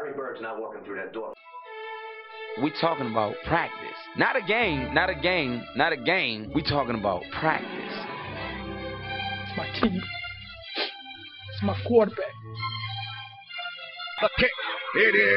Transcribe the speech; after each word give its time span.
Larry 0.00 0.14
Bird's 0.16 0.40
not 0.40 0.58
walking 0.58 0.82
through 0.84 0.96
that 0.96 1.12
door. 1.12 1.34
We 2.62 2.72
talking 2.80 3.10
about 3.10 3.34
practice. 3.46 3.88
Not 4.16 4.34
a 4.34 4.40
game, 4.40 4.94
not 4.94 5.10
a 5.10 5.14
game, 5.14 5.62
not 5.76 5.92
a 5.92 5.96
game. 5.96 6.50
We 6.54 6.62
talking 6.62 6.94
about 6.94 7.22
practice. 7.38 7.68
It's 9.44 9.56
my 9.58 9.66
team. 9.80 10.00
It's 11.52 11.62
my 11.62 11.76
quarterback. 11.86 12.32
The 14.22 14.30
kick. 14.38 14.50
It 14.96 15.14
is. 15.14 15.28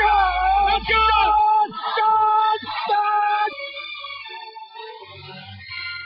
God! 0.00 0.80
God! 0.88 1.70
God! 2.88 3.50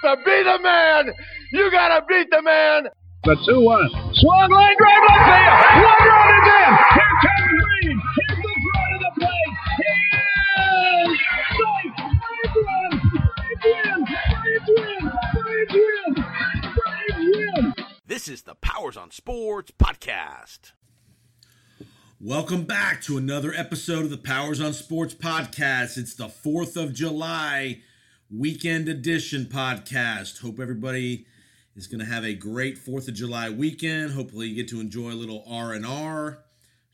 To 0.02 0.16
be 0.24 0.42
the 0.42 0.58
man, 0.62 1.14
you 1.52 1.70
gotta 1.70 2.04
beat 2.08 2.30
the 2.30 2.42
man. 2.42 2.88
The 3.24 3.36
2 3.46 3.60
1. 3.60 4.09
Swung 4.20 4.50
line 4.50 4.76
drive 4.76 5.02
left 5.08 5.24
field. 5.24 5.58
One 5.82 6.02
run 6.08 6.28
is 6.36 6.48
in. 6.60 6.72
Here 6.92 7.16
comes 7.22 7.56
Green. 7.64 7.96
Here's 8.18 8.40
the 8.42 8.52
front 8.68 8.92
of 8.92 9.00
the 9.00 9.12
plate. 9.16 9.54
He 9.78 9.92
is 11.00 11.16
safe. 11.56 11.94
Braves 12.20 12.56
run. 12.68 12.92
Braves 13.40 13.64
win. 13.64 13.98
Braves 14.44 14.68
win. 14.68 15.00
Braves 15.32 15.72
win. 15.72 16.24
Braves 16.76 17.54
win. 17.56 17.74
This 18.06 18.28
is 18.28 18.42
the 18.42 18.56
Powers 18.56 18.98
on 18.98 19.10
Sports 19.10 19.70
podcast. 19.78 20.72
Welcome 22.20 22.64
back 22.64 23.00
to 23.04 23.16
another 23.16 23.54
episode 23.54 24.04
of 24.04 24.10
the 24.10 24.18
Powers 24.18 24.60
on 24.60 24.74
Sports 24.74 25.14
podcast. 25.14 25.96
It's 25.96 26.14
the 26.14 26.28
4th 26.28 26.76
of 26.76 26.92
July 26.92 27.80
weekend 28.30 28.86
edition 28.86 29.46
podcast. 29.46 30.42
Hope 30.42 30.60
everybody 30.60 31.24
is 31.76 31.86
going 31.86 32.00
to 32.00 32.06
have 32.06 32.24
a 32.24 32.34
great 32.34 32.76
4th 32.76 33.08
of 33.08 33.14
July 33.14 33.50
weekend. 33.50 34.12
Hopefully 34.12 34.48
you 34.48 34.56
get 34.56 34.68
to 34.68 34.80
enjoy 34.80 35.10
a 35.10 35.14
little 35.14 35.44
R&R. 35.48 36.38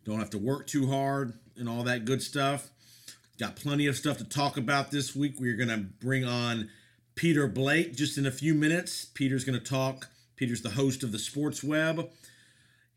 Don't 0.04 0.18
have 0.18 0.30
to 0.30 0.38
work 0.38 0.66
too 0.66 0.86
hard 0.86 1.34
and 1.56 1.68
all 1.68 1.82
that 1.84 2.04
good 2.04 2.22
stuff. 2.22 2.70
Got 3.38 3.56
plenty 3.56 3.86
of 3.86 3.96
stuff 3.96 4.18
to 4.18 4.24
talk 4.24 4.56
about 4.56 4.90
this 4.90 5.14
week. 5.14 5.34
We're 5.38 5.56
going 5.56 5.68
to 5.68 5.78
bring 5.78 6.24
on 6.24 6.70
Peter 7.16 7.46
Blake 7.46 7.94
just 7.94 8.16
in 8.18 8.26
a 8.26 8.30
few 8.30 8.54
minutes. 8.54 9.06
Peter's 9.06 9.44
going 9.44 9.58
to 9.58 9.64
talk. 9.64 10.08
Peter's 10.36 10.62
the 10.62 10.70
host 10.70 11.02
of 11.02 11.12
the 11.12 11.18
Sports 11.18 11.64
Web. 11.64 12.10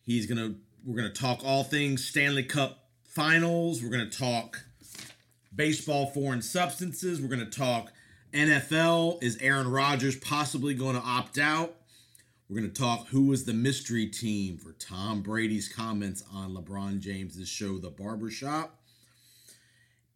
He's 0.04 0.26
going 0.26 0.38
to 0.38 0.60
we're 0.86 0.96
going 0.96 1.12
to 1.12 1.22
talk 1.22 1.42
all 1.44 1.64
things 1.64 2.06
Stanley 2.06 2.44
Cup 2.44 2.86
Finals. 3.04 3.84
We're 3.84 3.90
going 3.90 4.10
to 4.10 4.18
talk 4.18 4.64
baseball 5.54 6.08
foreign 6.08 6.42
substances. 6.42 7.22
We're 7.22 7.28
going 7.28 7.40
to 7.40 7.58
talk 7.58 7.92
NFL. 8.34 9.24
Is 9.24 9.38
Aaron 9.42 9.70
Rodgers 9.70 10.16
possibly 10.16 10.74
going 10.74 10.96
to 10.96 11.02
opt 11.02 11.38
out? 11.38 11.76
We're 12.50 12.60
going 12.60 12.72
to 12.72 12.82
talk 12.82 13.08
who 13.10 13.28
was 13.28 13.46
the 13.46 13.54
mystery 13.54 14.08
team 14.08 14.58
for 14.58 14.72
Tom 14.74 15.22
Brady's 15.22 15.68
comments 15.68 16.24
on 16.34 16.56
LeBron 16.56 17.00
James's 17.00 17.48
show, 17.48 17.78
The 17.78 17.92
Barbershop, 17.92 18.76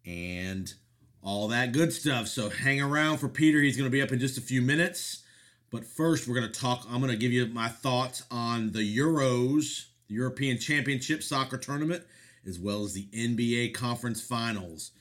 and 0.05 0.73
all 1.21 1.47
that 1.49 1.71
good 1.71 1.93
stuff. 1.93 2.27
So 2.27 2.49
hang 2.49 2.81
around 2.81 3.17
for 3.17 3.29
Peter. 3.29 3.61
He's 3.61 3.77
going 3.77 3.89
to 3.89 3.91
be 3.91 4.01
up 4.01 4.11
in 4.11 4.19
just 4.19 4.37
a 4.37 4.41
few 4.41 4.61
minutes. 4.61 5.23
But 5.71 5.85
first, 5.85 6.27
we're 6.27 6.35
going 6.35 6.51
to 6.51 6.59
talk. 6.59 6.85
I'm 6.89 6.99
going 6.99 7.11
to 7.11 7.17
give 7.17 7.31
you 7.31 7.45
my 7.47 7.67
thoughts 7.67 8.23
on 8.29 8.71
the 8.71 8.97
Euros, 8.97 9.85
the 10.07 10.15
European 10.15 10.59
Championship 10.59 11.23
Soccer 11.23 11.57
Tournament, 11.57 12.03
as 12.47 12.59
well 12.59 12.83
as 12.83 12.93
the 12.93 13.07
NBA 13.13 13.73
Conference 13.73 14.21
Finals. 14.21 14.91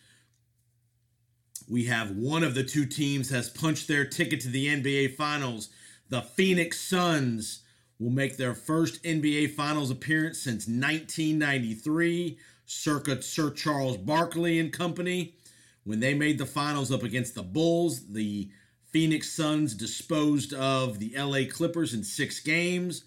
We 1.69 1.85
have 1.85 2.11
one 2.11 2.45
of 2.45 2.55
the 2.55 2.65
two 2.65 2.87
teams 2.87 3.31
has 3.31 3.49
punched 3.49 3.89
their 3.89 4.05
ticket 4.05 4.41
to 4.41 4.49
the 4.49 4.67
NBA 4.67 5.17
Finals. 5.17 5.71
The 6.09 6.23
Phoenix 6.23 6.81
Suns 6.81 7.63
will 7.99 8.11
make 8.11 8.37
their 8.37 8.55
first 8.55 9.03
NBA 9.05 9.55
Finals 9.55 9.91
appearance 9.91 10.39
since 10.39 10.67
1993, 10.67 12.39
circa 12.67 13.23
Sir 13.23 13.51
Charles 13.51 13.97
Barkley 13.97 14.59
and 14.59 14.73
company. 14.73 15.35
When 15.85 16.01
they 16.01 16.15
made 16.15 16.39
the 16.39 16.47
finals 16.47 16.93
up 16.93 17.03
against 17.03 17.35
the 17.35 17.43
Bulls, 17.43 18.09
the 18.09 18.51
Phoenix 18.91 19.33
Suns 19.33 19.75
disposed 19.75 20.53
of 20.53 20.99
the 20.99 21.15
LA 21.17 21.51
Clippers 21.51 21.95
in 21.95 22.05
six 22.05 22.41
games. 22.41 23.05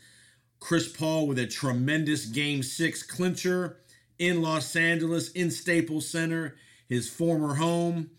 Chris 0.60 0.88
Paul 0.88 1.28
with 1.28 1.40
a 1.40 1.46
tremendous 1.46 2.26
game 2.26 2.64
six 2.64 3.04
clincher 3.04 3.78
in 4.18 4.42
Los 4.42 4.76
Angeles, 4.76 5.32
in 5.32 5.52
Staples 5.52 6.08
Center, 6.08 6.56
his 6.90 7.10
former 7.10 7.56
home. 7.56 8.10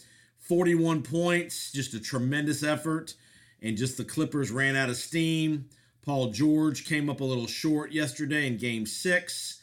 41 0.49 1.03
points, 1.03 1.73
just 1.73 1.95
a 1.95 2.01
tremendous 2.01 2.63
effort. 2.63 3.15
And 3.63 3.77
just 3.77 3.97
the 3.97 4.05
Clippers 4.05 4.51
ran 4.51 4.77
out 4.77 4.89
of 4.89 4.97
steam. 4.97 5.69
Paul 6.05 6.31
George 6.31 6.85
came 6.85 7.11
up 7.11 7.21
a 7.21 7.25
little 7.25 7.47
short 7.47 7.91
yesterday 7.93 8.47
in 8.47 8.59
game 8.59 8.87
six. 8.87 9.61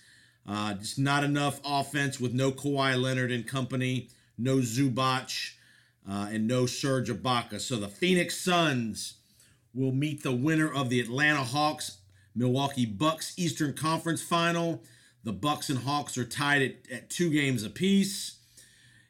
Uh, 0.48 0.74
just 0.74 1.00
not 1.00 1.24
enough 1.24 1.62
offense 1.64 2.20
with 2.20 2.34
no 2.34 2.52
Kawhi 2.52 3.02
Leonard 3.02 3.32
and 3.32 3.48
company, 3.48 4.10
no 4.38 4.58
Zubac, 4.58 5.54
uh, 6.10 6.28
and 6.32 6.48
no 6.48 6.66
Serge 6.66 7.10
Ibaka. 7.10 7.62
So 7.62 7.78
the 7.78 7.88
Phoenix 7.88 8.38
Suns 8.38 9.16
will 9.74 9.94
meet 9.94 10.22
the 10.22 10.36
winner 10.36 10.72
of 10.72 10.90
the 10.90 11.00
Atlanta 11.00 11.44
Hawks 11.44 12.00
Milwaukee 12.36 12.86
Bucks 12.86 13.34
Eastern 13.38 13.74
Conference 13.74 14.22
Final. 14.22 14.84
The 15.24 15.34
Bucks 15.34 15.70
and 15.70 15.80
Hawks 15.80 16.18
are 16.18 16.26
tied 16.26 16.62
at, 16.62 16.92
at 16.92 17.10
two 17.10 17.30
games 17.30 17.64
apiece. 17.64 18.40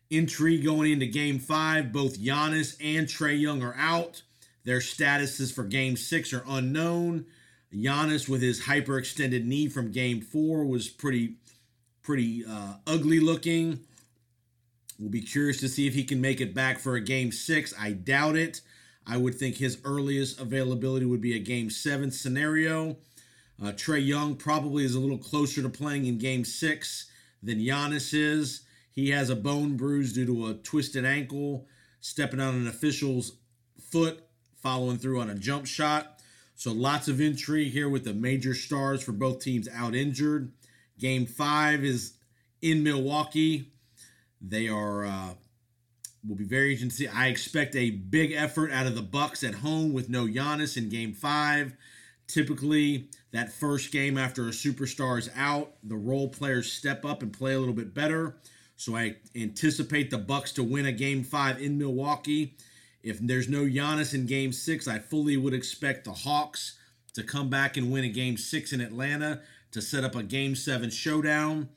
Intrigue 0.09 0.63
going 0.63 0.91
into 0.91 1.07
game 1.07 1.39
five. 1.39 1.91
Both 1.91 2.19
Giannis 2.19 2.75
and 2.81 3.07
Trae 3.07 3.39
Young 3.39 3.63
are 3.63 3.75
out. 3.77 4.21
Their 4.63 4.79
statuses 4.79 5.53
for 5.53 5.63
game 5.63 5.97
six 5.97 6.33
are 6.33 6.43
unknown. 6.47 7.25
Giannis, 7.73 8.29
with 8.29 8.41
his 8.41 8.61
hyperextended 8.61 9.43
knee 9.45 9.67
from 9.67 9.91
game 9.91 10.21
four, 10.21 10.63
was 10.65 10.87
pretty, 10.87 11.37
pretty 12.03 12.45
uh, 12.45 12.75
ugly 12.85 13.19
looking. 13.19 13.79
We'll 14.99 15.09
be 15.09 15.21
curious 15.21 15.59
to 15.61 15.67
see 15.67 15.87
if 15.87 15.95
he 15.95 16.03
can 16.03 16.21
make 16.21 16.39
it 16.39 16.53
back 16.53 16.79
for 16.79 16.95
a 16.95 17.01
game 17.01 17.31
six. 17.31 17.73
I 17.79 17.91
doubt 17.91 18.35
it. 18.35 18.61
I 19.05 19.17
would 19.17 19.35
think 19.35 19.57
his 19.57 19.79
earliest 19.83 20.39
availability 20.39 21.05
would 21.05 21.19
be 21.19 21.35
a 21.35 21.39
game 21.39 21.69
seven 21.69 22.11
scenario. 22.11 22.97
Uh, 23.61 23.71
Trae 23.71 24.05
Young 24.05 24.35
probably 24.35 24.85
is 24.85 24.95
a 24.95 24.99
little 24.99 25.17
closer 25.17 25.61
to 25.61 25.69
playing 25.69 26.05
in 26.05 26.17
game 26.17 26.45
six 26.45 27.09
than 27.41 27.59
Giannis 27.59 28.13
is. 28.13 28.61
He 28.93 29.09
has 29.09 29.29
a 29.29 29.35
bone 29.35 29.75
bruise 29.75 30.13
due 30.13 30.25
to 30.27 30.47
a 30.47 30.53
twisted 30.53 31.03
ankle, 31.03 31.67
stepping 31.99 32.39
on 32.39 32.55
an 32.55 32.67
official's 32.67 33.33
foot, 33.91 34.23
following 34.61 34.97
through 34.97 35.19
on 35.19 35.29
a 35.29 35.35
jump 35.35 35.65
shot. 35.65 36.19
So 36.55 36.71
lots 36.71 37.07
of 37.07 37.19
intrigue 37.19 37.73
here 37.73 37.89
with 37.89 38.05
the 38.05 38.13
major 38.13 38.53
stars 38.53 39.03
for 39.03 39.11
both 39.11 39.39
teams 39.39 39.67
out 39.67 39.95
injured. 39.95 40.51
Game 40.99 41.25
five 41.25 41.83
is 41.83 42.13
in 42.61 42.83
Milwaukee. 42.83 43.71
They 44.39 44.69
are 44.69 45.05
uh, 45.05 45.33
will 46.27 46.35
be 46.35 46.43
very 46.43 46.73
interesting 46.73 46.89
to 46.89 46.95
see. 46.95 47.07
I 47.07 47.27
expect 47.27 47.75
a 47.75 47.89
big 47.89 48.31
effort 48.31 48.71
out 48.71 48.85
of 48.85 48.95
the 48.95 49.01
Bucks 49.01 49.43
at 49.43 49.55
home 49.55 49.93
with 49.93 50.09
no 50.09 50.25
Giannis 50.25 50.77
in 50.77 50.89
Game 50.89 51.13
Five. 51.13 51.75
Typically, 52.27 53.09
that 53.31 53.51
first 53.51 53.91
game 53.91 54.17
after 54.17 54.47
a 54.47 54.51
superstar 54.51 55.19
is 55.19 55.29
out, 55.35 55.73
the 55.83 55.95
role 55.95 56.29
players 56.29 56.71
step 56.71 57.03
up 57.03 57.21
and 57.21 57.33
play 57.33 57.53
a 57.53 57.59
little 57.59 57.73
bit 57.73 57.93
better. 57.93 58.37
So 58.83 58.97
I 58.97 59.15
anticipate 59.33 60.11
the 60.11 60.17
Bucks 60.17 60.51
to 60.53 60.63
win 60.63 60.85
a 60.85 60.91
Game 60.91 61.23
Five 61.23 61.61
in 61.61 61.77
Milwaukee. 61.77 62.57
If 63.01 63.17
there's 63.19 63.47
no 63.47 63.61
Giannis 63.63 64.13
in 64.13 64.25
Game 64.25 64.51
Six, 64.51 64.89
I 64.89 64.99
fully 64.99 65.37
would 65.37 65.53
expect 65.53 66.03
the 66.03 66.11
Hawks 66.11 66.77
to 67.13 67.23
come 67.23 67.49
back 67.49 67.77
and 67.77 67.93
win 67.93 68.03
a 68.03 68.09
Game 68.09 68.35
Six 68.35 68.73
in 68.73 68.81
Atlanta 68.81 69.39
to 69.71 69.81
set 69.81 70.03
up 70.03 70.15
a 70.15 70.23
Game 70.23 70.53
Seven 70.53 70.89
showdown. 70.89 71.69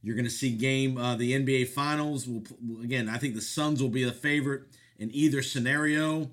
You're 0.00 0.14
going 0.14 0.24
to 0.24 0.30
see 0.30 0.52
game 0.52 0.96
uh, 0.96 1.16
the 1.16 1.32
NBA 1.32 1.68
Finals. 1.68 2.26
Will 2.26 2.44
again, 2.82 3.10
I 3.10 3.18
think 3.18 3.34
the 3.34 3.42
Suns 3.42 3.82
will 3.82 3.90
be 3.90 4.04
the 4.04 4.12
favorite 4.12 4.62
in 4.98 5.10
either 5.12 5.42
scenario. 5.42 6.30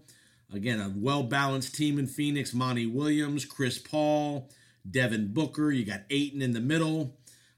Again, 0.54 0.80
a 0.80 0.94
well 0.96 1.24
balanced 1.24 1.76
team 1.76 2.00
in 2.00 2.08
Phoenix: 2.08 2.54
Monty 2.54 2.86
Williams, 2.86 3.44
Chris 3.44 3.78
Paul, 3.78 4.50
Devin 4.90 5.34
Booker. 5.34 5.72
You 5.72 5.84
got 5.84 6.04
Ayton 6.10 6.42
in 6.42 6.54
the 6.54 6.62
middle. 6.62 7.18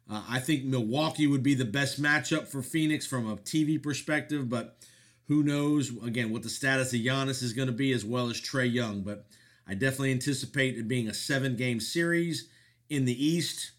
Uh, 0.09 0.23
I 0.27 0.39
think 0.39 0.65
Milwaukee 0.65 1.27
would 1.27 1.43
be 1.43 1.53
the 1.55 1.65
best 1.65 2.01
matchup 2.01 2.47
for 2.47 2.61
Phoenix 2.61 3.05
from 3.05 3.29
a 3.29 3.37
TV 3.37 3.81
perspective, 3.81 4.49
but 4.49 4.77
who 5.27 5.43
knows 5.43 5.91
again 6.03 6.31
what 6.31 6.43
the 6.43 6.49
status 6.49 6.93
of 6.93 6.99
Giannis 6.99 7.41
is 7.41 7.53
going 7.53 7.67
to 7.67 7.73
be 7.73 7.93
as 7.93 8.03
well 8.03 8.29
as 8.29 8.41
Trae 8.41 8.71
Young. 8.71 9.01
But 9.01 9.25
I 9.67 9.73
definitely 9.73 10.11
anticipate 10.11 10.77
it 10.77 10.87
being 10.87 11.07
a 11.07 11.13
seven 11.13 11.55
game 11.55 11.79
series 11.79 12.49
in 12.89 13.05
the 13.05 13.25
East. 13.25 13.71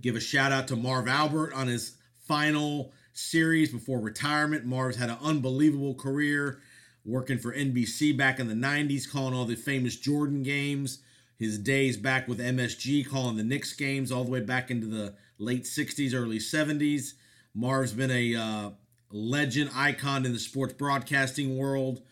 Give 0.00 0.16
a 0.16 0.20
shout 0.20 0.50
out 0.50 0.66
to 0.68 0.76
Marv 0.76 1.06
Albert 1.06 1.52
on 1.54 1.68
his 1.68 1.96
final 2.26 2.92
series 3.12 3.70
before 3.70 4.00
retirement. 4.00 4.64
Marv's 4.64 4.96
had 4.96 5.10
an 5.10 5.18
unbelievable 5.22 5.94
career 5.94 6.60
working 7.04 7.38
for 7.38 7.52
NBC 7.52 8.16
back 8.16 8.38
in 8.38 8.48
the 8.48 8.54
90s, 8.54 9.10
calling 9.10 9.34
all 9.34 9.44
the 9.44 9.56
famous 9.56 9.96
Jordan 9.96 10.42
games. 10.42 11.02
His 11.40 11.58
days 11.58 11.96
back 11.96 12.28
with 12.28 12.38
MSG, 12.38 13.08
calling 13.08 13.38
the 13.38 13.42
Knicks 13.42 13.72
games 13.72 14.12
all 14.12 14.24
the 14.24 14.30
way 14.30 14.40
back 14.40 14.70
into 14.70 14.86
the 14.86 15.14
late 15.38 15.64
60s, 15.64 16.12
early 16.14 16.38
70s. 16.38 17.14
Marv's 17.54 17.94
been 17.94 18.10
a 18.10 18.36
uh, 18.36 18.70
legend, 19.10 19.70
icon 19.74 20.26
in 20.26 20.34
the 20.34 20.38
sports 20.38 20.74
broadcasting 20.74 21.56
world. 21.56 22.02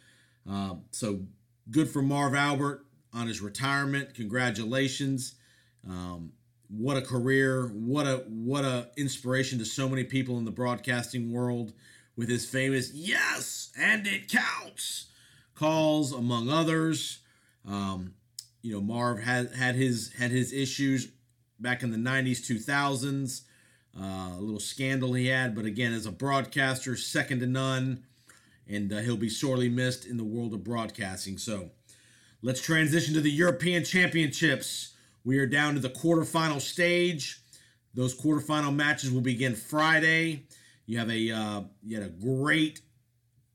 Uh, 0.50 0.76
so 0.92 1.20
good 1.70 1.90
for 1.90 2.00
Marv 2.00 2.34
Albert 2.34 2.86
on 3.12 3.26
his 3.26 3.42
retirement. 3.42 4.14
Congratulations. 4.14 5.34
Um, 5.86 6.32
what 6.69 6.96
a 6.96 7.02
career! 7.02 7.66
What 7.66 8.06
a 8.06 8.25
what 8.28 8.64
a 8.64 8.88
inspiration 8.96 9.58
to 9.58 9.66
so 9.66 9.90
many 9.90 10.04
people 10.04 10.38
in 10.38 10.46
the 10.46 10.50
broadcasting 10.50 11.32
world 11.32 11.75
with 12.16 12.30
his 12.30 12.48
famous 12.48 12.92
"Yes, 12.94 13.72
and 13.78 14.06
it 14.06 14.28
counts" 14.28 15.06
calls, 15.54 16.12
among 16.12 16.48
others. 16.48 17.19
Um, 17.66 18.14
you 18.62 18.72
know, 18.72 18.81
Marv 18.81 19.20
had 19.20 19.55
had 19.55 19.75
his 19.75 20.12
had 20.19 20.31
his 20.31 20.52
issues 20.52 21.08
back 21.58 21.82
in 21.82 21.90
the 21.90 21.99
'90s, 21.99 22.40
2000s. 22.40 23.43
Uh, 23.99 24.37
a 24.38 24.40
little 24.40 24.60
scandal 24.60 25.14
he 25.14 25.26
had, 25.26 25.56
but 25.56 25.64
again, 25.64 25.93
as 25.93 26.06
a 26.06 26.12
broadcaster, 26.12 26.94
second 26.94 27.40
to 27.40 27.46
none, 27.46 28.05
and 28.69 28.93
uh, 28.93 28.99
he'll 28.99 29.16
be 29.16 29.28
sorely 29.28 29.69
missed 29.69 30.05
in 30.05 30.16
the 30.16 30.25
world 30.25 30.55
of 30.55 30.62
broadcasting. 30.62 31.37
So, 31.37 31.70
let's 32.40 32.60
transition 32.60 33.14
to 33.14 33.20
the 33.20 33.31
European 33.31 33.82
Championships. 33.82 34.94
We 35.25 35.38
are 35.38 35.46
down 35.46 35.75
to 35.75 35.81
the 35.81 35.90
quarterfinal 35.90 36.61
stage. 36.61 37.43
Those 37.94 38.16
quarterfinal 38.16 38.75
matches 38.75 39.11
will 39.11 39.20
begin 39.20 39.56
Friday. 39.56 40.44
You 40.87 40.99
have 40.99 41.11
a 41.11 41.32
uh, 41.32 41.62
you 41.82 42.00
had 42.00 42.06
a 42.06 42.12
great 42.12 42.81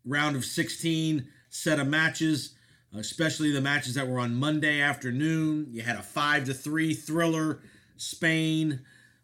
round 0.05 0.35
of 0.35 0.43
16 0.43 1.27
set 1.49 1.79
of 1.79 1.87
matches, 1.87 2.55
especially 2.95 3.51
the 3.51 3.61
matches 3.61 3.95
that 3.95 4.07
were 4.07 4.19
on 4.19 4.35
Monday 4.35 4.79
afternoon. 4.79 5.67
You 5.71 5.81
had 5.81 5.95
a 5.95 6.03
five 6.03 6.45
to 6.45 6.53
three 6.53 6.93
thriller. 6.93 7.61
Spain 7.97 8.81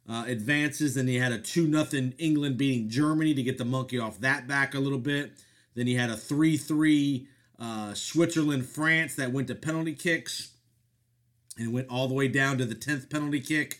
uh, 0.09 0.25
advances. 0.27 0.95
Then 0.95 1.07
you 1.07 1.21
had 1.21 1.31
a 1.31 1.37
two 1.37 1.67
nothing 1.67 2.13
England 2.17 2.57
beating 2.57 2.89
Germany 2.89 3.33
to 3.33 3.43
get 3.43 3.57
the 3.57 3.65
monkey 3.65 3.99
off 3.99 4.19
that 4.21 4.47
back 4.47 4.73
a 4.73 4.79
little 4.79 4.99
bit. 4.99 5.31
Then 5.75 5.87
you 5.87 5.97
had 5.99 6.09
a 6.09 6.17
three 6.17 6.57
three 6.57 7.27
uh, 7.59 7.93
Switzerland 7.93 8.65
France 8.65 9.15
that 9.15 9.31
went 9.31 9.47
to 9.47 9.55
penalty 9.55 9.93
kicks 9.93 10.51
and 11.57 11.73
went 11.73 11.89
all 11.89 12.07
the 12.07 12.13
way 12.13 12.27
down 12.27 12.57
to 12.57 12.65
the 12.65 12.75
tenth 12.75 13.09
penalty 13.09 13.41
kick. 13.41 13.79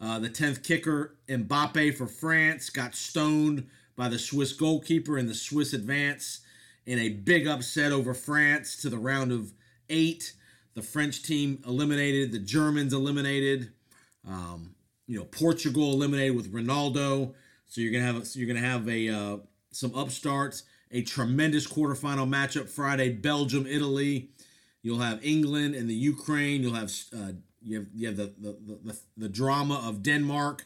Uh, 0.00 0.18
the 0.18 0.28
tenth 0.28 0.62
kicker 0.62 1.16
Mbappe 1.28 1.94
for 1.96 2.06
France 2.06 2.70
got 2.70 2.94
stoned 2.94 3.66
by 3.96 4.08
the 4.08 4.18
Swiss 4.18 4.52
goalkeeper 4.52 5.18
in 5.18 5.26
the 5.26 5.34
Swiss 5.34 5.72
advance 5.72 6.40
in 6.88 6.98
a 6.98 7.10
big 7.10 7.46
upset 7.46 7.92
over 7.92 8.14
France 8.14 8.80
to 8.80 8.88
the 8.88 8.96
round 8.96 9.30
of 9.30 9.52
eight. 9.90 10.32
The 10.72 10.80
French 10.80 11.22
team 11.22 11.62
eliminated, 11.66 12.32
the 12.32 12.38
Germans 12.38 12.94
eliminated. 12.94 13.70
Um, 14.26 14.74
you 15.06 15.18
know, 15.18 15.26
Portugal 15.26 15.92
eliminated 15.92 16.34
with 16.34 16.50
Ronaldo. 16.50 17.34
So 17.66 17.82
you're 17.82 17.92
gonna 17.92 18.10
have 18.10 18.26
so 18.26 18.38
you're 18.38 18.48
gonna 18.48 18.66
have 18.66 18.88
a 18.88 19.08
uh, 19.10 19.36
some 19.70 19.94
upstarts. 19.94 20.62
A 20.90 21.02
tremendous 21.02 21.66
quarterfinal 21.66 22.26
matchup 22.26 22.70
Friday: 22.70 23.10
Belgium, 23.10 23.66
Italy. 23.66 24.30
You'll 24.82 25.00
have 25.00 25.22
England 25.22 25.74
and 25.74 25.90
the 25.90 25.94
Ukraine. 25.94 26.62
You'll 26.62 26.72
have 26.72 26.90
uh, 27.14 27.32
you 27.60 27.80
have 27.80 27.86
you 27.94 28.06
have 28.06 28.16
the 28.16 28.32
the, 28.38 28.78
the 28.84 28.98
the 29.18 29.28
drama 29.28 29.82
of 29.86 30.02
Denmark 30.02 30.64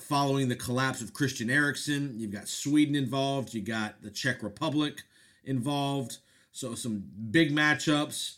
following 0.00 0.48
the 0.48 0.56
collapse 0.56 1.00
of 1.00 1.12
Christian 1.12 1.48
Eriksen. 1.48 2.14
You've 2.18 2.32
got 2.32 2.48
Sweden 2.48 2.96
involved. 2.96 3.54
You 3.54 3.62
got 3.62 4.02
the 4.02 4.10
Czech 4.10 4.42
Republic 4.42 5.04
involved. 5.46 6.18
So 6.52 6.74
some 6.74 7.04
big 7.30 7.52
matchups. 7.52 8.36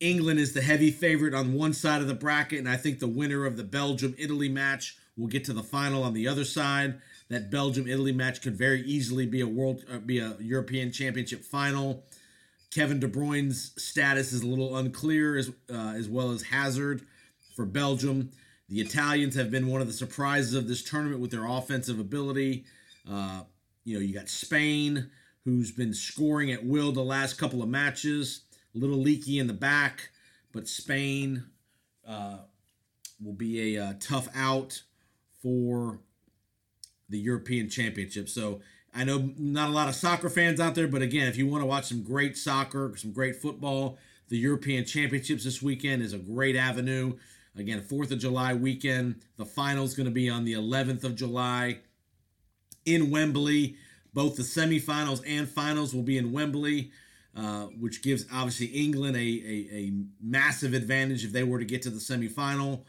England 0.00 0.40
is 0.40 0.52
the 0.52 0.60
heavy 0.60 0.90
favorite 0.90 1.34
on 1.34 1.54
one 1.54 1.72
side 1.72 2.02
of 2.02 2.08
the 2.08 2.14
bracket, 2.14 2.58
and 2.58 2.68
I 2.68 2.76
think 2.76 2.98
the 2.98 3.06
winner 3.06 3.46
of 3.46 3.56
the 3.56 3.64
Belgium 3.64 4.14
Italy 4.18 4.48
match 4.48 4.96
will 5.16 5.28
get 5.28 5.44
to 5.44 5.52
the 5.52 5.62
final 5.62 6.02
on 6.02 6.12
the 6.14 6.28
other 6.28 6.44
side. 6.44 7.00
That 7.30 7.50
Belgium 7.50 7.88
Italy 7.88 8.12
match 8.12 8.42
could 8.42 8.56
very 8.56 8.82
easily 8.82 9.26
be 9.26 9.40
a 9.40 9.46
world 9.46 9.82
uh, 9.92 9.98
be 9.98 10.18
a 10.18 10.36
European 10.40 10.92
Championship 10.92 11.42
final. 11.42 12.04
Kevin 12.72 13.00
De 13.00 13.08
Bruyne's 13.08 13.72
status 13.82 14.32
is 14.32 14.42
a 14.42 14.46
little 14.46 14.76
unclear, 14.76 15.36
as 15.36 15.50
uh, 15.72 15.94
as 15.96 16.08
well 16.08 16.32
as 16.32 16.42
Hazard 16.42 17.02
for 17.56 17.64
Belgium. 17.64 18.30
The 18.68 18.80
Italians 18.80 19.36
have 19.36 19.50
been 19.50 19.68
one 19.68 19.80
of 19.80 19.86
the 19.86 19.92
surprises 19.92 20.54
of 20.54 20.68
this 20.68 20.82
tournament 20.82 21.20
with 21.20 21.30
their 21.30 21.46
offensive 21.46 21.98
ability. 21.98 22.64
Uh, 23.10 23.42
you 23.84 23.94
know, 23.94 24.00
you 24.00 24.14
got 24.14 24.28
Spain, 24.28 25.10
who's 25.44 25.70
been 25.70 25.92
scoring 25.92 26.50
at 26.50 26.64
will 26.64 26.92
the 26.92 27.02
last 27.02 27.34
couple 27.34 27.62
of 27.62 27.68
matches. 27.68 28.42
A 28.74 28.78
little 28.78 28.98
leaky 28.98 29.38
in 29.38 29.46
the 29.46 29.52
back, 29.52 30.10
but 30.52 30.66
Spain 30.66 31.44
uh, 32.06 32.38
will 33.22 33.34
be 33.34 33.76
a 33.76 33.84
uh, 33.84 33.92
tough 34.00 34.28
out 34.34 34.82
for 35.42 36.00
the 37.08 37.18
European 37.18 37.68
Championship. 37.68 38.28
So 38.28 38.60
I 38.94 39.04
know 39.04 39.32
not 39.36 39.68
a 39.68 39.72
lot 39.72 39.88
of 39.88 39.94
soccer 39.94 40.30
fans 40.30 40.60
out 40.60 40.74
there, 40.74 40.88
but 40.88 41.02
again, 41.02 41.28
if 41.28 41.36
you 41.36 41.46
want 41.46 41.62
to 41.62 41.66
watch 41.66 41.86
some 41.86 42.02
great 42.02 42.36
soccer, 42.36 42.92
some 42.96 43.12
great 43.12 43.36
football, 43.36 43.98
the 44.28 44.38
European 44.38 44.84
Championships 44.84 45.44
this 45.44 45.60
weekend 45.60 46.02
is 46.02 46.12
a 46.12 46.18
great 46.18 46.56
avenue. 46.56 47.16
Again, 47.56 47.82
4th 47.82 48.10
of 48.10 48.18
July 48.18 48.54
weekend. 48.54 49.22
The 49.36 49.44
final 49.44 49.84
is 49.84 49.94
going 49.94 50.06
to 50.06 50.12
be 50.12 50.28
on 50.28 50.44
the 50.44 50.54
11th 50.54 51.04
of 51.04 51.14
July 51.14 51.80
in 52.84 53.10
Wembley. 53.10 53.76
Both 54.14 54.36
the 54.36 54.42
semifinals 54.42 55.22
and 55.26 55.48
finals 55.48 55.92
will 55.92 56.02
be 56.02 56.16
in 56.16 56.32
Wembley, 56.32 56.92
uh, 57.36 57.64
which 57.80 58.00
gives 58.00 58.24
obviously 58.32 58.66
England 58.66 59.16
a, 59.16 59.20
a, 59.20 59.68
a, 59.72 59.92
massive 60.22 60.72
advantage 60.72 61.24
if 61.24 61.32
they 61.32 61.42
were 61.42 61.58
to 61.58 61.64
get 61.64 61.82
to 61.82 61.90
the 61.90 61.98
semifinal. 61.98 62.82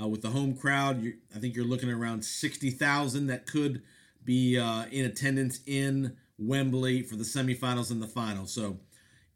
Uh, 0.00 0.06
with 0.06 0.22
the 0.22 0.30
home 0.30 0.54
crowd, 0.54 1.04
I 1.34 1.40
think 1.40 1.56
you're 1.56 1.64
looking 1.64 1.88
at 1.88 1.96
around 1.96 2.24
60,000 2.24 3.26
that 3.26 3.46
could 3.46 3.82
be 4.24 4.56
uh, 4.56 4.84
in 4.92 5.04
attendance 5.04 5.58
in 5.66 6.16
Wembley 6.38 7.02
for 7.02 7.16
the 7.16 7.24
semifinals 7.24 7.90
and 7.90 8.00
the 8.00 8.06
final. 8.06 8.46
So 8.46 8.78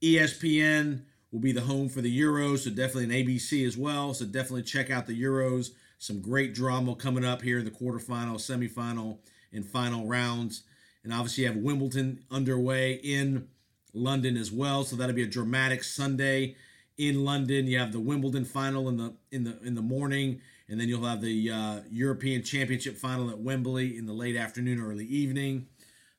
ESPN 0.01 1.03
will 1.33 1.41
be 1.41 1.51
the 1.51 1.63
home 1.63 1.89
for 1.89 2.01
the 2.01 2.21
Euros, 2.21 2.61
so 2.61 2.71
definitely 2.71 3.05
an 3.05 3.27
ABC 3.27 3.67
as 3.67 3.77
well. 3.77 4.15
So 4.15 4.25
definitely 4.25 4.63
check 4.63 4.91
out 4.91 5.07
the 5.07 5.21
Euros. 5.21 5.71
Some 5.99 6.21
great 6.21 6.55
drama 6.55 6.95
coming 6.95 7.25
up 7.25 7.43
here 7.43 7.59
in 7.59 7.65
the 7.65 7.71
quarterfinal, 7.73 8.37
semifinal, 8.37 9.19
and 9.53 9.67
final 9.67 10.07
rounds. 10.07 10.63
And 11.05 11.13
obviously, 11.13 11.45
you 11.45 11.53
have 11.53 11.59
Wimbledon 11.59 12.25
underway 12.31 12.95
in 12.95 13.49
London 13.93 14.37
as 14.37 14.53
well. 14.53 14.85
So 14.85 14.97
that'll 14.97 15.15
be 15.15 15.23
a 15.23 15.27
dramatic 15.27 15.83
Sunday 15.83 16.57
in 16.99 17.25
London. 17.25 17.67
You 17.67 17.79
have 17.79 17.93
the 17.93 18.01
Wimbledon 18.01 18.45
final 18.45 18.89
in 18.89 18.97
the 18.97 19.15
in 19.31 19.45
the 19.45 19.59
in 19.63 19.75
the 19.75 19.83
morning, 19.83 20.41
and 20.69 20.81
then 20.81 20.89
you'll 20.89 21.05
have 21.05 21.21
the 21.21 21.51
uh, 21.51 21.81
European 21.91 22.43
Championship 22.43 22.97
final 22.97 23.31
at 23.31 23.39
Wembley 23.39 23.97
in 23.97 24.07
the 24.07 24.13
late 24.13 24.37
afternoon, 24.37 24.81
early 24.81 25.07
evening. 25.07 25.67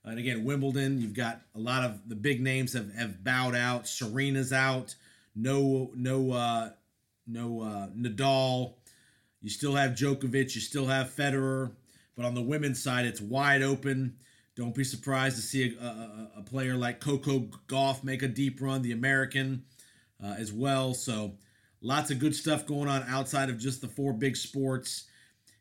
And 0.06 0.19
again, 0.19 0.44
Wimbledon, 0.44 1.00
you've 1.00 1.13
got 1.13 1.41
a 1.56 1.59
lot 1.59 1.83
of 1.83 2.09
the 2.09 2.15
big 2.15 2.41
names 2.41 2.74
have, 2.74 2.94
have 2.94 3.24
bowed 3.24 3.56
out. 3.56 3.88
Serena's 3.88 4.51
out. 4.51 4.95
No, 5.33 5.91
no, 5.95 6.31
uh, 6.33 6.71
no 7.25 7.62
uh, 7.62 7.88
Nadal. 7.97 8.74
You 9.41 9.50
still 9.50 9.75
have 9.75 9.91
Djokovic. 9.91 10.56
You 10.56 10.62
still 10.62 10.88
have 10.88 11.07
Federer. 11.07 11.71
But 12.15 12.25
on 12.25 12.35
the 12.35 12.41
women's 12.41 12.83
side, 12.83 13.06
it's 13.06 13.21
wide 13.21 13.61
open. 13.63 14.18
Don't 14.56 14.76
be 14.76 14.83
surprised 14.83 15.36
to 15.38 15.42
see 15.42 15.76
a, 15.76 15.83
a, 15.83 16.31
a 16.38 16.42
player 16.44 16.76
like 16.76 17.00
Coco 17.00 17.50
Gauff 17.68 18.04
make 18.04 18.22
a 18.22 18.28
deep 18.28 18.62
run, 18.62 18.83
the 18.83 18.92
American, 18.92 19.64
uh, 20.24 20.36
as 20.38 20.54
well. 20.54 20.94
So 20.94 21.38
lots 21.81 22.12
of 22.12 22.19
good 22.19 22.36
stuff 22.36 22.66
going 22.66 22.88
on 22.88 23.04
outside 23.07 23.50
of 23.50 23.57
just 23.57 23.81
the 23.81 23.88
four 23.88 24.14
big 24.14 24.38
sports. 24.38 25.06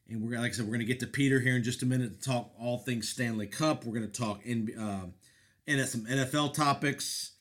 And 0.08 0.22
we're 0.22 0.38
like 0.38 0.52
I 0.52 0.54
said, 0.54 0.66
we're 0.66 0.72
going 0.72 0.80
to 0.80 0.86
get 0.86 1.00
to 1.00 1.06
Peter 1.06 1.40
here 1.40 1.56
in 1.56 1.62
just 1.62 1.82
a 1.82 1.86
minute 1.86 2.20
to 2.20 2.28
talk 2.28 2.52
all 2.58 2.78
things 2.78 3.08
Stanley 3.08 3.46
Cup. 3.46 3.84
We're 3.84 3.98
going 3.98 4.10
to 4.10 4.20
talk 4.20 4.44
in 4.44 4.70
uh, 4.78 5.06
and 5.66 5.88
some 5.88 6.06
NFL 6.06 6.54
topics, 6.54 7.32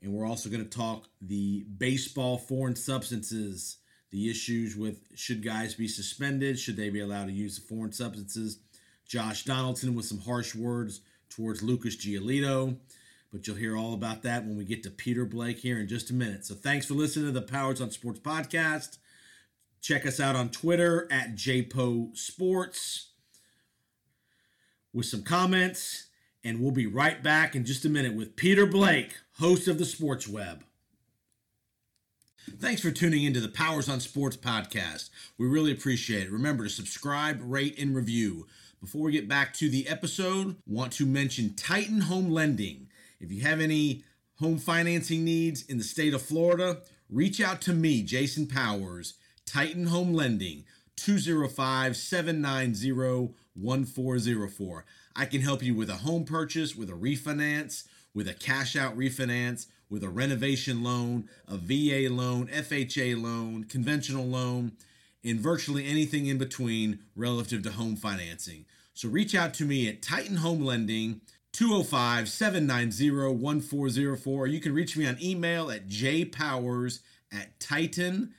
and 0.00 0.12
we're 0.12 0.26
also 0.26 0.48
going 0.48 0.64
to 0.64 0.78
talk 0.78 1.08
the 1.20 1.64
baseball 1.76 2.38
foreign 2.38 2.76
substances, 2.76 3.78
the 4.12 4.30
issues 4.30 4.76
with 4.76 5.00
should 5.14 5.44
guys 5.44 5.74
be 5.74 5.88
suspended, 5.88 6.58
should 6.58 6.76
they 6.76 6.90
be 6.90 7.00
allowed 7.00 7.26
to 7.26 7.32
use 7.32 7.58
the 7.58 7.66
foreign 7.66 7.92
substances. 7.92 8.60
Josh 9.06 9.44
Donaldson 9.44 9.94
with 9.94 10.06
some 10.06 10.20
harsh 10.20 10.54
words 10.54 11.00
towards 11.30 11.62
Lucas 11.62 11.96
Giolito, 11.96 12.76
but 13.32 13.46
you'll 13.46 13.56
hear 13.56 13.76
all 13.76 13.94
about 13.94 14.22
that 14.22 14.44
when 14.44 14.56
we 14.56 14.64
get 14.64 14.82
to 14.84 14.90
Peter 14.90 15.24
Blake 15.24 15.58
here 15.58 15.78
in 15.78 15.88
just 15.88 16.10
a 16.10 16.14
minute. 16.14 16.44
So 16.44 16.54
thanks 16.54 16.86
for 16.86 16.94
listening 16.94 17.26
to 17.26 17.32
the 17.32 17.42
Powers 17.42 17.80
on 17.80 17.90
Sports 17.90 18.20
podcast. 18.20 18.98
Check 19.80 20.06
us 20.06 20.18
out 20.18 20.34
on 20.34 20.48
Twitter 20.48 21.06
at 21.10 21.34
JPO 21.34 22.16
Sports 22.16 23.10
with 24.92 25.06
some 25.06 25.22
comments. 25.22 26.06
And 26.42 26.60
we'll 26.60 26.70
be 26.70 26.86
right 26.86 27.22
back 27.22 27.56
in 27.56 27.64
just 27.64 27.84
a 27.84 27.88
minute 27.88 28.14
with 28.14 28.36
Peter 28.36 28.66
Blake, 28.66 29.16
host 29.38 29.66
of 29.66 29.78
the 29.78 29.84
Sports 29.84 30.28
Web. 30.28 30.62
Thanks 32.60 32.80
for 32.80 32.92
tuning 32.92 33.24
into 33.24 33.40
the 33.40 33.48
Powers 33.48 33.88
on 33.88 33.98
Sports 33.98 34.36
podcast. 34.36 35.10
We 35.36 35.48
really 35.48 35.72
appreciate 35.72 36.28
it. 36.28 36.30
Remember 36.30 36.62
to 36.62 36.70
subscribe, 36.70 37.40
rate, 37.42 37.76
and 37.78 37.96
review. 37.96 38.46
Before 38.86 39.02
we 39.02 39.10
get 39.10 39.26
back 39.26 39.52
to 39.54 39.68
the 39.68 39.88
episode, 39.88 40.54
want 40.64 40.92
to 40.92 41.06
mention 41.06 41.54
Titan 41.56 42.02
Home 42.02 42.30
Lending. 42.30 42.86
If 43.18 43.32
you 43.32 43.40
have 43.40 43.60
any 43.60 44.04
home 44.38 44.58
financing 44.58 45.24
needs 45.24 45.62
in 45.62 45.78
the 45.78 45.82
state 45.82 46.14
of 46.14 46.22
Florida, 46.22 46.82
reach 47.10 47.40
out 47.40 47.60
to 47.62 47.72
me, 47.72 48.04
Jason 48.04 48.46
Powers 48.46 49.14
Titan 49.44 49.88
Home 49.88 50.14
Lending, 50.14 50.66
205 50.94 51.96
790 51.96 53.34
1404. 53.54 54.84
I 55.16 55.24
can 55.24 55.40
help 55.40 55.64
you 55.64 55.74
with 55.74 55.90
a 55.90 55.96
home 55.96 56.24
purchase, 56.24 56.76
with 56.76 56.88
a 56.88 56.92
refinance, 56.92 57.88
with 58.14 58.28
a 58.28 58.34
cash 58.34 58.76
out 58.76 58.96
refinance, 58.96 59.66
with 59.90 60.04
a 60.04 60.08
renovation 60.08 60.84
loan, 60.84 61.28
a 61.48 61.56
VA 61.56 62.08
loan, 62.08 62.46
FHA 62.46 63.20
loan, 63.20 63.64
conventional 63.64 64.26
loan, 64.26 64.76
and 65.24 65.40
virtually 65.40 65.84
anything 65.84 66.26
in 66.26 66.38
between 66.38 67.00
relative 67.16 67.64
to 67.64 67.72
home 67.72 67.96
financing. 67.96 68.64
So 68.96 69.08
reach 69.10 69.34
out 69.34 69.52
to 69.54 69.66
me 69.66 69.88
at 69.90 70.00
Titan 70.00 70.36
Home 70.36 70.64
Lending 70.64 71.20
205 71.52 72.30
790 72.30 73.10
1404. 73.36 74.44
Or 74.44 74.46
you 74.46 74.58
can 74.58 74.72
reach 74.72 74.96
me 74.96 75.06
on 75.06 75.18
email 75.22 75.70
at 75.70 75.86
jpowers 75.86 77.00
at 77.30 77.60
titanhl.com. 77.60 78.32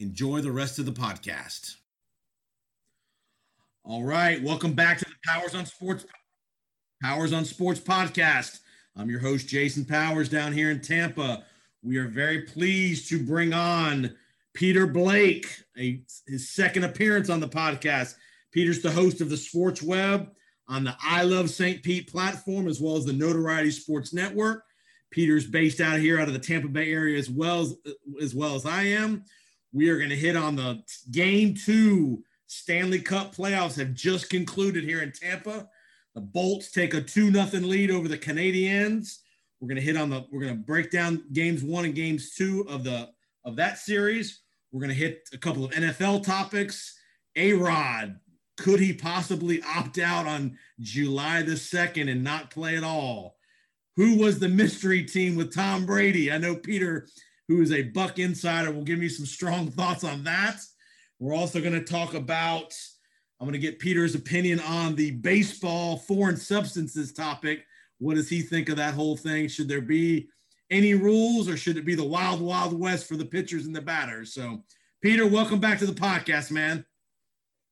Enjoy 0.00 0.40
the 0.40 0.50
rest 0.50 0.80
of 0.80 0.86
the 0.86 0.90
podcast. 0.90 1.76
All 3.84 4.02
right, 4.02 4.42
welcome 4.42 4.72
back 4.72 4.98
to 4.98 5.04
the 5.04 5.14
Powers 5.24 5.54
on 5.54 5.64
Sports 5.64 6.04
Powers 7.00 7.32
on 7.32 7.44
Sports 7.44 7.78
podcast. 7.78 8.58
I'm 8.96 9.08
your 9.08 9.20
host 9.20 9.46
Jason 9.46 9.84
Powers 9.84 10.28
down 10.28 10.52
here 10.52 10.72
in 10.72 10.80
Tampa. 10.80 11.44
We 11.84 11.98
are 11.98 12.08
very 12.08 12.42
pleased 12.42 13.08
to 13.10 13.22
bring 13.22 13.52
on 13.52 14.16
Peter 14.54 14.88
Blake, 14.88 15.46
a, 15.78 16.00
his 16.26 16.48
second 16.48 16.82
appearance 16.82 17.30
on 17.30 17.38
the 17.38 17.48
podcast. 17.48 18.16
Peter's 18.56 18.80
the 18.80 18.90
host 18.90 19.20
of 19.20 19.28
the 19.28 19.36
Sports 19.36 19.82
Web 19.82 20.30
on 20.66 20.82
the 20.82 20.96
I 21.02 21.24
Love 21.24 21.50
St. 21.50 21.82
Pete 21.82 22.10
platform, 22.10 22.68
as 22.68 22.80
well 22.80 22.96
as 22.96 23.04
the 23.04 23.12
Notoriety 23.12 23.70
Sports 23.70 24.14
Network. 24.14 24.64
Peter's 25.10 25.46
based 25.46 25.78
out 25.78 25.98
here 25.98 26.18
out 26.18 26.28
of 26.28 26.32
the 26.32 26.40
Tampa 26.40 26.68
Bay 26.68 26.90
area 26.90 27.18
as 27.18 27.28
well 27.28 27.60
as, 27.60 27.76
as 28.18 28.34
well 28.34 28.54
as 28.54 28.64
I 28.64 28.84
am. 28.84 29.24
We 29.74 29.90
are 29.90 29.98
going 29.98 30.08
to 30.08 30.16
hit 30.16 30.36
on 30.36 30.56
the 30.56 30.82
game 31.10 31.54
two 31.54 32.24
Stanley 32.46 32.98
Cup 32.98 33.36
playoffs 33.36 33.76
have 33.76 33.92
just 33.92 34.30
concluded 34.30 34.84
here 34.84 35.02
in 35.02 35.12
Tampa. 35.12 35.68
The 36.14 36.22
Bolts 36.22 36.70
take 36.70 36.94
a 36.94 37.02
2 37.02 37.30
nothing 37.30 37.68
lead 37.68 37.90
over 37.90 38.08
the 38.08 38.16
Canadiens. 38.16 39.18
We're 39.60 39.68
going 39.68 39.76
to 39.76 39.82
hit 39.82 39.98
on 39.98 40.08
the 40.08 40.24
we're 40.32 40.40
going 40.40 40.56
to 40.56 40.64
break 40.64 40.90
down 40.90 41.24
games 41.34 41.62
1 41.62 41.84
and 41.84 41.94
games 41.94 42.34
2 42.36 42.68
of 42.70 42.84
the 42.84 43.10
of 43.44 43.56
that 43.56 43.76
series. 43.76 44.40
We're 44.72 44.80
going 44.80 44.94
to 44.94 44.96
hit 44.96 45.28
a 45.34 45.38
couple 45.38 45.62
of 45.62 45.72
NFL 45.72 46.24
topics. 46.24 46.94
A-Rod, 47.36 48.18
could 48.56 48.80
he 48.80 48.92
possibly 48.92 49.62
opt 49.62 49.98
out 49.98 50.26
on 50.26 50.58
July 50.80 51.42
the 51.42 51.52
2nd 51.52 52.10
and 52.10 52.24
not 52.24 52.50
play 52.50 52.76
at 52.76 52.84
all? 52.84 53.36
Who 53.96 54.18
was 54.18 54.38
the 54.38 54.48
mystery 54.48 55.04
team 55.04 55.36
with 55.36 55.54
Tom 55.54 55.86
Brady? 55.86 56.30
I 56.32 56.38
know 56.38 56.56
Peter, 56.56 57.08
who 57.48 57.62
is 57.62 57.72
a 57.72 57.82
Buck 57.82 58.18
insider, 58.18 58.70
will 58.70 58.84
give 58.84 58.98
me 58.98 59.08
some 59.08 59.26
strong 59.26 59.70
thoughts 59.70 60.04
on 60.04 60.24
that. 60.24 60.58
We're 61.18 61.34
also 61.34 61.60
going 61.60 61.72
to 61.72 61.84
talk 61.84 62.14
about, 62.14 62.74
I'm 63.40 63.46
going 63.46 63.52
to 63.52 63.58
get 63.58 63.78
Peter's 63.78 64.14
opinion 64.14 64.60
on 64.60 64.94
the 64.96 65.12
baseball 65.12 65.96
foreign 65.96 66.36
substances 66.36 67.12
topic. 67.12 67.64
What 67.98 68.16
does 68.16 68.28
he 68.28 68.42
think 68.42 68.68
of 68.68 68.76
that 68.76 68.94
whole 68.94 69.16
thing? 69.16 69.48
Should 69.48 69.68
there 69.68 69.80
be 69.80 70.28
any 70.70 70.94
rules 70.94 71.48
or 71.48 71.56
should 71.56 71.78
it 71.78 71.86
be 71.86 71.94
the 71.94 72.04
wild, 72.04 72.40
wild 72.40 72.78
west 72.78 73.08
for 73.08 73.16
the 73.16 73.24
pitchers 73.24 73.64
and 73.64 73.74
the 73.74 73.80
batters? 73.80 74.34
So, 74.34 74.62
Peter, 75.02 75.26
welcome 75.26 75.60
back 75.60 75.78
to 75.78 75.86
the 75.86 75.92
podcast, 75.92 76.50
man. 76.50 76.84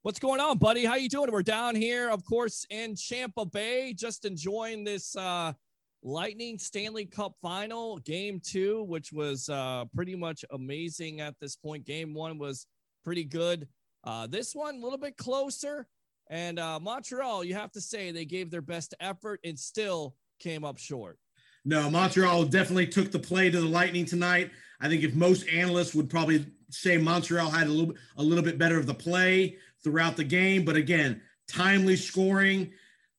What's 0.04 0.18
going 0.18 0.38
on, 0.38 0.58
buddy? 0.58 0.84
How 0.84 0.96
you 0.96 1.08
doing? 1.08 1.32
We're 1.32 1.42
down 1.42 1.74
here, 1.74 2.10
of 2.10 2.26
course, 2.26 2.66
in 2.68 2.94
Champa 2.94 3.46
Bay, 3.46 3.94
just 3.94 4.26
enjoying 4.26 4.84
this 4.84 5.16
uh, 5.16 5.54
Lightning 6.02 6.58
Stanley 6.58 7.06
Cup 7.06 7.36
final, 7.40 7.96
game 8.00 8.38
two, 8.38 8.82
which 8.82 9.14
was 9.14 9.48
uh, 9.48 9.86
pretty 9.94 10.14
much 10.14 10.44
amazing 10.50 11.22
at 11.22 11.40
this 11.40 11.56
point. 11.56 11.86
Game 11.86 12.12
one 12.12 12.36
was 12.36 12.66
pretty 13.02 13.24
good. 13.24 13.66
Uh, 14.04 14.26
this 14.26 14.54
one, 14.54 14.74
a 14.74 14.78
little 14.78 14.98
bit 14.98 15.16
closer. 15.16 15.86
And 16.28 16.58
uh, 16.58 16.78
Montreal, 16.80 17.42
you 17.42 17.54
have 17.54 17.72
to 17.72 17.80
say, 17.80 18.12
they 18.12 18.26
gave 18.26 18.50
their 18.50 18.60
best 18.60 18.92
effort 19.00 19.40
and 19.42 19.58
still 19.58 20.16
came 20.38 20.64
up 20.64 20.76
short. 20.76 21.18
No, 21.64 21.90
Montreal 21.90 22.44
definitely 22.44 22.86
took 22.86 23.10
the 23.10 23.18
play 23.18 23.50
to 23.50 23.60
the 23.60 23.66
Lightning 23.66 24.04
tonight. 24.04 24.50
I 24.80 24.88
think 24.88 25.02
if 25.02 25.14
most 25.14 25.48
analysts 25.48 25.94
would 25.94 26.10
probably 26.10 26.46
say 26.70 26.98
Montreal 26.98 27.50
had 27.50 27.68
a 27.68 27.70
little 27.70 27.94
a 28.16 28.22
little 28.22 28.44
bit 28.44 28.58
better 28.58 28.78
of 28.78 28.86
the 28.86 28.94
play 28.94 29.56
throughout 29.82 30.16
the 30.16 30.24
game, 30.24 30.64
but 30.64 30.76
again, 30.76 31.22
timely 31.48 31.96
scoring. 31.96 32.72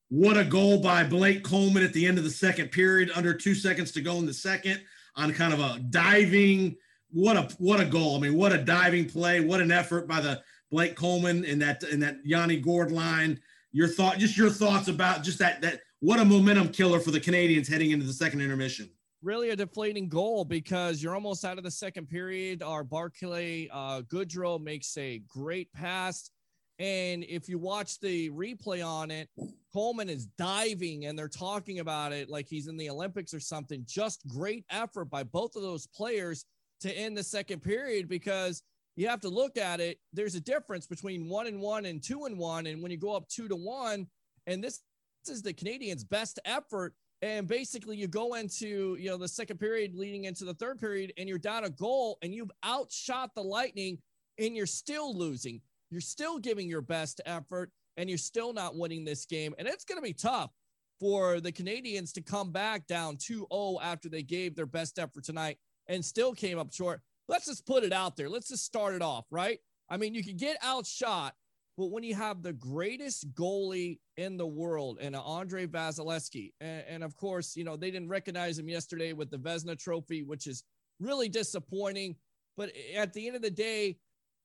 What 0.10 0.38
a 0.38 0.44
goal 0.44 0.80
by 0.80 1.04
Blake 1.04 1.44
Coleman 1.44 1.84
at 1.84 1.92
the 1.94 2.06
end 2.06 2.20
of 2.20 2.24
the 2.24 2.30
second 2.30 2.72
period, 2.72 3.10
under 3.16 3.34
two 3.34 3.56
seconds 3.56 3.92
to 3.94 4.02
go 4.02 4.18
in 4.18 4.26
the 4.28 4.34
second, 4.34 4.82
on 5.16 5.34
kind 5.34 5.54
of 5.54 5.60
a 5.60 5.80
diving 5.80 6.76
what 7.16 7.38
a 7.38 7.44
what 7.60 7.80
a 7.80 7.86
goal! 7.86 8.18
I 8.18 8.20
mean, 8.20 8.36
what 8.36 8.52
a 8.52 8.58
diving 8.58 9.10
play! 9.10 9.40
What 9.40 9.62
an 9.62 9.72
effort 9.72 10.06
by 10.06 10.20
the 10.20 10.42
Blake 10.70 10.96
Coleman 10.96 11.46
and 11.46 11.62
that 11.62 11.82
and 11.84 12.04
that 12.04 12.18
Yanni 12.26 12.60
Gourde 12.60 12.92
line. 12.92 13.40
Your 13.72 13.88
thought, 13.88 14.18
just 14.18 14.38
your 14.38 14.50
thoughts 14.50 14.90
about 14.90 15.24
just 15.24 15.40
that 15.40 15.62
that 15.62 15.80
what 16.00 16.20
a 16.20 16.26
momentum 16.26 16.70
killer 16.70 17.00
for 17.00 17.12
the 17.12 17.20
Canadiens 17.20 17.70
heading 17.70 17.92
into 17.92 18.06
the 18.06 18.14
second 18.14 18.42
intermission. 18.42 18.90
Really 19.22 19.50
a 19.50 19.56
deflating 19.56 20.08
goal 20.08 20.46
because 20.46 21.02
you're 21.02 21.16
almost 21.16 21.46
out 21.46 21.58
of 21.58 21.64
the 21.64 21.72
second 21.72 22.10
period. 22.10 22.62
Our 22.62 22.84
Barclay 22.84 23.70
uh, 23.72 24.02
Goodrow 24.02 24.62
makes 24.62 24.96
a 24.98 25.24
great 25.28 25.72
pass. 25.74 26.30
And 26.78 27.24
if 27.24 27.48
you 27.48 27.58
watch 27.58 28.00
the 28.00 28.30
replay 28.32 28.86
on 28.86 29.10
it, 29.10 29.30
Coleman 29.74 30.10
is 30.10 30.28
diving 30.38 31.06
and 31.06 31.18
they're 31.18 31.28
talking 31.28 31.80
about 31.80 32.12
it 32.12 32.30
like 32.30 32.48
he's 32.50 32.68
in 32.68 32.78
the 32.78 32.90
Olympics 32.90 33.34
or 33.34 33.40
something. 33.40 33.84
Just 33.88 34.28
great 34.28 34.66
effort 34.70 35.06
by 35.06 35.24
both 35.24 35.56
of 35.56 35.62
those 35.62 35.88
players 35.88 36.46
to 36.82 36.92
end 36.96 37.18
the 37.18 37.24
second 37.24 37.62
period 37.62 38.08
because 38.08 38.62
you 38.96 39.08
have 39.08 39.22
to 39.22 39.30
look 39.30 39.58
at 39.58 39.80
it. 39.80 40.00
There's 40.14 40.36
a 40.36 40.42
difference 40.42 40.86
between 40.86 41.28
one 41.30 41.48
and 41.48 41.60
one 41.60 41.86
and 41.86 42.04
two 42.04 42.26
and 42.26 42.38
one. 42.38 42.68
And 42.68 42.82
when 42.82 42.92
you 42.92 42.98
go 42.98 43.16
up 43.16 43.28
two 43.28 43.48
to 43.48 43.56
one, 43.56 44.08
and 44.48 44.64
this, 44.64 44.76
this 44.76 44.82
is 45.30 45.42
the 45.42 45.54
Canadiens' 45.54 46.08
best 46.08 46.40
effort. 46.46 46.94
And 47.22 47.48
basically, 47.48 47.98
you 47.98 48.08
go 48.08 48.36
into 48.36 48.98
you 49.00 49.10
know 49.10 49.18
the 49.18 49.28
second 49.28 49.58
period, 49.60 49.96
leading 49.96 50.26
into 50.26 50.46
the 50.46 50.54
third 50.54 50.80
period, 50.80 51.14
and 51.18 51.30
you're 51.30 51.38
down 51.38 51.64
a 51.64 51.70
goal, 51.70 52.18
and 52.22 52.34
you've 52.34 52.52
outshot 52.64 53.34
the 53.36 53.42
Lightning, 53.42 53.98
and 54.38 54.56
you're 54.56 54.66
still 54.66 55.16
losing. 55.16 55.62
You're 55.90 56.02
still 56.02 56.40
giving 56.40 56.68
your 56.68 56.82
best 56.82 57.22
effort, 57.26 57.72
and 57.98 58.10
you're 58.10 58.18
still 58.18 58.54
not 58.54 58.76
winning 58.76 59.06
this 59.06 59.26
game. 59.26 59.56
And 59.58 59.68
it's 59.68 59.86
going 59.86 59.98
to 59.98 60.04
be 60.04 60.14
tough 60.14 60.52
for 61.00 61.40
the 61.40 61.52
Canadiens 61.52 62.14
to 62.14 62.22
come 62.22 62.52
back 62.52 62.88
down 62.88 63.18
2-0 63.18 63.80
after 63.82 64.10
they 64.10 64.24
gave 64.24 64.56
their 64.56 64.66
best 64.66 64.98
effort 64.98 65.24
tonight 65.24 65.58
and 65.88 66.04
still 66.04 66.34
came 66.34 66.58
up 66.58 66.74
short. 66.74 67.02
Let's 67.28 67.46
just 67.46 67.66
put 67.66 67.84
it 67.84 67.94
out 67.94 68.16
there. 68.16 68.30
Let's 68.30 68.48
just 68.48 68.66
start 68.66 68.94
it 68.94 69.02
off, 69.02 69.26
right? 69.30 69.60
I 69.90 69.98
mean, 69.98 70.14
you 70.14 70.24
can 70.24 70.38
get 70.38 70.58
outshot, 70.64 71.34
but 71.78 71.88
when 71.88 72.04
you 72.04 72.16
have 72.16 72.42
the 72.42 72.54
greatest 72.54 73.34
goalie 73.34 74.00
in 74.18 74.38
the 74.38 74.48
world 74.48 74.98
and 75.02 75.16
Andre 75.16 75.68
Vasilevskiy, 75.68 76.54
and, 76.62 76.84
and, 76.88 77.04
of 77.04 77.16
course, 77.18 77.56
you 77.56 77.64
know, 77.64 77.76
they 77.76 77.92
didn't 77.92 78.10
recognize 78.10 78.58
him 78.58 78.70
yesterday 78.70 79.14
with 79.14 79.30
the 79.30 79.38
Vezina 79.38 79.78
trophy, 79.78 80.24
which 80.24 80.48
is 80.48 80.64
really 81.00 81.28
disappointing. 81.28 82.16
But 82.56 82.72
at 82.96 83.14
the 83.14 83.28
end 83.28 83.36
of 83.36 83.42
the 83.42 83.52
day, 83.52 83.98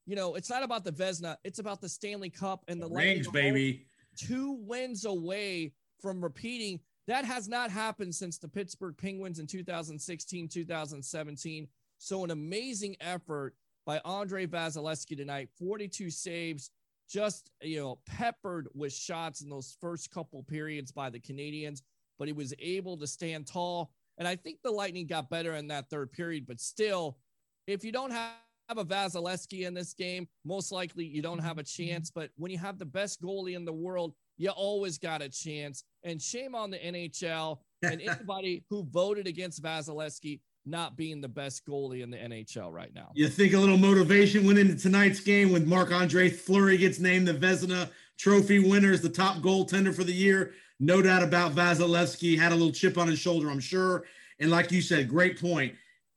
you 0.07 0.17
know, 0.17 0.35
it's 0.35 0.51
not 0.51 0.65
about 0.65 0.83
the 0.83 0.93
Vezina, 0.93 1.37
it's 1.45 1.61
about 1.61 1.81
the 1.81 1.89
Stanley 1.89 2.31
Cup 2.31 2.65
and 2.67 2.83
the, 2.83 2.89
the 2.89 2.95
rings, 2.95 3.29
baby. 3.29 3.87
Two 4.17 4.59
wins 4.61 5.05
away 5.05 5.73
from 6.01 6.21
repeating 6.21 6.81
that 7.07 7.25
has 7.25 7.49
not 7.49 7.71
happened 7.71 8.15
since 8.15 8.39
the 8.39 8.49
Pittsburgh 8.49 8.97
Penguins 8.97 9.39
in 9.39 9.47
2016, 9.47 10.49
2017. 10.49 11.69
So 11.99 12.25
an 12.25 12.31
amazing 12.31 12.97
effort 13.01 13.55
by 13.85 14.01
Andre 14.05 14.47
Vasilevskiy 14.47 15.17
tonight, 15.17 15.49
42 15.59 16.11
saves, 16.11 16.71
just 17.11 17.51
you 17.61 17.81
know 17.81 17.99
peppered 18.07 18.69
with 18.75 18.93
shots 18.93 19.43
in 19.43 19.51
those 19.51 19.77
first 19.81 20.11
couple 20.11 20.43
periods 20.45 20.93
by 20.93 21.11
the 21.11 21.21
Canadiens, 21.21 21.83
but 22.19 22.29
he 22.29 22.33
was 22.33 22.55
able 22.59 22.97
to 22.99 23.07
stand 23.07 23.47
tall. 23.47 23.91
And 24.19 24.29
I 24.29 24.37
think 24.37 24.59
the 24.63 24.71
Lightning 24.71 25.07
got 25.07 25.31
better 25.31 25.55
in 25.55 25.69
that 25.69 25.89
third 25.89 26.13
period, 26.13 26.47
but 26.47 26.61
still, 26.61 27.19
if 27.67 27.85
you 27.85 27.93
don't 27.93 28.11
have 28.11 28.35
a 28.77 28.85
Vasilevskiy 28.85 29.67
in 29.67 29.75
this 29.75 29.95
game, 29.95 30.29
most 30.45 30.71
likely 30.71 31.05
you 31.05 31.23
don't 31.23 31.39
have 31.39 31.59
a 31.59 31.63
chance. 31.63 32.11
But 32.11 32.31
when 32.37 32.51
you 32.51 32.59
have 32.59 32.79
the 32.79 32.85
best 32.85 33.23
goalie 33.23 33.57
in 33.57 33.65
the 33.65 33.73
world, 33.73 34.15
you 34.37 34.51
always 34.51 34.99
got 34.99 35.23
a 35.23 35.29
chance. 35.29 35.85
And 36.05 36.21
shame 36.21 36.55
on 36.55 36.71
the 36.71 36.79
NHL 36.79 37.59
and 37.83 38.01
anybody 38.07 38.65
who 38.71 38.85
voted 38.85 39.27
against 39.27 39.63
Vasilevskiy 39.63 40.41
not 40.71 40.97
being 40.97 41.21
the 41.21 41.29
best 41.29 41.67
goalie 41.67 42.03
in 42.03 42.11
the 42.11 42.17
NHL 42.17 42.73
right 42.73 42.95
now. 42.95 43.11
You 43.15 43.29
think 43.29 43.53
a 43.53 43.59
little 43.59 43.77
motivation 43.77 44.47
went 44.47 44.59
into 44.59 44.77
tonight's 44.77 45.21
game 45.21 45.53
when 45.53 45.69
Marc 45.69 45.93
Andre 45.93 46.31
Fleury 46.31 46.79
gets 46.79 46.99
named 46.99 47.29
the 47.29 47.35
Vezina 47.35 47.91
Trophy 48.17 48.59
winner 48.59 48.93
as 48.93 49.01
the 49.01 49.09
top 49.09 49.39
goaltender 49.39 49.95
for 49.95 50.05
the 50.05 50.13
year. 50.13 50.53
No 50.79 51.03
doubt 51.03 51.23
about 51.23 51.55
Vasilevskiy 51.55 52.39
had 52.39 52.53
a 52.53 52.55
little 52.55 52.73
chip 52.73 52.97
on 52.97 53.09
his 53.09 53.19
shoulder, 53.19 53.51
I'm 53.51 53.61
sure. 53.61 54.05
And 54.39 54.51
like 54.51 54.71
you 54.71 54.81
said, 54.81 55.09
great 55.09 55.41
point. 55.41 55.75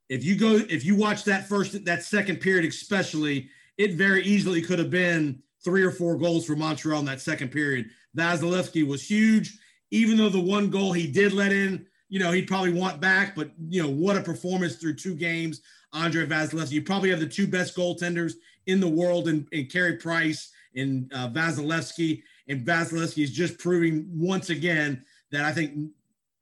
If 0.09 0.23
you 0.23 0.35
go, 0.35 0.61
if 0.69 0.85
you 0.85 0.95
watch 0.95 1.23
that 1.25 1.47
first, 1.47 1.83
that 1.85 2.03
second 2.03 2.39
period, 2.39 2.65
especially, 2.65 3.49
it 3.77 3.95
very 3.95 4.23
easily 4.23 4.61
could 4.61 4.79
have 4.79 4.89
been 4.89 5.41
three 5.63 5.83
or 5.83 5.91
four 5.91 6.17
goals 6.17 6.45
for 6.45 6.55
Montreal 6.55 6.99
in 6.99 7.05
that 7.05 7.21
second 7.21 7.51
period. 7.51 7.89
Vasilevskiy 8.15 8.85
was 8.85 9.09
huge, 9.09 9.57
even 9.91 10.17
though 10.17 10.29
the 10.29 10.39
one 10.39 10.69
goal 10.69 10.93
he 10.93 11.07
did 11.11 11.33
let 11.33 11.51
in, 11.51 11.85
you 12.13 12.19
know, 12.19 12.31
he'd 12.31 12.45
probably 12.45 12.71
want 12.71 13.01
back. 13.01 13.35
But 13.35 13.49
you 13.67 13.81
know, 13.81 13.89
what 13.89 14.15
a 14.15 14.21
performance 14.21 14.75
through 14.75 14.97
two 14.97 15.15
games, 15.15 15.61
Andre 15.93 16.27
Vasilevskiy. 16.27 16.73
You 16.73 16.83
probably 16.83 17.09
have 17.09 17.19
the 17.19 17.25
two 17.25 17.47
best 17.47 17.75
goaltenders 17.75 18.33
in 18.67 18.79
the 18.79 18.87
world, 18.87 19.27
in, 19.27 19.47
in 19.51 19.65
Carey 19.65 19.97
Price 19.97 20.51
and 20.75 21.11
uh, 21.11 21.29
Vasilevskiy. 21.29 22.21
And 22.47 22.63
Vasilevskiy 22.63 23.23
is 23.23 23.31
just 23.31 23.57
proving 23.57 24.05
once 24.13 24.51
again 24.51 25.03
that 25.31 25.43
I 25.43 25.51
think 25.53 25.89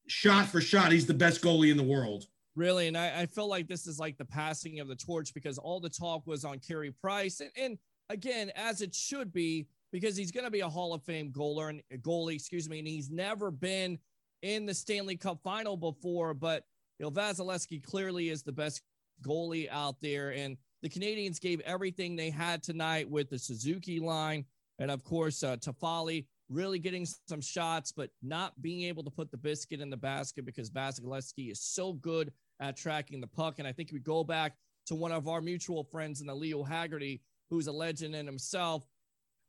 shot 0.07 0.47
for 0.47 0.59
shot, 0.59 0.91
he's 0.91 1.05
the 1.05 1.13
best 1.13 1.41
goalie 1.41 1.71
in 1.71 1.77
the 1.77 1.83
world. 1.83 2.25
Really, 2.57 2.89
and 2.89 2.97
I, 2.97 3.21
I 3.21 3.25
feel 3.25 3.47
like 3.47 3.69
this 3.69 3.87
is 3.87 3.97
like 3.97 4.17
the 4.17 4.25
passing 4.25 4.81
of 4.81 4.89
the 4.89 4.95
torch 4.95 5.33
because 5.33 5.57
all 5.57 5.79
the 5.79 5.87
talk 5.89 6.27
was 6.27 6.43
on 6.43 6.59
Carey 6.59 6.91
Price, 6.91 7.39
and, 7.39 7.49
and 7.55 7.77
again, 8.09 8.51
as 8.57 8.81
it 8.81 8.93
should 8.93 9.31
be, 9.31 9.67
because 9.93 10.17
he's 10.17 10.31
going 10.31 10.43
to 10.43 10.51
be 10.51 10.59
a 10.59 10.67
Hall 10.67 10.93
of 10.93 11.01
Fame 11.03 11.31
goaler 11.31 11.69
and 11.69 11.81
goalie, 12.03 12.35
excuse 12.35 12.67
me, 12.67 12.79
and 12.79 12.87
he's 12.89 13.09
never 13.09 13.51
been 13.51 13.97
in 14.41 14.65
the 14.65 14.73
Stanley 14.73 15.17
Cup 15.17 15.39
final 15.43 15.77
before. 15.77 16.33
But 16.33 16.63
you 16.99 17.05
know, 17.05 17.11
Vasilevskiy 17.11 17.83
clearly 17.83 18.29
is 18.29 18.43
the 18.43 18.51
best 18.51 18.81
goalie 19.25 19.69
out 19.69 19.95
there, 20.01 20.31
and 20.31 20.57
the 20.81 20.89
Canadiens 20.89 21.39
gave 21.39 21.59
everything 21.61 22.15
they 22.15 22.29
had 22.29 22.63
tonight 22.63 23.09
with 23.09 23.29
the 23.29 23.37
Suzuki 23.37 23.99
line, 23.99 24.45
and 24.79 24.89
of 24.89 25.03
course, 25.03 25.43
uh, 25.43 25.57
Toffoli 25.57 26.25
really 26.51 26.79
getting 26.79 27.07
some 27.27 27.41
shots, 27.41 27.91
but 27.91 28.09
not 28.21 28.61
being 28.61 28.83
able 28.83 29.03
to 29.03 29.09
put 29.09 29.31
the 29.31 29.37
biscuit 29.37 29.79
in 29.79 29.89
the 29.89 29.97
basket 29.97 30.45
because 30.45 30.69
Vasilevskiy 30.69 31.51
is 31.51 31.61
so 31.61 31.93
good 31.93 32.31
at 32.59 32.75
tracking 32.75 33.21
the 33.21 33.27
puck. 33.27 33.55
And 33.59 33.67
I 33.67 33.71
think 33.71 33.91
we 33.93 33.99
go 33.99 34.23
back 34.23 34.55
to 34.87 34.95
one 34.95 35.11
of 35.11 35.27
our 35.27 35.41
mutual 35.41 35.83
friends 35.83 36.19
in 36.19 36.27
the 36.27 36.35
Leo 36.35 36.63
Haggerty, 36.63 37.21
who's 37.49 37.67
a 37.67 37.71
legend 37.71 38.15
in 38.15 38.25
himself, 38.25 38.85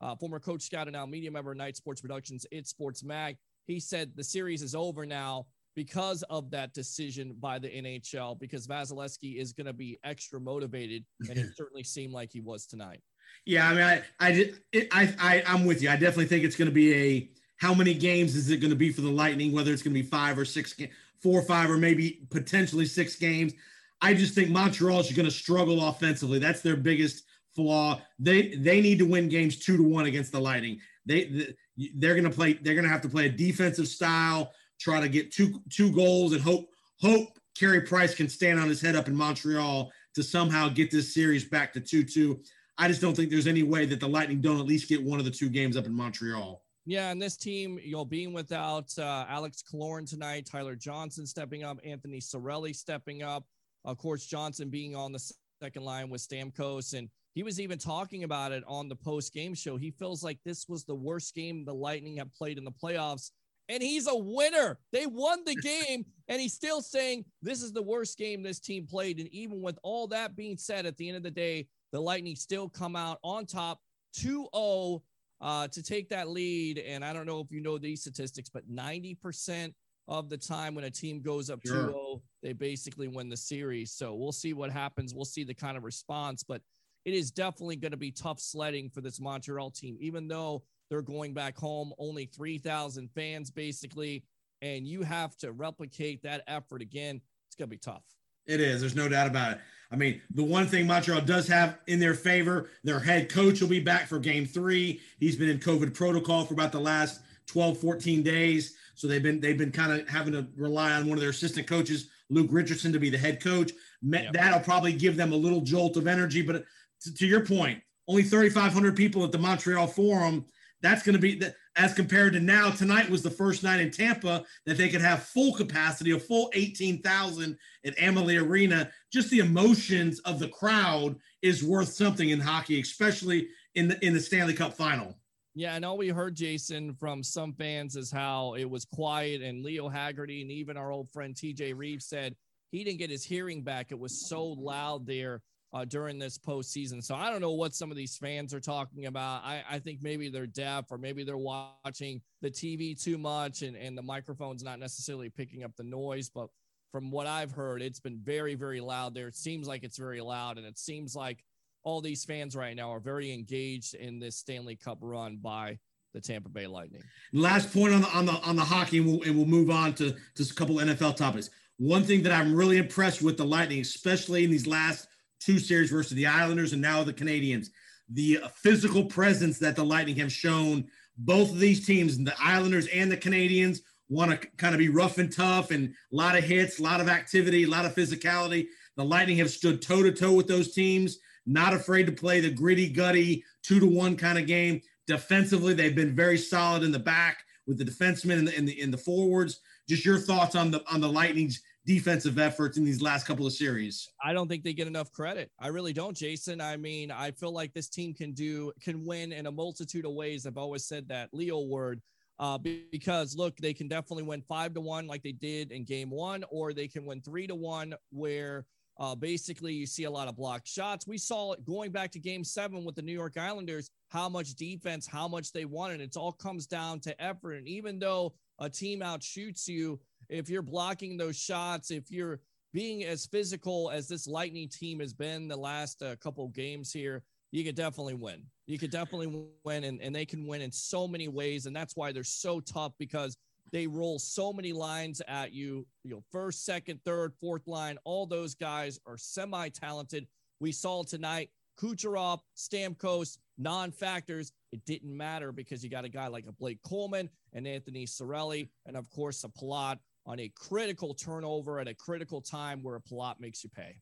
uh, 0.00 0.14
former 0.16 0.38
coach 0.38 0.62
scout 0.62 0.86
and 0.86 0.94
now 0.94 1.04
media 1.04 1.30
member 1.30 1.50
of 1.50 1.56
Night 1.56 1.76
Sports 1.76 2.00
Productions, 2.00 2.46
It's 2.50 2.70
Sports 2.70 3.02
Mag. 3.02 3.36
He 3.66 3.80
said 3.80 4.12
the 4.14 4.24
series 4.24 4.62
is 4.62 4.74
over 4.74 5.06
now 5.06 5.46
because 5.74 6.22
of 6.24 6.50
that 6.50 6.74
decision 6.74 7.34
by 7.40 7.58
the 7.58 7.68
NHL, 7.68 8.38
because 8.38 8.66
Vasilevskiy 8.66 9.36
is 9.36 9.52
going 9.52 9.66
to 9.66 9.72
be 9.72 9.98
extra 10.04 10.40
motivated, 10.40 11.04
and 11.28 11.38
it 11.38 11.46
certainly 11.56 11.84
seemed 11.84 12.12
like 12.12 12.30
he 12.32 12.40
was 12.40 12.66
tonight. 12.66 13.00
Yeah, 13.46 13.68
I 13.68 13.74
mean, 13.74 13.82
I, 13.82 14.02
I, 14.20 14.52
it, 14.72 14.88
I, 14.92 15.14
I, 15.18 15.42
I'm 15.46 15.64
with 15.64 15.82
you. 15.82 15.88
I 15.88 15.94
definitely 15.96 16.26
think 16.26 16.44
it's 16.44 16.56
going 16.56 16.68
to 16.68 16.74
be 16.74 16.94
a. 16.94 17.30
How 17.56 17.72
many 17.72 17.94
games 17.94 18.34
is 18.34 18.50
it 18.50 18.56
going 18.58 18.70
to 18.70 18.76
be 18.76 18.90
for 18.90 19.02
the 19.02 19.10
Lightning? 19.10 19.52
Whether 19.52 19.72
it's 19.72 19.82
going 19.82 19.94
to 19.94 20.02
be 20.02 20.08
five 20.08 20.36
or 20.36 20.44
six, 20.44 20.74
four 21.22 21.38
or 21.38 21.44
five, 21.44 21.70
or 21.70 21.76
maybe 21.76 22.26
potentially 22.30 22.86
six 22.86 23.16
games. 23.16 23.52
I 24.00 24.14
just 24.14 24.34
think 24.34 24.50
Montreal 24.50 24.98
is 24.98 25.12
going 25.12 25.26
to 25.26 25.30
struggle 25.30 25.86
offensively. 25.86 26.40
That's 26.40 26.60
their 26.60 26.76
biggest 26.76 27.24
flaw. 27.54 28.00
They 28.18 28.56
they 28.56 28.80
need 28.80 28.98
to 28.98 29.06
win 29.06 29.28
games 29.28 29.58
two 29.58 29.76
to 29.76 29.82
one 29.82 30.06
against 30.06 30.32
the 30.32 30.40
Lightning. 30.40 30.80
They 31.06 31.54
they're 31.76 32.14
going 32.14 32.24
to 32.24 32.30
play. 32.30 32.54
They're 32.54 32.74
going 32.74 32.84
to 32.84 32.90
have 32.90 33.02
to 33.02 33.08
play 33.08 33.26
a 33.26 33.30
defensive 33.30 33.88
style, 33.88 34.52
try 34.80 35.00
to 35.00 35.08
get 35.08 35.32
two 35.32 35.62
two 35.70 35.92
goals, 35.92 36.32
and 36.32 36.42
hope 36.42 36.68
hope 37.00 37.28
Carey 37.58 37.82
Price 37.82 38.14
can 38.14 38.28
stand 38.28 38.60
on 38.60 38.68
his 38.68 38.80
head 38.80 38.96
up 38.96 39.08
in 39.08 39.14
Montreal 39.14 39.90
to 40.14 40.22
somehow 40.22 40.68
get 40.68 40.90
this 40.90 41.14
series 41.14 41.44
back 41.44 41.72
to 41.72 41.80
two 41.80 42.04
two. 42.04 42.40
I 42.78 42.88
just 42.88 43.00
don't 43.00 43.14
think 43.14 43.30
there's 43.30 43.46
any 43.46 43.62
way 43.62 43.86
that 43.86 44.00
the 44.00 44.08
Lightning 44.08 44.40
don't 44.40 44.58
at 44.58 44.66
least 44.66 44.88
get 44.88 45.02
one 45.02 45.18
of 45.18 45.24
the 45.24 45.30
two 45.30 45.48
games 45.48 45.76
up 45.76 45.86
in 45.86 45.92
Montreal. 45.92 46.62
Yeah, 46.84 47.10
and 47.10 47.22
this 47.22 47.36
team, 47.36 47.78
you 47.80 47.92
know, 47.92 48.04
being 48.04 48.32
without 48.32 48.90
uh, 48.98 49.24
Alex 49.28 49.62
Killorn 49.62 50.08
tonight, 50.08 50.48
Tyler 50.50 50.74
Johnson 50.74 51.26
stepping 51.26 51.62
up, 51.62 51.78
Anthony 51.84 52.18
Cirelli 52.18 52.74
stepping 52.74 53.22
up, 53.22 53.44
of 53.84 53.98
course, 53.98 54.26
Johnson 54.26 54.68
being 54.68 54.96
on 54.96 55.12
the 55.12 55.32
second 55.60 55.84
line 55.84 56.10
with 56.10 56.26
Stamkos, 56.26 56.98
and 56.98 57.08
he 57.34 57.42
was 57.42 57.60
even 57.60 57.78
talking 57.78 58.24
about 58.24 58.52
it 58.52 58.62
on 58.66 58.88
the 58.88 58.96
post 58.96 59.32
game 59.32 59.54
show. 59.54 59.76
He 59.76 59.90
feels 59.90 60.22
like 60.22 60.38
this 60.44 60.68
was 60.68 60.84
the 60.84 60.94
worst 60.94 61.34
game 61.34 61.64
the 61.64 61.74
Lightning 61.74 62.16
have 62.18 62.32
played 62.34 62.58
in 62.58 62.64
the 62.64 62.72
playoffs, 62.72 63.30
and 63.68 63.82
he's 63.82 64.06
a 64.06 64.14
winner. 64.14 64.78
They 64.92 65.06
won 65.06 65.44
the 65.44 65.54
game, 65.62 66.04
and 66.28 66.40
he's 66.40 66.54
still 66.54 66.82
saying 66.82 67.24
this 67.40 67.62
is 67.62 67.72
the 67.72 67.82
worst 67.82 68.18
game 68.18 68.42
this 68.42 68.60
team 68.60 68.86
played. 68.86 69.18
And 69.18 69.28
even 69.28 69.62
with 69.62 69.78
all 69.82 70.06
that 70.08 70.36
being 70.36 70.56
said, 70.56 70.86
at 70.86 70.96
the 70.96 71.08
end 71.08 71.16
of 71.16 71.22
the 71.22 71.30
day, 71.30 71.68
the 71.92 72.00
Lightning 72.00 72.36
still 72.36 72.68
come 72.68 72.96
out 72.96 73.18
on 73.22 73.46
top 73.46 73.80
2 74.14 74.48
0 74.54 75.02
uh, 75.40 75.68
to 75.68 75.82
take 75.82 76.08
that 76.10 76.28
lead. 76.28 76.78
And 76.78 77.04
I 77.04 77.12
don't 77.12 77.26
know 77.26 77.40
if 77.40 77.50
you 77.50 77.60
know 77.60 77.78
these 77.78 78.00
statistics, 78.00 78.48
but 78.48 78.70
90% 78.70 79.72
of 80.08 80.28
the 80.28 80.36
time 80.36 80.74
when 80.74 80.84
a 80.84 80.90
team 80.90 81.22
goes 81.22 81.50
up 81.50 81.62
2 81.62 81.68
sure. 81.68 81.86
0, 81.88 82.22
they 82.42 82.52
basically 82.52 83.08
win 83.08 83.28
the 83.28 83.36
series. 83.36 83.92
So 83.92 84.14
we'll 84.14 84.32
see 84.32 84.52
what 84.52 84.70
happens. 84.70 85.14
We'll 85.14 85.24
see 85.24 85.44
the 85.44 85.54
kind 85.54 85.76
of 85.76 85.84
response, 85.84 86.42
but 86.42 86.60
it 87.04 87.14
is 87.14 87.30
definitely 87.30 87.76
going 87.76 87.92
to 87.92 87.96
be 87.96 88.10
tough 88.10 88.40
sledding 88.40 88.88
for 88.88 89.00
this 89.00 89.20
Montreal 89.20 89.70
team, 89.70 89.96
even 90.00 90.28
though 90.28 90.62
they're 90.88 91.02
going 91.02 91.34
back 91.34 91.56
home, 91.56 91.92
only 91.98 92.26
3,000 92.26 93.10
fans 93.14 93.50
basically. 93.50 94.24
And 94.60 94.86
you 94.86 95.02
have 95.02 95.36
to 95.38 95.52
replicate 95.52 96.22
that 96.22 96.44
effort 96.46 96.82
again. 96.82 97.20
It's 97.48 97.56
going 97.56 97.68
to 97.68 97.70
be 97.70 97.78
tough. 97.78 98.04
It 98.46 98.60
is. 98.60 98.80
There's 98.80 98.94
no 98.94 99.08
doubt 99.08 99.26
about 99.26 99.52
it. 99.52 99.60
I 99.90 99.96
mean, 99.96 100.22
the 100.34 100.42
one 100.44 100.66
thing 100.66 100.86
Montreal 100.86 101.20
does 101.22 101.46
have 101.48 101.78
in 101.86 102.00
their 102.00 102.14
favor, 102.14 102.70
their 102.82 102.98
head 102.98 103.28
coach 103.28 103.60
will 103.60 103.68
be 103.68 103.80
back 103.80 104.06
for 104.06 104.18
game 104.18 104.46
three. 104.46 105.00
He's 105.18 105.36
been 105.36 105.50
in 105.50 105.58
COVID 105.58 105.94
protocol 105.94 106.44
for 106.44 106.54
about 106.54 106.72
the 106.72 106.80
last 106.80 107.20
12, 107.46 107.78
14 107.78 108.22
days. 108.22 108.76
So 108.94 109.06
they've 109.06 109.22
been 109.22 109.40
they've 109.40 109.58
been 109.58 109.72
kind 109.72 109.92
of 109.92 110.08
having 110.08 110.32
to 110.34 110.46
rely 110.56 110.92
on 110.92 111.06
one 111.06 111.16
of 111.16 111.20
their 111.20 111.30
assistant 111.30 111.66
coaches, 111.66 112.08
Luke 112.30 112.48
Richardson, 112.50 112.92
to 112.92 112.98
be 112.98 113.10
the 113.10 113.18
head 113.18 113.42
coach. 113.42 113.72
That'll 114.02 114.60
probably 114.60 114.92
give 114.92 115.16
them 115.16 115.32
a 115.32 115.36
little 115.36 115.60
jolt 115.60 115.96
of 115.96 116.06
energy. 116.06 116.42
But 116.42 116.64
to, 117.02 117.14
to 117.14 117.26
your 117.26 117.44
point, 117.44 117.80
only 118.08 118.22
3,500 118.22 118.96
people 118.96 119.24
at 119.24 119.32
the 119.32 119.38
Montreal 119.38 119.86
Forum. 119.86 120.44
That's 120.80 121.02
going 121.02 121.14
to 121.14 121.20
be 121.20 121.40
as 121.76 121.94
compared 121.94 122.32
to 122.32 122.40
now. 122.40 122.70
Tonight 122.70 123.08
was 123.08 123.22
the 123.22 123.30
first 123.30 123.62
night 123.62 123.80
in 123.80 123.90
Tampa 123.90 124.44
that 124.66 124.76
they 124.76 124.88
could 124.88 125.00
have 125.00 125.22
full 125.22 125.54
capacity, 125.54 126.10
a 126.10 126.18
full 126.18 126.50
18,000 126.54 127.56
at 127.86 128.02
Amalie 128.02 128.36
Arena. 128.36 128.90
Just 129.12 129.30
the 129.30 129.38
emotions 129.38 130.18
of 130.20 130.38
the 130.38 130.48
crowd 130.48 131.16
is 131.40 131.62
worth 131.62 131.88
something 131.88 132.30
in 132.30 132.40
hockey, 132.40 132.80
especially 132.80 133.48
in 133.74 133.88
the 133.88 134.04
in 134.04 134.12
the 134.12 134.20
Stanley 134.20 134.54
Cup 134.54 134.74
final. 134.74 135.16
Yeah, 135.54 135.74
and 135.74 135.84
all 135.84 135.98
we 135.98 136.08
heard, 136.08 136.34
Jason, 136.34 136.94
from 136.94 137.22
some 137.22 137.52
fans 137.52 137.94
is 137.94 138.10
how 138.10 138.54
it 138.54 138.64
was 138.64 138.86
quiet, 138.86 139.42
and 139.42 139.62
Leo 139.62 139.88
Haggerty 139.88 140.40
and 140.40 140.50
even 140.50 140.76
our 140.76 140.90
old 140.90 141.10
friend 141.10 141.34
TJ 141.34 141.76
Reeves 141.76 142.06
said 142.06 142.34
he 142.70 142.82
didn't 142.84 142.98
get 142.98 143.10
his 143.10 143.24
hearing 143.24 143.62
back. 143.62 143.92
It 143.92 143.98
was 143.98 144.28
so 144.28 144.44
loud 144.44 145.06
there 145.06 145.42
uh, 145.72 145.84
during 145.84 146.18
this 146.18 146.38
postseason. 146.38 147.02
So 147.02 147.14
I 147.14 147.30
don't 147.30 147.40
know 147.40 147.52
what 147.52 147.74
some 147.74 147.90
of 147.90 147.96
these 147.96 148.16
fans 148.16 148.52
are 148.52 148.60
talking 148.60 149.06
about. 149.06 149.42
I, 149.44 149.62
I 149.68 149.78
think 149.78 150.02
maybe 150.02 150.28
they're 150.28 150.46
deaf 150.46 150.86
or 150.90 150.98
maybe 150.98 151.24
they're 151.24 151.38
watching 151.38 152.20
the 152.42 152.50
TV 152.50 153.00
too 153.00 153.16
much 153.16 153.62
and, 153.62 153.76
and 153.76 153.96
the 153.96 154.02
microphone's 154.02 154.62
not 154.62 154.78
necessarily 154.78 155.30
picking 155.30 155.64
up 155.64 155.72
the 155.76 155.84
noise. 155.84 156.28
But 156.28 156.48
from 156.90 157.10
what 157.10 157.26
I've 157.26 157.52
heard, 157.52 157.80
it's 157.80 158.00
been 158.00 158.20
very, 158.22 158.54
very 158.54 158.80
loud 158.80 159.14
there. 159.14 159.28
It 159.28 159.36
seems 159.36 159.66
like 159.66 159.82
it's 159.82 159.98
very 159.98 160.20
loud. 160.20 160.58
And 160.58 160.66
it 160.66 160.78
seems 160.78 161.16
like 161.16 161.42
all 161.84 162.00
these 162.00 162.24
fans 162.24 162.54
right 162.54 162.76
now 162.76 162.92
are 162.92 163.00
very 163.00 163.32
engaged 163.32 163.94
in 163.94 164.18
this 164.18 164.36
Stanley 164.36 164.76
Cup 164.76 164.98
run 165.00 165.38
by 165.38 165.78
the 166.12 166.20
Tampa 166.20 166.50
Bay 166.50 166.66
Lightning. 166.66 167.02
Last 167.32 167.72
point 167.72 167.94
on 167.94 168.02
the 168.02 168.08
on 168.08 168.26
the 168.26 168.32
on 168.32 168.56
the 168.56 168.64
hockey, 168.64 168.98
and 168.98 169.06
we'll, 169.06 169.22
and 169.22 169.34
we'll 169.34 169.46
move 169.46 169.70
on 169.70 169.94
to 169.94 170.14
just 170.36 170.50
a 170.50 170.54
couple 170.54 170.76
NFL 170.76 171.16
topics. 171.16 171.48
One 171.78 172.04
thing 172.04 172.22
that 172.24 172.32
I'm 172.32 172.54
really 172.54 172.76
impressed 172.76 173.22
with 173.22 173.38
the 173.38 173.46
Lightning, 173.46 173.80
especially 173.80 174.44
in 174.44 174.50
these 174.50 174.66
last 174.66 175.08
two 175.44 175.58
series 175.58 175.90
versus 175.90 176.12
the 176.12 176.26
Islanders 176.26 176.72
and 176.72 176.82
now 176.82 177.02
the 177.02 177.12
Canadiens. 177.12 177.68
The 178.08 178.40
physical 178.56 179.04
presence 179.04 179.58
that 179.58 179.76
the 179.76 179.84
Lightning 179.84 180.16
have 180.16 180.32
shown, 180.32 180.86
both 181.16 181.50
of 181.50 181.58
these 181.58 181.86
teams, 181.86 182.18
the 182.18 182.34
Islanders 182.40 182.86
and 182.88 183.10
the 183.10 183.16
Canadiens, 183.16 183.78
want 184.08 184.30
to 184.30 184.48
kind 184.58 184.74
of 184.74 184.78
be 184.78 184.88
rough 184.88 185.18
and 185.18 185.34
tough 185.34 185.70
and 185.70 185.88
a 185.88 186.16
lot 186.16 186.36
of 186.36 186.44
hits, 186.44 186.78
a 186.78 186.82
lot 186.82 187.00
of 187.00 187.08
activity, 187.08 187.64
a 187.64 187.68
lot 187.68 187.86
of 187.86 187.94
physicality. 187.94 188.66
The 188.96 189.04
Lightning 189.04 189.38
have 189.38 189.50
stood 189.50 189.80
toe 189.80 190.02
to 190.02 190.12
toe 190.12 190.34
with 190.34 190.46
those 190.46 190.74
teams, 190.74 191.18
not 191.46 191.72
afraid 191.72 192.06
to 192.06 192.12
play 192.12 192.40
the 192.40 192.50
gritty, 192.50 192.88
gutty, 192.88 193.42
two 193.62 193.80
to 193.80 193.86
one 193.86 194.16
kind 194.16 194.38
of 194.38 194.46
game. 194.46 194.82
Defensively, 195.06 195.72
they've 195.72 195.96
been 195.96 196.14
very 196.14 196.36
solid 196.36 196.82
in 196.82 196.92
the 196.92 196.98
back 196.98 197.38
with 197.66 197.78
the 197.78 197.84
defensemen 197.84 198.38
and 198.38 198.48
the, 198.48 198.56
in 198.56 198.64
the 198.66 198.80
in 198.80 198.90
the 198.90 198.98
forwards. 198.98 199.60
Just 199.88 200.04
your 200.04 200.18
thoughts 200.18 200.54
on 200.54 200.70
the 200.70 200.84
on 200.92 201.00
the 201.00 201.08
Lightning's 201.08 201.62
defensive 201.84 202.38
efforts 202.38 202.76
in 202.78 202.84
these 202.84 203.02
last 203.02 203.26
couple 203.26 203.46
of 203.46 203.52
series. 203.52 204.08
I 204.22 204.32
don't 204.32 204.48
think 204.48 204.62
they 204.62 204.72
get 204.72 204.86
enough 204.86 205.10
credit. 205.12 205.50
I 205.58 205.68
really 205.68 205.92
don't, 205.92 206.16
Jason. 206.16 206.60
I 206.60 206.76
mean, 206.76 207.10
I 207.10 207.32
feel 207.32 207.52
like 207.52 207.72
this 207.72 207.88
team 207.88 208.14
can 208.14 208.32
do 208.32 208.72
can 208.82 209.04
win 209.04 209.32
in 209.32 209.46
a 209.46 209.52
multitude 209.52 210.06
of 210.06 210.12
ways. 210.12 210.46
I've 210.46 210.58
always 210.58 210.86
said 210.86 211.08
that 211.08 211.30
Leo 211.32 211.60
word. 211.60 212.00
Uh, 212.38 212.58
because 212.90 213.36
look, 213.36 213.56
they 213.58 213.74
can 213.74 213.86
definitely 213.86 214.24
win 214.24 214.42
five 214.48 214.74
to 214.74 214.80
one 214.80 215.06
like 215.06 215.22
they 215.22 215.32
did 215.32 215.70
in 215.70 215.84
game 215.84 216.10
one, 216.10 216.44
or 216.50 216.72
they 216.72 216.88
can 216.88 217.04
win 217.04 217.20
three 217.20 217.46
to 217.46 217.54
one 217.54 217.94
where 218.10 218.64
uh, 218.98 219.14
basically 219.14 219.72
you 219.72 219.86
see 219.86 220.04
a 220.04 220.10
lot 220.10 220.28
of 220.28 220.36
blocked 220.36 220.66
shots. 220.66 221.06
We 221.06 221.18
saw 221.18 221.52
it 221.52 221.64
going 221.64 221.92
back 221.92 222.10
to 222.12 222.18
game 222.18 222.44
seven 222.44 222.84
with 222.84 222.94
the 222.94 223.02
New 223.02 223.12
York 223.12 223.36
Islanders, 223.36 223.90
how 224.08 224.28
much 224.28 224.54
defense, 224.54 225.06
how 225.06 225.28
much 225.28 225.52
they 225.52 225.64
wanted. 225.64 226.00
It 226.00 226.16
all 226.16 226.32
comes 226.32 226.66
down 226.66 227.00
to 227.00 227.22
effort. 227.22 227.54
And 227.54 227.68
even 227.68 227.98
though 227.98 228.34
a 228.58 228.68
team 228.68 229.00
outshoots 229.00 229.68
you, 229.68 230.00
if 230.32 230.48
you're 230.48 230.62
blocking 230.62 231.16
those 231.16 231.38
shots, 231.38 231.90
if 231.90 232.10
you're 232.10 232.40
being 232.72 233.04
as 233.04 233.26
physical 233.26 233.90
as 233.90 234.08
this 234.08 234.26
Lightning 234.26 234.68
team 234.68 235.00
has 235.00 235.12
been 235.12 235.46
the 235.46 235.56
last 235.56 236.02
uh, 236.02 236.16
couple 236.16 236.48
games 236.48 236.90
here, 236.90 237.22
you 237.50 237.64
could 237.64 237.74
definitely 237.74 238.14
win. 238.14 238.42
You 238.66 238.78
could 238.78 238.90
definitely 238.90 239.46
win, 239.64 239.84
and, 239.84 240.00
and 240.00 240.16
they 240.16 240.24
can 240.24 240.46
win 240.46 240.62
in 240.62 240.72
so 240.72 241.06
many 241.06 241.28
ways. 241.28 241.66
And 241.66 241.76
that's 241.76 241.96
why 241.96 242.12
they're 242.12 242.24
so 242.24 242.60
tough 242.60 242.92
because 242.98 243.36
they 243.72 243.86
roll 243.86 244.18
so 244.18 244.54
many 244.54 244.72
lines 244.72 245.20
at 245.28 245.52
you. 245.52 245.86
You 246.02 246.12
know, 246.12 246.24
first, 246.32 246.64
second, 246.64 247.00
third, 247.04 247.34
fourth 247.38 247.66
line, 247.66 247.98
all 248.04 248.24
those 248.24 248.54
guys 248.54 248.98
are 249.06 249.18
semi 249.18 249.68
talented. 249.68 250.26
We 250.60 250.72
saw 250.72 251.02
tonight 251.02 251.50
Kucherov, 251.78 252.40
Stamkos, 252.56 253.36
non 253.58 253.92
factors. 253.92 254.52
It 254.72 254.82
didn't 254.86 255.14
matter 255.14 255.52
because 255.52 255.84
you 255.84 255.90
got 255.90 256.06
a 256.06 256.08
guy 256.08 256.28
like 256.28 256.46
a 256.46 256.52
Blake 256.52 256.78
Coleman 256.86 257.28
and 257.52 257.66
Anthony 257.66 258.06
Cirelli, 258.06 258.70
and 258.86 258.96
of 258.96 259.10
course, 259.10 259.44
a 259.44 259.48
Palat 259.48 259.98
on 260.26 260.40
a 260.40 260.50
critical 260.54 261.14
turnover 261.14 261.80
at 261.80 261.88
a 261.88 261.94
critical 261.94 262.40
time 262.40 262.82
where 262.82 262.96
a 262.96 263.00
plot 263.00 263.40
makes 263.40 263.64
you 263.64 263.70
pay. 263.70 263.96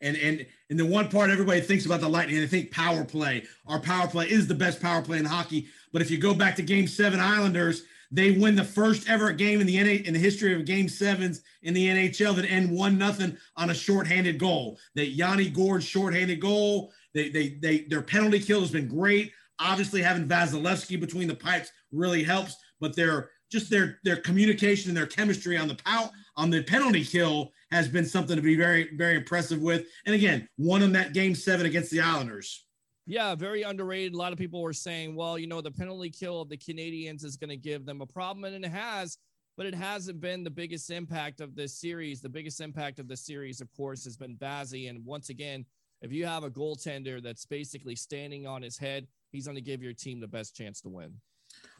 And 0.00 0.16
and 0.16 0.46
and 0.68 0.78
the 0.78 0.84
one 0.84 1.08
part 1.08 1.30
everybody 1.30 1.60
thinks 1.60 1.86
about 1.86 2.00
the 2.00 2.08
Lightning, 2.08 2.36
they 2.36 2.46
think 2.46 2.70
power 2.70 3.04
play. 3.04 3.44
Our 3.66 3.80
power 3.80 4.06
play 4.06 4.28
is 4.28 4.46
the 4.46 4.54
best 4.54 4.82
power 4.82 5.00
play 5.00 5.18
in 5.18 5.24
hockey. 5.24 5.68
But 5.92 6.02
if 6.02 6.10
you 6.10 6.18
go 6.18 6.34
back 6.34 6.56
to 6.56 6.62
Game 6.62 6.86
Seven 6.86 7.20
Islanders, 7.20 7.82
they 8.10 8.32
win 8.32 8.54
the 8.54 8.64
first 8.64 9.08
ever 9.08 9.32
game 9.32 9.62
in 9.62 9.66
the 9.66 9.82
NA, 9.82 10.02
in 10.04 10.12
the 10.12 10.20
history 10.20 10.54
of 10.54 10.66
Game 10.66 10.88
Sevens 10.88 11.40
in 11.62 11.72
the 11.72 11.86
NHL 11.86 12.36
that 12.36 12.50
end 12.50 12.70
one 12.70 12.98
nothing 12.98 13.38
on 13.56 13.70
a 13.70 13.74
shorthanded 13.74 14.38
goal. 14.38 14.78
That 14.94 15.08
Yanni 15.08 15.48
Gourde 15.48 15.82
shorthanded 15.82 16.38
goal. 16.38 16.92
They 17.14 17.30
they 17.30 17.48
they 17.60 17.78
their 17.84 18.02
penalty 18.02 18.40
kill 18.40 18.60
has 18.60 18.70
been 18.70 18.88
great. 18.88 19.32
Obviously, 19.58 20.02
having 20.02 20.28
Vasilevskiy 20.28 21.00
between 21.00 21.28
the 21.28 21.34
pipes 21.34 21.70
really 21.90 22.22
helps. 22.22 22.56
But 22.80 22.94
their 22.94 23.30
just 23.52 23.70
their 23.70 23.98
their 24.02 24.16
communication 24.16 24.90
and 24.90 24.96
their 24.96 25.06
chemistry 25.06 25.56
on 25.56 25.68
the 25.68 25.76
pow 25.76 26.10
on 26.36 26.50
the 26.50 26.62
penalty 26.62 27.04
kill 27.04 27.52
has 27.70 27.86
been 27.86 28.06
something 28.06 28.34
to 28.34 28.42
be 28.42 28.56
very 28.56 28.96
very 28.96 29.16
impressive 29.16 29.60
with. 29.60 29.86
And 30.06 30.14
again, 30.14 30.48
won 30.56 30.80
them 30.80 30.92
that 30.92 31.12
game 31.12 31.34
seven 31.34 31.66
against 31.66 31.90
the 31.90 32.00
Islanders. 32.00 32.66
Yeah, 33.06 33.34
very 33.34 33.62
underrated. 33.62 34.14
A 34.14 34.16
lot 34.16 34.32
of 34.32 34.38
people 34.38 34.62
were 34.62 34.72
saying, 34.72 35.16
well, 35.16 35.38
you 35.38 35.48
know, 35.48 35.60
the 35.60 35.72
penalty 35.72 36.08
kill 36.08 36.40
of 36.40 36.48
the 36.48 36.56
Canadiens 36.56 37.24
is 37.24 37.36
going 37.36 37.50
to 37.50 37.56
give 37.56 37.84
them 37.84 38.00
a 38.00 38.06
problem, 38.06 38.44
and 38.44 38.64
it 38.64 38.70
has, 38.70 39.18
but 39.56 39.66
it 39.66 39.74
hasn't 39.74 40.20
been 40.20 40.44
the 40.44 40.50
biggest 40.50 40.88
impact 40.90 41.40
of 41.40 41.56
this 41.56 41.78
series. 41.78 42.20
The 42.20 42.28
biggest 42.28 42.60
impact 42.60 43.00
of 43.00 43.08
the 43.08 43.16
series, 43.16 43.60
of 43.60 43.72
course, 43.76 44.04
has 44.04 44.16
been 44.16 44.36
Bazzi. 44.36 44.88
And 44.88 45.04
once 45.04 45.30
again, 45.30 45.66
if 46.00 46.12
you 46.12 46.26
have 46.26 46.44
a 46.44 46.50
goaltender 46.50 47.20
that's 47.20 47.44
basically 47.44 47.96
standing 47.96 48.46
on 48.46 48.62
his 48.62 48.78
head, 48.78 49.08
he's 49.32 49.46
going 49.46 49.56
to 49.56 49.62
give 49.62 49.82
your 49.82 49.92
team 49.92 50.20
the 50.20 50.28
best 50.28 50.54
chance 50.54 50.80
to 50.82 50.88
win. 50.88 51.14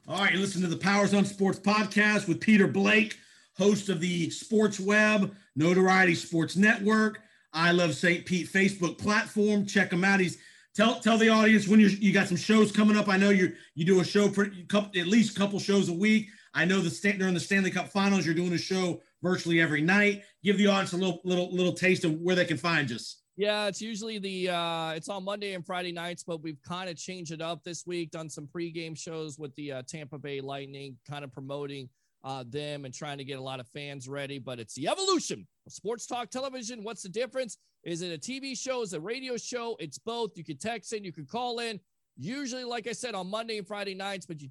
All 0.08 0.18
right, 0.18 0.34
listen 0.34 0.62
to 0.62 0.66
the 0.66 0.76
Powers 0.76 1.14
on 1.14 1.24
Sports 1.24 1.60
podcast 1.60 2.26
with 2.26 2.40
Peter 2.40 2.66
Blake, 2.66 3.18
host 3.56 3.88
of 3.88 4.00
the 4.00 4.30
Sports 4.30 4.80
Web, 4.80 5.32
Notoriety 5.54 6.16
Sports 6.16 6.56
Network, 6.56 7.20
I 7.52 7.70
Love 7.70 7.94
St. 7.94 8.26
Pete 8.26 8.48
Facebook 8.48 8.98
platform. 8.98 9.64
Check 9.64 9.92
him 9.92 10.02
out. 10.02 10.18
He's 10.18 10.38
tell 10.74 10.98
tell 10.98 11.18
the 11.18 11.28
audience 11.28 11.68
when 11.68 11.78
you 11.78 11.86
you 11.86 12.12
got 12.12 12.26
some 12.26 12.36
shows 12.36 12.72
coming 12.72 12.96
up. 12.96 13.08
I 13.08 13.16
know 13.16 13.30
you 13.30 13.52
you 13.76 13.84
do 13.84 14.00
a 14.00 14.04
show 14.04 14.26
for 14.26 14.50
couple, 14.68 15.00
at 15.00 15.06
least 15.06 15.36
a 15.36 15.38
couple 15.38 15.60
shows 15.60 15.88
a 15.88 15.92
week. 15.92 16.26
I 16.52 16.64
know 16.64 16.80
the 16.80 17.12
during 17.12 17.34
the 17.34 17.40
Stanley 17.40 17.70
Cup 17.70 17.88
Finals, 17.88 18.26
you're 18.26 18.34
doing 18.34 18.54
a 18.54 18.58
show 18.58 19.00
virtually 19.22 19.60
every 19.60 19.82
night. 19.82 20.24
Give 20.42 20.58
the 20.58 20.66
audience 20.66 20.94
a 20.94 20.96
little 20.96 21.20
little 21.22 21.54
little 21.54 21.74
taste 21.74 22.04
of 22.04 22.20
where 22.20 22.34
they 22.34 22.44
can 22.44 22.56
find 22.56 22.90
us. 22.90 23.21
Yeah, 23.36 23.66
it's 23.66 23.80
usually 23.80 24.18
the 24.18 24.50
uh 24.50 24.90
it's 24.90 25.08
on 25.08 25.24
Monday 25.24 25.54
and 25.54 25.64
Friday 25.64 25.92
nights, 25.92 26.22
but 26.22 26.42
we've 26.42 26.60
kind 26.62 26.90
of 26.90 26.96
changed 26.96 27.32
it 27.32 27.40
up 27.40 27.64
this 27.64 27.86
week, 27.86 28.10
done 28.10 28.28
some 28.28 28.46
pregame 28.46 28.96
shows 28.96 29.38
with 29.38 29.54
the 29.56 29.72
uh, 29.72 29.82
Tampa 29.86 30.18
Bay 30.18 30.40
Lightning, 30.40 30.96
kind 31.08 31.24
of 31.24 31.32
promoting 31.32 31.88
uh, 32.24 32.44
them 32.46 32.84
and 32.84 32.92
trying 32.94 33.18
to 33.18 33.24
get 33.24 33.38
a 33.38 33.42
lot 33.42 33.58
of 33.58 33.66
fans 33.68 34.06
ready. 34.06 34.38
But 34.38 34.60
it's 34.60 34.74
the 34.74 34.86
evolution 34.86 35.46
of 35.66 35.72
sports 35.72 36.06
talk 36.06 36.30
television. 36.30 36.84
What's 36.84 37.02
the 37.02 37.08
difference? 37.08 37.56
Is 37.84 38.02
it 38.02 38.12
a 38.12 38.18
TV 38.18 38.56
show? 38.56 38.82
Is 38.82 38.92
it 38.92 38.98
a 38.98 39.00
radio 39.00 39.36
show? 39.36 39.76
It's 39.80 39.98
both. 39.98 40.36
You 40.36 40.44
can 40.44 40.58
text 40.58 40.92
in, 40.92 41.02
you 41.02 41.12
can 41.12 41.26
call 41.26 41.58
in. 41.60 41.80
Usually, 42.18 42.64
like 42.64 42.86
I 42.86 42.92
said, 42.92 43.14
on 43.14 43.30
Monday 43.30 43.56
and 43.56 43.66
Friday 43.66 43.94
nights, 43.94 44.26
but 44.26 44.40
you 44.42 44.48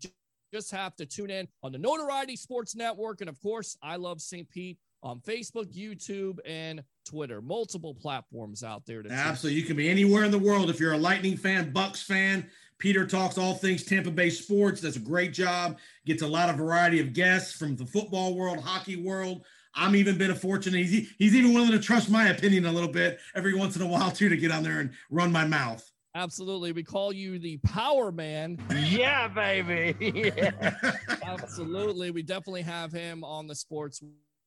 just 0.52 0.72
have 0.72 0.96
to 0.96 1.06
tune 1.06 1.30
in 1.30 1.48
on 1.64 1.72
the 1.72 1.78
Notoriety 1.78 2.36
Sports 2.36 2.76
Network. 2.76 3.22
And 3.22 3.30
of 3.30 3.40
course, 3.42 3.78
I 3.82 3.96
love 3.96 4.22
St. 4.22 4.50
Pete 4.50 4.80
on 5.04 5.20
Facebook, 5.20 5.74
YouTube, 5.74 6.40
and 6.46 6.84
Twitter. 7.06 7.42
Multiple 7.42 7.96
platforms 7.96 8.64
out 8.64 8.86
there. 8.86 9.02
To 9.02 9.12
Absolutely. 9.12 9.60
You 9.60 9.66
can 9.66 9.76
be 9.76 9.90
anywhere 9.90 10.24
in 10.24 10.32
the 10.32 10.40
world. 10.40 10.70
If 10.70 10.80
you're 10.80 10.94
a 10.94 10.98
Lightning 10.98 11.38
fan, 11.38 11.72
Bucks 11.72 12.02
fan, 12.02 12.50
Peter 12.78 13.06
talks 13.06 13.38
all 13.38 13.54
things 13.54 13.84
Tampa 13.84 14.12
Bay 14.12 14.30
sports. 14.30 14.82
Does 14.82 14.96
a 14.96 15.00
great 15.00 15.34
job. 15.34 15.78
Gets 16.06 16.22
a 16.22 16.28
lot 16.28 16.50
of 16.50 16.56
variety 16.56 17.00
of 17.00 17.14
guests 17.14 17.54
from 17.58 17.76
the 17.76 17.86
football 17.86 18.36
world, 18.36 18.60
hockey 18.60 18.96
world. 18.96 19.46
I'm 19.74 19.96
even 19.96 20.18
been 20.18 20.32
a 20.32 20.36
fortunate. 20.36 20.86
He's, 20.86 21.14
he's 21.18 21.36
even 21.36 21.54
willing 21.54 21.72
to 21.72 21.80
trust 21.80 22.10
my 22.10 22.28
opinion 22.30 22.66
a 22.66 22.72
little 22.72 22.90
bit 22.90 23.20
every 23.36 23.54
once 23.54 23.76
in 23.76 23.82
a 23.82 23.88
while 23.88 24.12
too 24.12 24.30
to 24.30 24.36
get 24.36 24.52
on 24.52 24.64
there 24.64 24.80
and 24.80 24.92
run 25.10 25.32
my 25.32 25.46
mouth. 25.46 25.90
Absolutely. 26.14 26.74
We 26.74 26.84
call 26.84 27.14
you 27.14 27.40
the 27.40 27.58
power 27.60 28.12
man. 28.12 28.58
Yeah, 28.70 29.30
baby. 29.30 29.96
Yeah. 30.26 30.74
Absolutely. 31.24 32.12
We 32.12 32.22
definitely 32.22 32.64
have 32.64 32.92
him 32.92 33.24
on 33.24 33.48
the 33.48 33.56
sports 33.56 34.02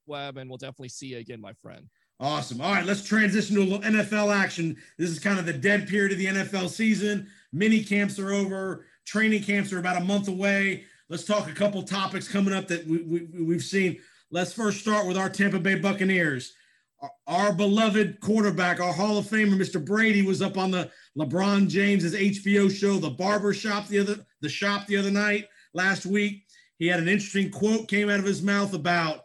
web, 0.06 0.36
and 0.36 0.48
we'll 0.48 0.58
definitely 0.58 0.88
see 0.88 1.08
you 1.08 1.18
again, 1.18 1.40
my 1.40 1.52
friend. 1.54 1.88
Awesome. 2.20 2.60
All 2.60 2.72
right, 2.72 2.86
let's 2.86 3.04
transition 3.04 3.56
to 3.56 3.62
a 3.62 3.64
little 3.64 3.80
NFL 3.80 4.34
action. 4.34 4.76
This 4.98 5.10
is 5.10 5.18
kind 5.18 5.38
of 5.38 5.46
the 5.46 5.52
dead 5.52 5.88
period 5.88 6.12
of 6.12 6.18
the 6.18 6.26
NFL 6.26 6.68
season. 6.68 7.28
Mini 7.52 7.82
camps 7.82 8.18
are 8.18 8.32
over. 8.32 8.86
Training 9.04 9.42
camps 9.42 9.72
are 9.72 9.80
about 9.80 10.00
a 10.00 10.04
month 10.04 10.28
away. 10.28 10.84
Let's 11.08 11.24
talk 11.24 11.48
a 11.48 11.54
couple 11.54 11.82
topics 11.82 12.28
coming 12.28 12.54
up 12.54 12.68
that 12.68 12.86
we, 12.86 13.02
we, 13.02 13.44
we've 13.44 13.62
seen. 13.62 13.98
Let's 14.30 14.52
first 14.52 14.80
start 14.80 15.06
with 15.06 15.18
our 15.18 15.28
Tampa 15.28 15.58
Bay 15.58 15.74
Buccaneers. 15.74 16.54
Our, 17.00 17.10
our 17.26 17.52
beloved 17.52 18.20
quarterback, 18.20 18.80
our 18.80 18.92
Hall 18.92 19.18
of 19.18 19.26
Famer, 19.26 19.56
Mr. 19.56 19.84
Brady, 19.84 20.22
was 20.22 20.40
up 20.40 20.56
on 20.56 20.70
the 20.70 20.90
LeBron 21.18 21.68
James's 21.68 22.14
HBO 22.14 22.70
show, 22.70 22.96
The 22.96 23.10
Barber 23.10 23.52
Shop, 23.52 23.88
the 23.88 23.98
other 23.98 24.24
the 24.40 24.48
shop 24.48 24.86
the 24.86 24.96
other 24.96 25.10
night 25.10 25.46
last 25.74 26.06
week. 26.06 26.44
He 26.78 26.86
had 26.86 27.00
an 27.00 27.08
interesting 27.08 27.50
quote 27.50 27.88
came 27.88 28.08
out 28.08 28.20
of 28.20 28.24
his 28.24 28.42
mouth 28.42 28.72
about 28.72 29.23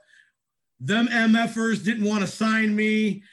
them 0.79 1.07
MFers 1.07 1.83
didn't 1.83 2.05
want 2.05 2.21
to 2.21 2.27
sign 2.27 2.75
me. 2.75 3.23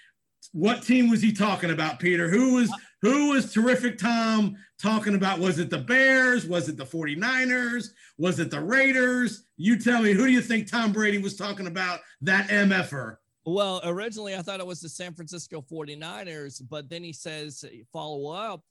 What 0.53 0.83
team 0.83 1.11
was 1.11 1.21
he 1.23 1.33
talking 1.33 1.71
about, 1.71 2.01
Peter? 2.01 2.29
Who 2.29 2.55
was 2.55 2.73
who 3.03 3.31
was 3.31 3.53
terrific 3.53 3.99
Tom 3.99 4.57
talking 4.81 5.15
about? 5.15 5.39
Was 5.39 5.59
it 5.59 5.71
the 5.71 5.79
Bears? 5.79 6.47
Was 6.47 6.69
it 6.69 6.77
the 6.77 6.85
49ers? 6.85 7.91
Was 8.19 8.39
it 8.39 8.51
the 8.51 8.61
Raiders? 8.61 9.45
You 9.57 9.79
tell 9.79 10.03
me, 10.03 10.13
who 10.13 10.27
do 10.27 10.33
you 10.33 10.41
think 10.41 10.71
Tom 10.71 10.93
Brady 10.93 11.19
was 11.19 11.37
talking 11.37 11.67
about 11.67 12.01
that 12.23 12.49
MFer? 12.49 13.17
Well, 13.45 13.81
originally 13.85 14.35
I 14.35 14.43
thought 14.43 14.61
it 14.61 14.67
was 14.67 14.81
the 14.81 14.89
San 14.89 15.15
Francisco 15.15 15.65
49ers, 15.71 16.63
but 16.69 16.89
then 16.89 17.05
he 17.05 17.13
says 17.13 17.65
follow 17.93 18.33
up. 18.33 18.63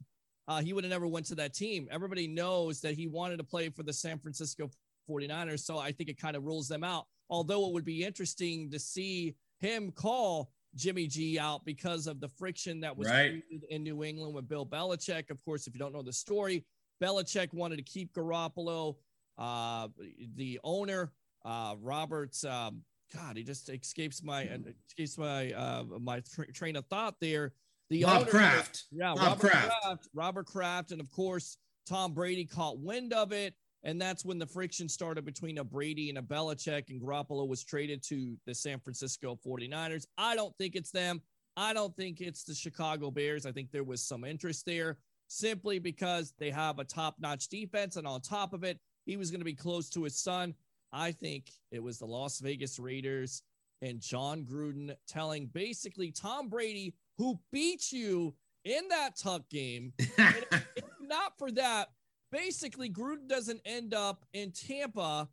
Uh, 0.48 0.62
he 0.62 0.74
would 0.74 0.84
have 0.84 0.92
never 0.92 1.08
went 1.08 1.26
to 1.28 1.36
that 1.36 1.54
team. 1.54 1.88
Everybody 1.90 2.28
knows 2.28 2.82
that 2.82 2.96
he 2.96 3.08
wanted 3.08 3.38
to 3.38 3.44
play 3.44 3.70
for 3.70 3.84
the 3.84 3.94
San 3.94 4.20
Francisco 4.20 4.70
49ers, 5.10 5.62
so 5.62 5.78
I 5.78 5.92
think 5.92 6.10
it 6.10 6.20
kind 6.20 6.36
of 6.36 6.44
rules 6.44 6.68
them 6.68 6.84
out. 6.84 7.06
Although 7.30 7.68
it 7.68 7.74
would 7.74 7.86
be 7.86 8.04
interesting 8.04 8.70
to 8.72 8.80
see 8.80 9.36
him 9.60 9.92
call 9.92 10.52
Jimmy 10.76 11.08
G 11.08 11.40
out 11.40 11.66
because 11.66 12.08
of 12.08 12.20
the 12.20 12.28
friction 12.28 12.82
that 12.82 12.96
was 12.96 13.08
right. 13.08 13.42
in 13.70 13.84
New 13.84 14.04
England 14.04 14.34
with 14.34 14.48
Bill 14.48 14.66
Belichick. 14.66 15.30
Of 15.30 15.44
course, 15.44 15.68
if 15.68 15.74
you 15.74 15.80
don't 15.80 15.94
know 15.94 16.02
the 16.02 16.14
story, 16.14 16.66
Belichick 17.02 17.54
wanted 17.54 17.78
to 17.78 17.84
keep 17.84 18.14
Garoppolo. 18.14 18.96
Uh, 19.38 19.88
the 20.36 20.60
owner, 20.64 21.12
uh, 21.44 21.76
Roberts, 21.82 22.46
um, 22.46 22.82
God, 23.14 23.38
he 23.38 23.44
just 23.44 23.70
escapes 23.70 24.24
my 24.24 24.50
escapes 24.90 25.18
my 25.18 25.52
uh, 25.52 25.84
my 26.00 26.22
tra- 26.22 26.52
train 26.52 26.76
of 26.76 26.86
thought 26.88 27.16
there. 27.20 27.54
The 27.90 28.04
Bob 28.04 28.22
owner, 28.22 28.32
Kraft. 28.32 28.86
yeah, 28.92 29.14
Bob 29.14 29.24
Robert 29.24 29.40
Kraft. 29.40 29.72
Kraft, 29.82 30.08
Robert 30.14 30.46
Kraft, 30.48 30.92
and 30.92 31.00
of 31.00 31.12
course 31.12 31.58
Tom 31.86 32.14
Brady 32.14 32.46
caught 32.46 32.80
wind 32.80 33.14
of 33.14 33.32
it. 33.32 33.54
And 33.86 34.02
that's 34.02 34.26
when 34.26 34.40
the 34.40 34.48
friction 34.48 34.90
started 34.90 35.26
between 35.26 35.60
a 35.60 35.64
Brady 35.64 36.10
and 36.10 36.18
a 36.18 36.22
Belichick, 36.22 36.90
and 36.90 37.00
Garoppolo 37.00 37.48
was 37.48 37.64
traded 37.64 38.02
to 38.04 38.36
the 38.48 38.56
San 38.56 38.80
Francisco 38.80 39.40
49ers. 39.46 40.08
I 40.18 40.36
don't 40.36 40.58
think 40.58 40.76
it's 40.76 40.90
them. 40.90 41.22
I 41.56 41.72
don't 41.72 41.96
think 41.96 42.20
it's 42.20 42.44
the 42.44 42.56
Chicago 42.56 43.12
Bears. 43.12 43.46
I 43.46 43.52
think 43.52 43.72
there 43.72 43.84
was 43.84 44.02
some 44.02 44.26
interest 44.26 44.66
there 44.66 44.98
simply 45.28 45.78
because 45.78 46.34
they 46.40 46.50
have 46.50 46.80
a 46.80 46.84
top 46.84 47.16
notch 47.20 47.48
defense. 47.48 47.96
And 47.96 48.08
on 48.08 48.22
top 48.22 48.54
of 48.54 48.64
it, 48.64 48.80
he 49.06 49.18
was 49.18 49.30
going 49.30 49.40
to 49.42 49.46
be 49.46 49.54
close 49.54 49.90
to 49.92 50.04
his 50.04 50.18
son. 50.18 50.56
I 50.92 51.12
think 51.12 51.52
it 51.72 51.82
was 51.82 52.00
the 52.00 52.08
Las 52.08 52.40
Vegas 52.40 52.80
Raiders 52.80 53.44
and 53.82 54.02
Jon 54.02 54.46
Gruden 54.46 54.96
telling 55.08 55.48
basically 55.48 56.12
Tom 56.12 56.50
Brady, 56.50 56.96
who 57.18 57.40
beat 57.52 57.92
you 57.92 58.34
in 58.64 58.88
that 58.90 59.12
tough 59.18 59.48
game. 59.50 59.94
if 60.00 60.84
not 61.02 61.38
for 61.38 61.52
that, 61.52 61.90
basically 62.36 62.90
Gruden 62.90 63.28
doesn't 63.28 63.62
end 63.66 63.94
up 63.94 64.26
in 64.34 64.52
Tampa 64.52 65.30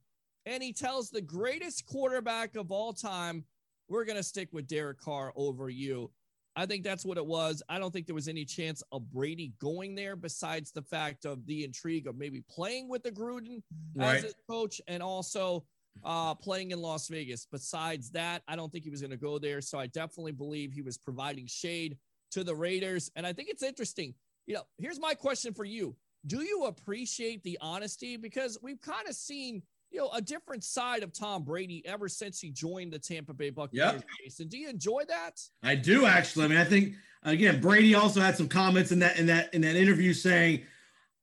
and 0.46 0.62
he 0.62 0.72
tells 0.72 1.10
the 1.10 1.20
greatest 1.20 1.86
quarterback 1.86 2.54
of 2.56 2.70
all 2.70 2.92
time, 2.92 3.44
we're 3.88 4.04
going 4.04 4.16
to 4.16 4.22
stick 4.22 4.48
with 4.52 4.68
Derek 4.68 5.00
Carr 5.00 5.32
over 5.34 5.68
you. 5.68 6.10
I 6.54 6.66
think 6.66 6.84
that's 6.84 7.04
what 7.04 7.16
it 7.16 7.26
was. 7.26 7.62
I 7.68 7.78
don't 7.78 7.90
think 7.92 8.06
there 8.06 8.14
was 8.14 8.28
any 8.28 8.44
chance 8.44 8.82
of 8.92 9.10
Brady 9.10 9.54
going 9.58 9.94
there 9.94 10.16
besides 10.16 10.70
the 10.70 10.82
fact 10.82 11.24
of 11.24 11.44
the 11.46 11.64
intrigue 11.64 12.06
of 12.06 12.16
maybe 12.16 12.44
playing 12.48 12.88
with 12.88 13.02
the 13.02 13.10
Gruden 13.10 13.62
Right. 13.94 14.16
as 14.16 14.22
his 14.24 14.34
coach 14.48 14.80
and 14.86 15.02
also 15.02 15.64
uh, 16.04 16.34
playing 16.34 16.70
in 16.70 16.80
Las 16.80 17.08
Vegas. 17.08 17.46
Besides 17.50 18.10
that, 18.10 18.42
I 18.46 18.54
don't 18.54 18.70
think 18.70 18.84
he 18.84 18.90
was 18.90 19.00
going 19.00 19.10
to 19.10 19.16
go 19.16 19.38
there. 19.38 19.60
So 19.60 19.78
I 19.78 19.86
definitely 19.88 20.32
believe 20.32 20.72
he 20.72 20.82
was 20.82 20.98
providing 20.98 21.46
shade 21.46 21.96
to 22.32 22.44
the 22.44 22.54
Raiders. 22.54 23.10
And 23.16 23.26
I 23.26 23.32
think 23.32 23.48
it's 23.48 23.62
interesting. 23.62 24.14
You 24.46 24.54
know, 24.54 24.62
here's 24.78 25.00
my 25.00 25.14
question 25.14 25.54
for 25.54 25.64
you 25.64 25.96
do 26.26 26.42
you 26.42 26.64
appreciate 26.64 27.42
the 27.42 27.58
honesty? 27.60 28.16
Because 28.16 28.58
we've 28.62 28.80
kind 28.80 29.08
of 29.08 29.14
seen, 29.14 29.62
you 29.90 29.98
know, 29.98 30.10
a 30.12 30.20
different 30.20 30.64
side 30.64 31.02
of 31.02 31.12
Tom 31.12 31.42
Brady 31.42 31.82
ever 31.86 32.08
since 32.08 32.40
he 32.40 32.50
joined 32.50 32.92
the 32.92 32.98
Tampa 32.98 33.34
Bay 33.34 33.50
Buccaneers. 33.50 33.94
Yep. 33.94 34.04
Jason, 34.22 34.48
do 34.48 34.58
you 34.58 34.68
enjoy 34.68 35.02
that? 35.08 35.40
I 35.62 35.74
do 35.74 36.06
actually. 36.06 36.44
I 36.44 36.48
mean, 36.48 36.58
I 36.58 36.64
think 36.64 36.94
again, 37.22 37.60
Brady 37.60 37.94
also 37.94 38.20
had 38.20 38.36
some 38.36 38.48
comments 38.48 38.92
in 38.92 39.00
that 39.00 39.18
in 39.18 39.26
that 39.26 39.52
in 39.52 39.60
that 39.62 39.76
interview 39.76 40.12
saying, 40.12 40.64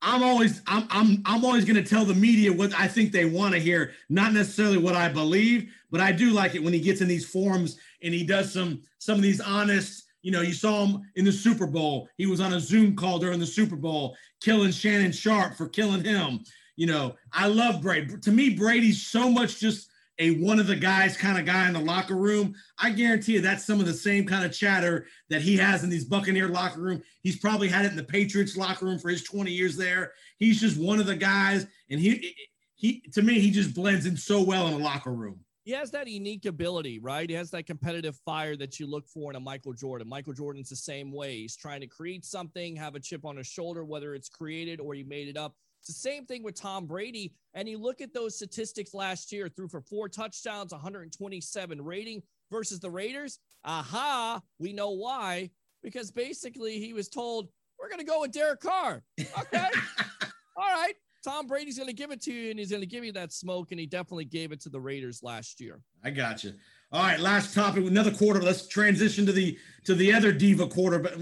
I'm 0.01 0.23
always 0.23 0.61
I'm 0.67 0.87
I'm 0.89 1.21
I'm 1.25 1.45
always 1.45 1.65
going 1.65 1.81
to 1.81 1.89
tell 1.89 2.05
the 2.05 2.13
media 2.13 2.51
what 2.51 2.73
I 2.77 2.87
think 2.87 3.11
they 3.11 3.25
want 3.25 3.53
to 3.53 3.59
hear, 3.59 3.93
not 4.09 4.33
necessarily 4.33 4.77
what 4.77 4.95
I 4.95 5.09
believe, 5.09 5.73
but 5.91 6.01
I 6.01 6.11
do 6.11 6.31
like 6.31 6.55
it 6.55 6.63
when 6.63 6.73
he 6.73 6.79
gets 6.79 7.01
in 7.01 7.07
these 7.07 7.25
forums 7.25 7.77
and 8.01 8.13
he 8.13 8.23
does 8.23 8.53
some 8.53 8.81
some 8.99 9.15
of 9.15 9.21
these 9.21 9.41
honest. 9.41 10.05
You 10.21 10.31
know, 10.31 10.41
you 10.41 10.53
saw 10.53 10.85
him 10.85 11.01
in 11.15 11.25
the 11.25 11.31
Super 11.31 11.67
Bowl. 11.67 12.09
He 12.17 12.25
was 12.25 12.41
on 12.41 12.53
a 12.53 12.59
Zoom 12.59 12.95
call 12.95 13.19
during 13.19 13.39
the 13.39 13.45
Super 13.45 13.75
Bowl, 13.75 14.15
killing 14.41 14.71
Shannon 14.71 15.11
Sharpe 15.11 15.55
for 15.55 15.69
killing 15.69 16.03
him. 16.03 16.41
You 16.75 16.87
know, 16.87 17.15
I 17.33 17.47
love 17.47 17.81
Brady. 17.81 18.17
To 18.17 18.31
me, 18.31 18.51
Brady's 18.51 19.05
so 19.07 19.29
much 19.29 19.59
just 19.59 19.89
a 20.19 20.31
one 20.31 20.59
of 20.59 20.67
the 20.67 20.75
guys 20.75 21.15
kind 21.15 21.39
of 21.39 21.45
guy 21.45 21.67
in 21.67 21.73
the 21.73 21.79
locker 21.79 22.15
room. 22.15 22.53
I 22.77 22.91
guarantee 22.91 23.33
you 23.33 23.41
that's 23.41 23.65
some 23.65 23.79
of 23.79 23.85
the 23.85 23.93
same 23.93 24.25
kind 24.25 24.45
of 24.45 24.53
chatter 24.53 25.07
that 25.29 25.41
he 25.41 25.55
has 25.57 25.83
in 25.83 25.89
these 25.89 26.05
Buccaneer 26.05 26.49
locker 26.49 26.81
room. 26.81 27.01
He's 27.21 27.39
probably 27.39 27.69
had 27.69 27.85
it 27.85 27.91
in 27.91 27.97
the 27.97 28.03
Patriots 28.03 28.57
locker 28.57 28.85
room 28.85 28.99
for 28.99 29.09
his 29.09 29.23
20 29.23 29.51
years 29.51 29.77
there. 29.77 30.11
He's 30.37 30.59
just 30.59 30.77
one 30.77 30.99
of 30.99 31.05
the 31.05 31.15
guys, 31.15 31.65
and 31.89 31.99
he 31.99 32.35
he 32.75 33.01
to 33.13 33.21
me 33.21 33.39
he 33.39 33.51
just 33.51 33.73
blends 33.73 34.05
in 34.05 34.17
so 34.17 34.41
well 34.43 34.67
in 34.67 34.73
a 34.73 34.77
locker 34.77 35.13
room. 35.13 35.39
He 35.69 35.75
has 35.75 35.91
that 35.91 36.07
unique 36.07 36.45
ability, 36.45 36.97
right? 36.97 37.29
He 37.29 37.35
has 37.35 37.51
that 37.51 37.67
competitive 37.67 38.17
fire 38.25 38.55
that 38.55 38.79
you 38.79 38.87
look 38.87 39.07
for 39.07 39.29
in 39.29 39.35
a 39.35 39.39
Michael 39.39 39.73
Jordan. 39.73 40.09
Michael 40.09 40.33
Jordan's 40.33 40.69
the 40.69 40.75
same 40.75 41.11
way. 41.11 41.41
He's 41.41 41.55
trying 41.55 41.81
to 41.81 41.85
create 41.85 42.25
something, 42.25 42.75
have 42.75 42.95
a 42.95 42.99
chip 42.99 43.23
on 43.23 43.37
his 43.37 43.45
shoulder, 43.45 43.85
whether 43.85 44.15
it's 44.15 44.29
created 44.29 44.79
or 44.79 44.95
you 44.95 45.05
made 45.05 45.27
it 45.27 45.37
up. 45.37 45.53
It's 45.79 45.89
the 45.89 46.09
same 46.09 46.25
thing 46.25 46.41
with 46.41 46.59
Tom 46.59 46.87
Brady. 46.87 47.35
And 47.53 47.69
you 47.69 47.77
look 47.77 48.01
at 48.01 48.15
those 48.15 48.35
statistics 48.35 48.95
last 48.95 49.31
year, 49.31 49.47
threw 49.47 49.67
for 49.67 49.81
four 49.81 50.09
touchdowns, 50.09 50.71
127 50.71 51.81
rating 51.83 52.23
versus 52.49 52.79
the 52.79 52.89
Raiders. 52.89 53.37
Aha, 53.63 54.41
we 54.57 54.73
know 54.73 54.89
why. 54.89 55.51
Because 55.83 56.09
basically 56.09 56.79
he 56.79 56.93
was 56.93 57.09
told, 57.09 57.47
we're 57.79 57.89
going 57.89 57.99
to 57.99 58.11
go 58.11 58.21
with 58.21 58.31
Derek 58.31 58.61
Carr. 58.61 59.03
Okay. 59.19 59.67
All 60.57 60.73
right. 60.73 60.95
Tom 61.23 61.47
Brady's 61.47 61.77
going 61.77 61.87
to 61.87 61.93
give 61.93 62.11
it 62.11 62.21
to 62.23 62.33
you 62.33 62.49
and 62.49 62.59
he's 62.59 62.69
going 62.69 62.81
to 62.81 62.87
give 62.87 63.03
you 63.03 63.11
that 63.13 63.33
smoke. 63.33 63.71
And 63.71 63.79
he 63.79 63.85
definitely 63.85 64.25
gave 64.25 64.51
it 64.51 64.61
to 64.61 64.69
the 64.69 64.79
Raiders 64.79 65.21
last 65.21 65.59
year. 65.59 65.81
I 66.03 66.11
got 66.11 66.43
you. 66.43 66.53
All 66.91 67.03
right, 67.03 67.19
last 67.19 67.53
topic, 67.53 67.85
another 67.85 68.11
quarter. 68.11 68.41
Let's 68.41 68.67
transition 68.67 69.25
to 69.27 69.31
the 69.31 69.57
to 69.83 69.93
the 69.93 70.11
other 70.11 70.31
diva 70.31 70.67
quarterback. 70.67 71.13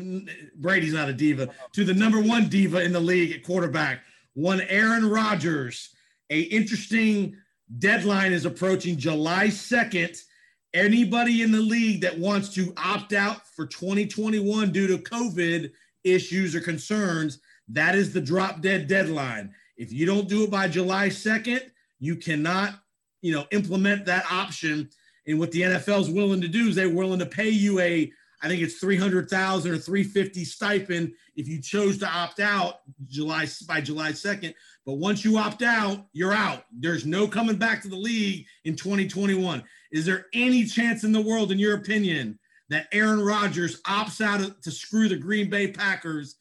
Brady's 0.55 0.93
not 0.93 1.09
a 1.09 1.13
diva. 1.13 1.49
To 1.73 1.83
the 1.83 1.93
number 1.93 2.21
one 2.21 2.47
diva 2.47 2.83
in 2.83 2.93
the 2.93 3.01
league 3.01 3.33
at 3.33 3.43
quarterback, 3.43 4.01
one 4.33 4.61
Aaron 4.61 5.09
Rodgers. 5.09 5.93
A 6.29 6.41
interesting 6.41 7.35
deadline 7.79 8.31
is 8.31 8.45
approaching 8.45 8.97
July 8.97 9.47
2nd. 9.47 10.17
Anybody 10.73 11.41
in 11.41 11.51
the 11.51 11.59
league 11.59 12.01
that 12.01 12.17
wants 12.17 12.53
to 12.53 12.73
opt 12.77 13.13
out 13.13 13.47
for 13.47 13.65
2021 13.65 14.71
due 14.71 14.87
to 14.87 14.97
COVID 14.97 15.71
issues 16.03 16.55
or 16.55 16.61
concerns, 16.61 17.39
that 17.69 17.95
is 17.95 18.13
the 18.13 18.21
drop 18.21 18.61
dead 18.61 18.87
deadline. 18.87 19.53
If 19.77 19.91
you 19.91 20.05
don't 20.05 20.27
do 20.27 20.43
it 20.43 20.51
by 20.51 20.67
July 20.67 21.09
2nd, 21.09 21.61
you 21.99 22.15
cannot, 22.15 22.79
you 23.21 23.31
know, 23.31 23.45
implement 23.51 24.05
that 24.05 24.25
option. 24.31 24.89
And 25.25 25.39
what 25.39 25.51
the 25.51 25.61
NFL 25.61 26.01
is 26.01 26.09
willing 26.09 26.41
to 26.41 26.47
do 26.47 26.69
is 26.69 26.75
they're 26.75 26.89
willing 26.89 27.19
to 27.19 27.25
pay 27.25 27.49
you 27.49 27.79
a 27.79 28.11
I 28.41 28.47
think 28.47 28.61
it's 28.61 28.75
300,000 28.75 29.71
or 29.71 29.77
350 29.77 30.45
stipend 30.45 31.13
if 31.35 31.47
you 31.47 31.59
chose 31.59 31.97
to 31.99 32.07
opt 32.07 32.39
out 32.39 32.81
July 33.07 33.47
by 33.67 33.81
July 33.81 34.11
2nd. 34.11 34.53
But 34.85 34.93
once 34.93 35.25
you 35.25 35.37
opt 35.37 35.63
out, 35.63 36.05
you're 36.13 36.33
out. 36.33 36.65
There's 36.71 37.05
no 37.05 37.27
coming 37.27 37.57
back 37.57 37.81
to 37.81 37.87
the 37.87 37.95
league 37.95 38.45
in 38.63 38.75
2021. 38.75 39.63
Is 39.91 40.05
there 40.05 40.27
any 40.33 40.65
chance 40.65 41.03
in 41.03 41.11
the 41.11 41.21
world, 41.21 41.51
in 41.51 41.57
your 41.57 41.75
opinion, 41.75 42.37
that 42.69 42.87
Aaron 42.91 43.23
Rodgers 43.23 43.81
opts 43.83 44.21
out 44.21 44.61
to 44.61 44.71
screw 44.71 45.09
the 45.09 45.17
Green 45.17 45.49
Bay 45.49 45.71
Packers? 45.71 46.35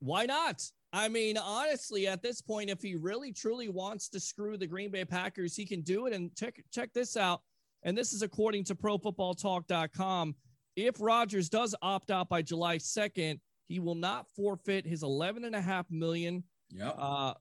Why 0.00 0.26
not? 0.26 0.62
I 0.96 1.08
mean, 1.08 1.36
honestly, 1.36 2.06
at 2.06 2.22
this 2.22 2.40
point, 2.40 2.70
if 2.70 2.80
he 2.80 2.96
really 2.96 3.32
truly 3.32 3.68
wants 3.68 4.08
to 4.08 4.20
screw 4.20 4.56
the 4.56 4.66
Green 4.66 4.90
Bay 4.90 5.04
Packers, 5.04 5.54
he 5.54 5.66
can 5.66 5.82
do 5.82 6.06
it. 6.06 6.12
And 6.12 6.34
check 6.34 6.62
check 6.72 6.92
this 6.94 7.16
out. 7.16 7.42
And 7.82 7.96
this 7.96 8.12
is 8.12 8.22
according 8.22 8.64
to 8.64 8.74
ProFootballTalk.com 8.74 10.34
if 10.76 11.00
Rodgers 11.00 11.48
does 11.48 11.74
opt 11.82 12.10
out 12.10 12.28
by 12.28 12.42
July 12.42 12.76
2nd, 12.76 13.40
he 13.66 13.80
will 13.80 13.94
not 13.94 14.26
forfeit 14.36 14.86
his 14.86 15.02
11 15.02 15.44
and 15.44 15.56
a 15.56 15.60
half 15.60 15.90
million 15.90 16.44
yep. 16.70 16.94
uh, 16.98 17.34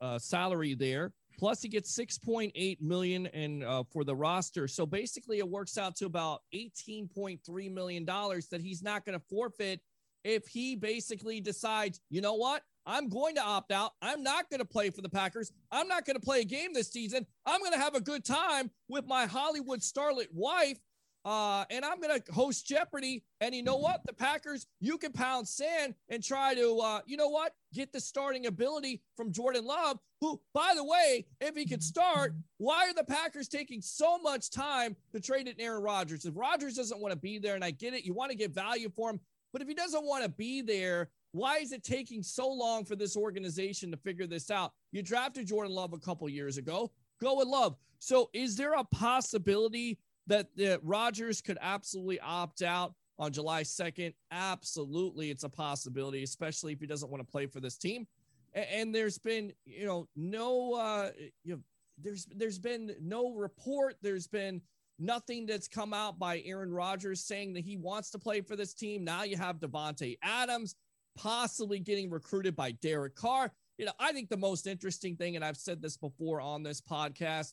uh, 0.00 0.18
salary 0.18 0.74
there. 0.74 1.12
Plus, 1.38 1.62
he 1.62 1.68
gets 1.68 1.96
6.8 1.98 2.80
million 2.82 3.26
in 3.26 3.64
uh, 3.64 3.82
for 3.90 4.04
the 4.04 4.14
roster. 4.14 4.68
So 4.68 4.84
basically, 4.84 5.38
it 5.38 5.48
works 5.48 5.78
out 5.78 5.96
to 5.96 6.06
about 6.06 6.42
18.3 6.54 7.72
million 7.72 8.04
dollars 8.04 8.48
that 8.48 8.60
he's 8.60 8.82
not 8.82 9.04
going 9.06 9.18
to 9.18 9.24
forfeit 9.30 9.80
if 10.24 10.46
he 10.46 10.76
basically 10.76 11.40
decides, 11.40 12.00
you 12.10 12.20
know 12.20 12.34
what, 12.34 12.62
I'm 12.86 13.08
going 13.08 13.34
to 13.36 13.42
opt 13.42 13.72
out. 13.72 13.92
I'm 14.02 14.22
not 14.22 14.50
going 14.50 14.60
to 14.60 14.66
play 14.66 14.90
for 14.90 15.02
the 15.02 15.08
Packers. 15.08 15.52
I'm 15.70 15.88
not 15.88 16.04
going 16.04 16.16
to 16.16 16.22
play 16.22 16.40
a 16.40 16.44
game 16.44 16.72
this 16.72 16.90
season. 16.90 17.26
I'm 17.46 17.60
going 17.60 17.72
to 17.72 17.78
have 17.78 17.94
a 17.94 18.00
good 18.00 18.24
time 18.24 18.70
with 18.88 19.06
my 19.06 19.26
Hollywood 19.26 19.80
starlet 19.80 20.28
wife 20.32 20.78
uh, 21.24 21.64
and 21.70 21.84
I'm 21.84 22.00
going 22.00 22.20
to 22.20 22.32
host 22.32 22.66
Jeopardy. 22.66 23.24
And 23.40 23.54
you 23.54 23.62
know 23.62 23.76
what? 23.76 24.00
The 24.06 24.12
Packers, 24.12 24.66
you 24.80 24.98
can 24.98 25.12
pound 25.12 25.46
sand 25.46 25.94
and 26.08 26.22
try 26.22 26.54
to, 26.54 26.78
uh, 26.78 27.00
you 27.06 27.16
know 27.16 27.28
what? 27.28 27.54
Get 27.72 27.92
the 27.92 28.00
starting 28.00 28.46
ability 28.46 29.02
from 29.16 29.32
Jordan 29.32 29.64
Love, 29.64 29.98
who, 30.20 30.40
by 30.52 30.72
the 30.74 30.84
way, 30.84 31.26
if 31.40 31.54
he 31.54 31.66
could 31.66 31.82
start, 31.82 32.34
why 32.58 32.88
are 32.88 32.94
the 32.94 33.04
Packers 33.04 33.48
taking 33.48 33.80
so 33.80 34.18
much 34.18 34.50
time 34.50 34.96
to 35.12 35.20
trade 35.20 35.46
it 35.46 35.56
Aaron 35.58 35.82
Rodgers? 35.82 36.24
If 36.24 36.36
Rodgers 36.36 36.74
doesn't 36.74 37.00
want 37.00 37.12
to 37.12 37.18
be 37.18 37.38
there, 37.38 37.54
and 37.54 37.64
I 37.64 37.70
get 37.70 37.94
it, 37.94 38.04
you 38.04 38.14
want 38.14 38.32
to 38.32 38.36
get 38.36 38.52
value 38.52 38.90
for 38.94 39.10
him. 39.10 39.20
But 39.52 39.62
if 39.62 39.68
he 39.68 39.74
doesn't 39.74 40.04
want 40.04 40.24
to 40.24 40.30
be 40.30 40.62
there, 40.62 41.10
why 41.32 41.58
is 41.58 41.72
it 41.72 41.82
taking 41.82 42.22
so 42.22 42.50
long 42.50 42.84
for 42.84 42.96
this 42.96 43.16
organization 43.16 43.90
to 43.90 43.96
figure 43.96 44.26
this 44.26 44.50
out? 44.50 44.72
You 44.92 45.02
drafted 45.02 45.46
Jordan 45.46 45.74
Love 45.74 45.92
a 45.92 45.98
couple 45.98 46.28
years 46.28 46.58
ago. 46.58 46.90
Go 47.20 47.38
with 47.38 47.48
Love. 47.48 47.76
So, 47.98 48.30
is 48.32 48.56
there 48.56 48.74
a 48.74 48.84
possibility 48.84 49.98
that, 50.26 50.48
that 50.56 50.80
Rodgers 50.82 51.40
could 51.40 51.58
absolutely 51.60 52.20
opt 52.20 52.62
out 52.62 52.94
on 53.18 53.32
July 53.32 53.62
2nd. 53.62 54.14
Absolutely, 54.30 55.30
it's 55.30 55.44
a 55.44 55.48
possibility, 55.48 56.22
especially 56.22 56.72
if 56.72 56.80
he 56.80 56.86
doesn't 56.86 57.10
want 57.10 57.24
to 57.24 57.30
play 57.30 57.46
for 57.46 57.60
this 57.60 57.76
team. 57.76 58.06
And, 58.52 58.66
and 58.72 58.94
there's 58.94 59.18
been, 59.18 59.52
you 59.64 59.86
know, 59.86 60.08
no, 60.16 60.74
uh, 60.74 61.10
you 61.44 61.54
know, 61.54 61.60
there's 61.98 62.26
there's 62.34 62.58
been 62.58 62.94
no 63.00 63.32
report. 63.34 63.96
There's 64.02 64.26
been 64.26 64.60
nothing 64.98 65.46
that's 65.46 65.68
come 65.68 65.92
out 65.92 66.18
by 66.18 66.42
Aaron 66.44 66.72
Rodgers 66.72 67.22
saying 67.22 67.52
that 67.54 67.64
he 67.64 67.76
wants 67.76 68.10
to 68.10 68.18
play 68.18 68.40
for 68.40 68.56
this 68.56 68.74
team. 68.74 69.04
Now 69.04 69.24
you 69.24 69.36
have 69.36 69.60
Devonte 69.60 70.16
Adams 70.22 70.74
possibly 71.16 71.78
getting 71.78 72.10
recruited 72.10 72.56
by 72.56 72.72
Derek 72.72 73.14
Carr. 73.14 73.52
You 73.78 73.86
know, 73.86 73.92
I 73.98 74.12
think 74.12 74.28
the 74.28 74.36
most 74.36 74.66
interesting 74.66 75.16
thing, 75.16 75.36
and 75.36 75.44
I've 75.44 75.56
said 75.56 75.80
this 75.80 75.96
before 75.96 76.40
on 76.40 76.62
this 76.62 76.80
podcast, 76.80 77.52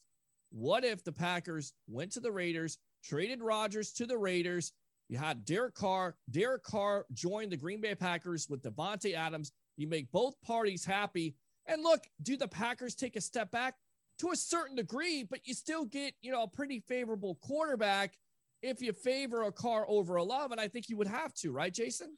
what 0.52 0.84
if 0.84 1.04
the 1.04 1.12
Packers 1.12 1.74
went 1.88 2.12
to 2.14 2.20
the 2.20 2.32
Raiders, 2.32 2.78
traded 3.04 3.42
Rodgers 3.42 3.92
to 3.94 4.06
the 4.06 4.18
Raiders? 4.18 4.74
You 5.08 5.18
had 5.18 5.46
Derek 5.46 5.74
Carr. 5.74 6.16
Derek 6.30 6.64
Carr 6.64 7.06
joined 7.14 7.52
the 7.52 7.58
Green 7.58 7.82
Bay 7.82 7.96
Packers 7.96 8.48
with 8.50 8.62
Davante 8.62 9.16
Adams. 9.16 9.52
You 9.78 9.88
make 9.88 10.12
both 10.12 10.40
parties 10.42 10.86
happy. 10.86 11.36
And 11.66 11.84
look, 11.84 12.04
do 12.22 12.38
the 12.38 12.48
Packers 12.48 12.96
take 12.96 13.16
a 13.16 13.22
step 13.22 13.52
back? 13.52 13.76
To 14.20 14.32
a 14.32 14.36
certain 14.36 14.76
degree, 14.76 15.24
but 15.24 15.40
you 15.46 15.54
still 15.54 15.86
get, 15.86 16.14
you 16.22 16.32
know, 16.32 16.44
a 16.44 16.48
pretty 16.48 16.82
favorable 16.82 17.40
quarterback 17.42 18.18
if 18.62 18.82
you 18.82 18.92
favor 18.92 19.44
a 19.44 19.52
Carr 19.52 19.86
over 19.88 20.18
a 20.18 20.24
love. 20.24 20.52
And 20.52 20.60
I 20.60 20.68
think 20.68 20.90
you 20.90 20.98
would 20.98 21.08
have 21.08 21.34
to, 21.36 21.52
right, 21.54 21.74
Jason? 21.74 22.18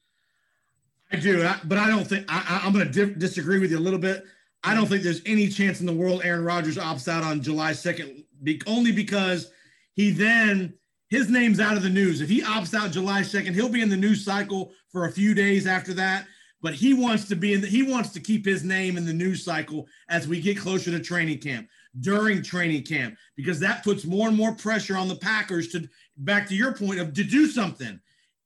I 1.11 1.17
do, 1.17 1.49
but 1.65 1.77
I 1.77 1.87
don't 1.87 2.05
think 2.05 2.25
I, 2.29 2.61
am 2.63 2.73
going 2.73 2.89
to 2.89 3.05
di- 3.05 3.13
disagree 3.19 3.59
with 3.59 3.71
you 3.71 3.77
a 3.77 3.79
little 3.79 3.99
bit. 3.99 4.23
I 4.63 4.73
don't 4.75 4.87
think 4.87 5.03
there's 5.03 5.21
any 5.25 5.49
chance 5.49 5.79
in 5.79 5.85
the 5.85 5.93
world 5.93 6.21
Aaron 6.23 6.45
Rodgers 6.45 6.77
opts 6.77 7.07
out 7.07 7.23
on 7.23 7.41
July 7.41 7.71
2nd, 7.71 8.23
be, 8.43 8.61
only 8.67 8.91
because 8.91 9.51
he 9.95 10.11
then 10.11 10.73
his 11.09 11.29
name's 11.29 11.59
out 11.59 11.75
of 11.75 11.83
the 11.83 11.89
news. 11.89 12.21
If 12.21 12.29
he 12.29 12.41
opts 12.41 12.73
out 12.73 12.91
July 12.91 13.21
2nd, 13.21 13.53
he'll 13.53 13.69
be 13.69 13.81
in 13.81 13.89
the 13.89 13.97
news 13.97 14.23
cycle 14.23 14.71
for 14.91 15.05
a 15.05 15.11
few 15.11 15.33
days 15.33 15.67
after 15.67 15.93
that. 15.95 16.27
But 16.61 16.75
he 16.75 16.93
wants 16.93 17.27
to 17.27 17.35
be 17.35 17.53
in 17.53 17.61
the, 17.61 17.67
he 17.67 17.83
wants 17.83 18.11
to 18.11 18.19
keep 18.19 18.45
his 18.45 18.63
name 18.63 18.95
in 18.95 19.05
the 19.05 19.13
news 19.13 19.43
cycle 19.43 19.87
as 20.09 20.27
we 20.27 20.39
get 20.39 20.59
closer 20.59 20.91
to 20.91 20.99
training 20.99 21.39
camp, 21.39 21.67
during 21.99 22.43
training 22.43 22.83
camp, 22.83 23.17
because 23.35 23.59
that 23.59 23.83
puts 23.83 24.05
more 24.05 24.27
and 24.27 24.37
more 24.37 24.53
pressure 24.53 24.95
on 24.95 25.07
the 25.07 25.15
Packers 25.15 25.69
to 25.69 25.89
back 26.17 26.47
to 26.47 26.55
your 26.55 26.73
point 26.73 26.99
of 26.99 27.13
to 27.15 27.23
do 27.23 27.47
something. 27.47 27.99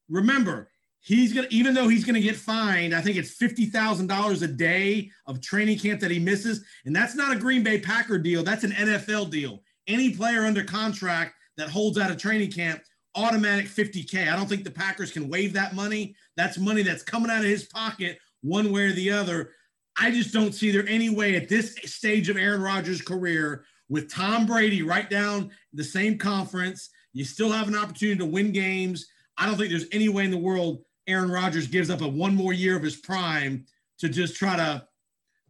Remember, 0.08 0.70
he's 1.06 1.32
gonna 1.32 1.46
even 1.50 1.72
though 1.72 1.88
he's 1.88 2.04
gonna 2.04 2.20
get 2.20 2.36
fined 2.36 2.94
i 2.94 3.00
think 3.00 3.16
it's 3.16 3.38
$50000 3.38 4.42
a 4.42 4.46
day 4.46 5.10
of 5.26 5.40
training 5.40 5.78
camp 5.78 6.00
that 6.00 6.10
he 6.10 6.18
misses. 6.18 6.64
And 6.84 6.94
that's 6.94 7.14
not 7.14 7.34
a 7.34 7.38
green 7.38 7.62
bay 7.62 7.80
packer 7.80 8.18
deal. 8.18 8.42
That's 8.42 8.64
an 8.64 8.72
nfl 8.72 9.30
deal. 9.30 9.62
Any 9.86 10.14
player 10.14 10.44
under 10.44 10.64
contract 10.64 11.34
that 11.56 11.70
holds 11.70 11.98
out 11.98 12.10
of 12.10 12.18
training 12.18 12.52
camp 12.52 12.82
automatic 13.14 13.64
50k 13.64 14.30
i 14.30 14.36
don't 14.36 14.46
think 14.46 14.62
the 14.62 14.70
packers 14.70 15.10
can 15.10 15.28
waive 15.28 15.54
that 15.54 15.74
money. 15.74 16.14
That's 16.36 16.58
money 16.58 16.82
that's 16.82 17.02
coming 17.02 17.30
out 17.30 17.38
of 17.38 17.44
his 17.44 17.64
pocket 17.64 18.18
one 18.42 18.72
way 18.72 18.86
or 18.86 18.92
the 18.92 19.10
other. 19.10 19.52
I 19.98 20.10
just 20.10 20.34
don't 20.34 20.52
see 20.52 20.70
there 20.70 20.86
any 20.86 21.08
way 21.08 21.36
at 21.36 21.48
this 21.48 21.76
stage 21.84 22.28
of 22.28 22.36
aaron 22.36 22.60
rodgers 22.60 23.00
career 23.00 23.64
with 23.88 24.12
tom 24.12 24.44
brady 24.46 24.82
right 24.82 25.08
down 25.08 25.50
the 25.72 25.84
same 25.84 26.18
conference 26.18 26.90
you 27.16 27.24
still 27.24 27.50
have 27.50 27.66
an 27.66 27.74
opportunity 27.74 28.18
to 28.18 28.26
win 28.26 28.52
games. 28.52 29.06
I 29.38 29.46
don't 29.46 29.56
think 29.56 29.70
there's 29.70 29.86
any 29.90 30.10
way 30.10 30.24
in 30.24 30.30
the 30.30 30.36
world 30.36 30.84
Aaron 31.06 31.30
Rodgers 31.30 31.66
gives 31.66 31.90
up 31.90 32.00
a 32.00 32.08
one 32.08 32.34
more 32.34 32.52
year 32.52 32.76
of 32.76 32.82
his 32.82 32.96
prime 32.96 33.64
to 33.98 34.08
just 34.08 34.36
try 34.36 34.56
to 34.56 34.86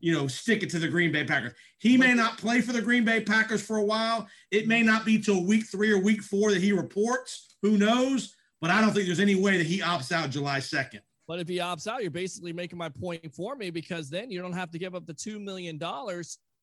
you 0.01 0.13
know, 0.13 0.27
stick 0.27 0.63
it 0.63 0.71
to 0.71 0.79
the 0.79 0.89
Green 0.89 1.11
Bay 1.11 1.25
Packers. 1.25 1.53
He 1.79 1.97
may 1.97 2.15
not 2.15 2.39
play 2.39 2.61
for 2.61 2.73
the 2.73 2.83
Green 2.83 3.05
Bay 3.05 3.21
Packers 3.21 3.63
for 3.63 3.79
a 3.79 3.85
while. 3.85 4.29
It 4.51 4.69
may 4.69 4.83
not 4.83 5.05
be 5.05 5.19
till 5.19 5.45
week 5.45 5.67
three 5.67 5.91
or 5.91 5.99
week 5.99 6.23
four 6.23 6.53
that 6.53 6.63
he 6.63 6.73
reports. 6.73 7.57
Who 7.63 7.79
knows? 7.79 8.35
But 8.61 8.71
I 8.71 8.81
don't 8.81 8.93
think 8.93 9.07
there's 9.07 9.21
any 9.21 9.35
way 9.35 9.57
that 9.59 9.67
he 9.67 9.81
opts 9.81 10.13
out 10.13 10.31
July 10.31 10.59
2nd. 10.59 11.01
But 11.27 11.41
if 11.41 11.49
he 11.49 11.59
opts 11.59 11.87
out, 11.87 12.03
you're 12.03 12.11
basically 12.11 12.53
making 12.53 12.79
my 12.79 12.89
point 12.89 13.35
for 13.35 13.57
me 13.57 13.71
because 13.71 14.09
then 14.09 14.31
you 14.31 14.41
don't 14.41 14.53
have 14.53 14.71
to 14.71 14.79
give 14.79 14.95
up 14.95 15.07
the 15.07 15.15
$2 15.15 15.41
million 15.43 15.79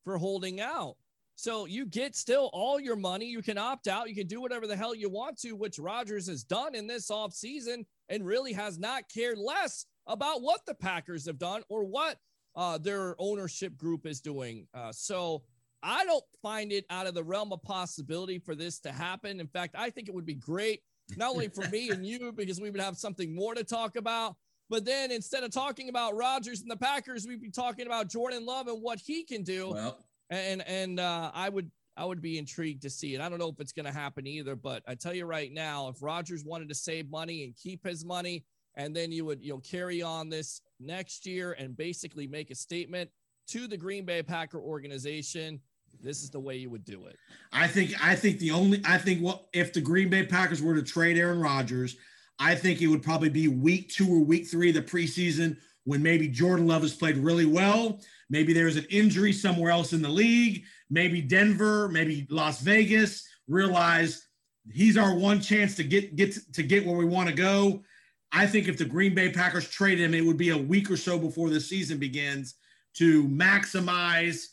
for 0.04 0.18
holding 0.18 0.62
out. 0.62 0.96
So 1.36 1.66
you 1.66 1.86
get 1.86 2.16
still 2.16 2.50
all 2.54 2.80
your 2.80 2.96
money. 2.96 3.26
You 3.26 3.42
can 3.42 3.58
opt 3.58 3.88
out. 3.88 4.08
You 4.08 4.16
can 4.16 4.28
do 4.28 4.40
whatever 4.40 4.68
the 4.68 4.76
hell 4.76 4.96
you 4.96 5.10
want 5.10 5.40
to, 5.40 5.54
which 5.54 5.80
Rodgers 5.80 6.28
has 6.28 6.44
done 6.44 6.76
in 6.76 6.88
this 6.88 7.10
offseason 7.10 7.86
and 8.14 8.24
really 8.24 8.54
has 8.54 8.78
not 8.78 9.10
cared 9.12 9.40
less 9.40 9.88
about 10.06 10.44
what 10.44 10.66
the 10.68 10.76
Packers 10.76 11.26
have 11.26 11.40
done 11.40 11.64
or 11.68 11.84
what 11.84 12.20
uh, 12.56 12.78
their 12.78 13.16
ownership 13.18 13.76
group 13.76 14.06
is 14.06 14.22
doing. 14.22 14.68
Uh, 14.72 14.92
so 14.92 15.42
I 15.82 16.06
don't 16.06 16.24
find 16.42 16.72
it 16.72 16.86
out 16.92 17.08
of 17.08 17.16
the 17.16 17.24
realm 17.24 17.52
of 17.52 17.64
possibility 17.64 18.38
for 18.38 18.54
this 18.54 18.80
to 18.82 18.92
happen. 18.92 19.40
In 19.40 19.48
fact, 19.48 19.76
I 19.76 19.90
think 19.90 20.08
it 20.08 20.14
would 20.14 20.28
be 20.28 20.36
great, 20.36 20.82
not 21.18 21.32
only 21.32 21.48
for 21.48 21.68
me 21.70 21.90
and 21.90 22.06
you, 22.06 22.32
because 22.32 22.62
we 22.62 22.70
would 22.70 22.80
have 22.80 22.98
something 22.98 23.34
more 23.34 23.56
to 23.56 23.64
talk 23.64 23.96
about, 23.96 24.36
but 24.70 24.86
then 24.86 25.12
instead 25.12 25.44
of 25.44 25.50
talking 25.50 25.90
about 25.90 26.16
Rodgers 26.16 26.62
and 26.62 26.70
the 26.70 26.78
Packers, 26.78 27.26
we'd 27.28 27.42
be 27.42 27.50
talking 27.50 27.88
about 27.88 28.10
Jordan 28.10 28.46
Love 28.46 28.68
and 28.68 28.82
what 28.82 29.00
he 29.00 29.24
can 29.24 29.42
do. 29.44 29.72
Well, 29.72 29.98
and 30.30 30.68
and 30.68 31.00
uh, 31.00 31.32
I 31.34 31.50
would 31.50 31.70
I 31.96 32.06
would 32.06 32.22
be 32.22 32.38
intrigued 32.38 32.82
to 32.84 32.90
see 32.90 33.14
it. 33.14 33.22
I 33.22 33.30
don't 33.30 33.40
know 33.40 33.50
if 33.50 33.60
it's 33.60 33.72
going 33.72 33.86
to 33.86 33.92
happen 33.92 34.26
either, 34.26 34.56
but 34.56 34.82
I 34.88 34.96
tell 34.96 35.14
you 35.14 35.26
right 35.26 35.52
now, 35.52 35.90
if 35.90 36.02
Rodgers 36.02 36.44
wanted 36.44 36.70
to 36.70 36.76
save 36.76 37.10
money 37.10 37.44
and 37.44 37.56
keep 37.56 37.86
his 37.86 38.04
money, 38.04 38.46
and 38.76 38.96
then 38.96 39.12
you 39.12 39.26
would 39.26 39.44
you 39.44 39.54
know 39.54 39.60
carry 39.60 40.02
on 40.02 40.30
this 40.30 40.62
next 40.80 41.26
year 41.26 41.54
and 41.54 41.78
basically 41.78 42.28
make 42.28 42.50
a 42.50 42.56
statement 42.56 43.10
to 43.48 43.68
the 43.68 43.78
Green 43.78 44.06
Bay 44.06 44.24
Packer 44.24 44.60
organization, 44.60 45.60
this 46.02 46.24
is 46.24 46.30
the 46.30 46.40
way 46.40 46.56
you 46.58 46.70
would 46.70 46.86
do 46.86 47.06
it. 47.06 47.18
I 47.52 47.68
think 47.68 47.94
I 48.04 48.16
think 48.16 48.40
the 48.40 48.52
only 48.52 48.82
I 48.86 48.98
think 48.98 49.22
what 49.22 49.46
if 49.54 49.74
the 49.74 49.82
Green 49.82 50.10
Bay 50.10 50.26
Packers 50.26 50.62
were 50.62 50.76
to 50.76 50.84
trade 50.84 51.18
Aaron 51.18 51.40
Rodgers, 51.40 51.96
I 52.40 52.56
think 52.56 52.82
it 52.82 52.88
would 52.88 53.04
probably 53.04 53.30
be 53.30 53.48
week 53.48 53.90
two 53.90 54.12
or 54.12 54.20
week 54.20 54.48
three 54.48 54.70
of 54.70 54.76
the 54.76 54.82
preseason 54.82 55.58
when 55.86 56.02
maybe 56.02 56.28
Jordan 56.28 56.68
Love 56.68 56.82
has 56.84 56.96
played 56.96 57.18
really 57.18 57.46
well. 57.46 58.00
Maybe 58.30 58.54
there's 58.54 58.78
an 58.78 58.86
injury 58.90 59.34
somewhere 59.34 59.72
else 59.72 59.94
in 59.94 60.02
the 60.02 60.10
league. 60.10 60.64
Maybe 60.90 61.22
Denver, 61.22 61.90
maybe 61.90 62.28
Las 62.30 62.62
Vegas 62.62 63.28
realize 63.48 64.28
he's 64.72 64.98
our 64.98 65.16
one 65.16 65.42
chance 65.42 65.76
to 65.76 65.84
get 65.84 66.16
get 66.16 66.38
to 66.54 66.64
get 66.64 66.86
where 66.86 66.96
we 66.96 67.06
want 67.06 67.30
to 67.30 67.36
go. 67.36 67.84
I 68.32 68.48
think 68.48 68.68
if 68.68 68.78
the 68.78 68.86
Green 68.86 69.14
Bay 69.14 69.32
Packers 69.32 69.70
trade 69.70 70.00
him, 70.00 70.14
it 70.14 70.26
would 70.26 70.38
be 70.38 70.50
a 70.50 70.58
week 70.58 70.90
or 70.90 70.98
so 70.98 71.20
before 71.20 71.50
the 71.50 71.60
season 71.60 72.00
begins 72.00 72.56
to 72.96 73.28
maximize, 73.28 74.46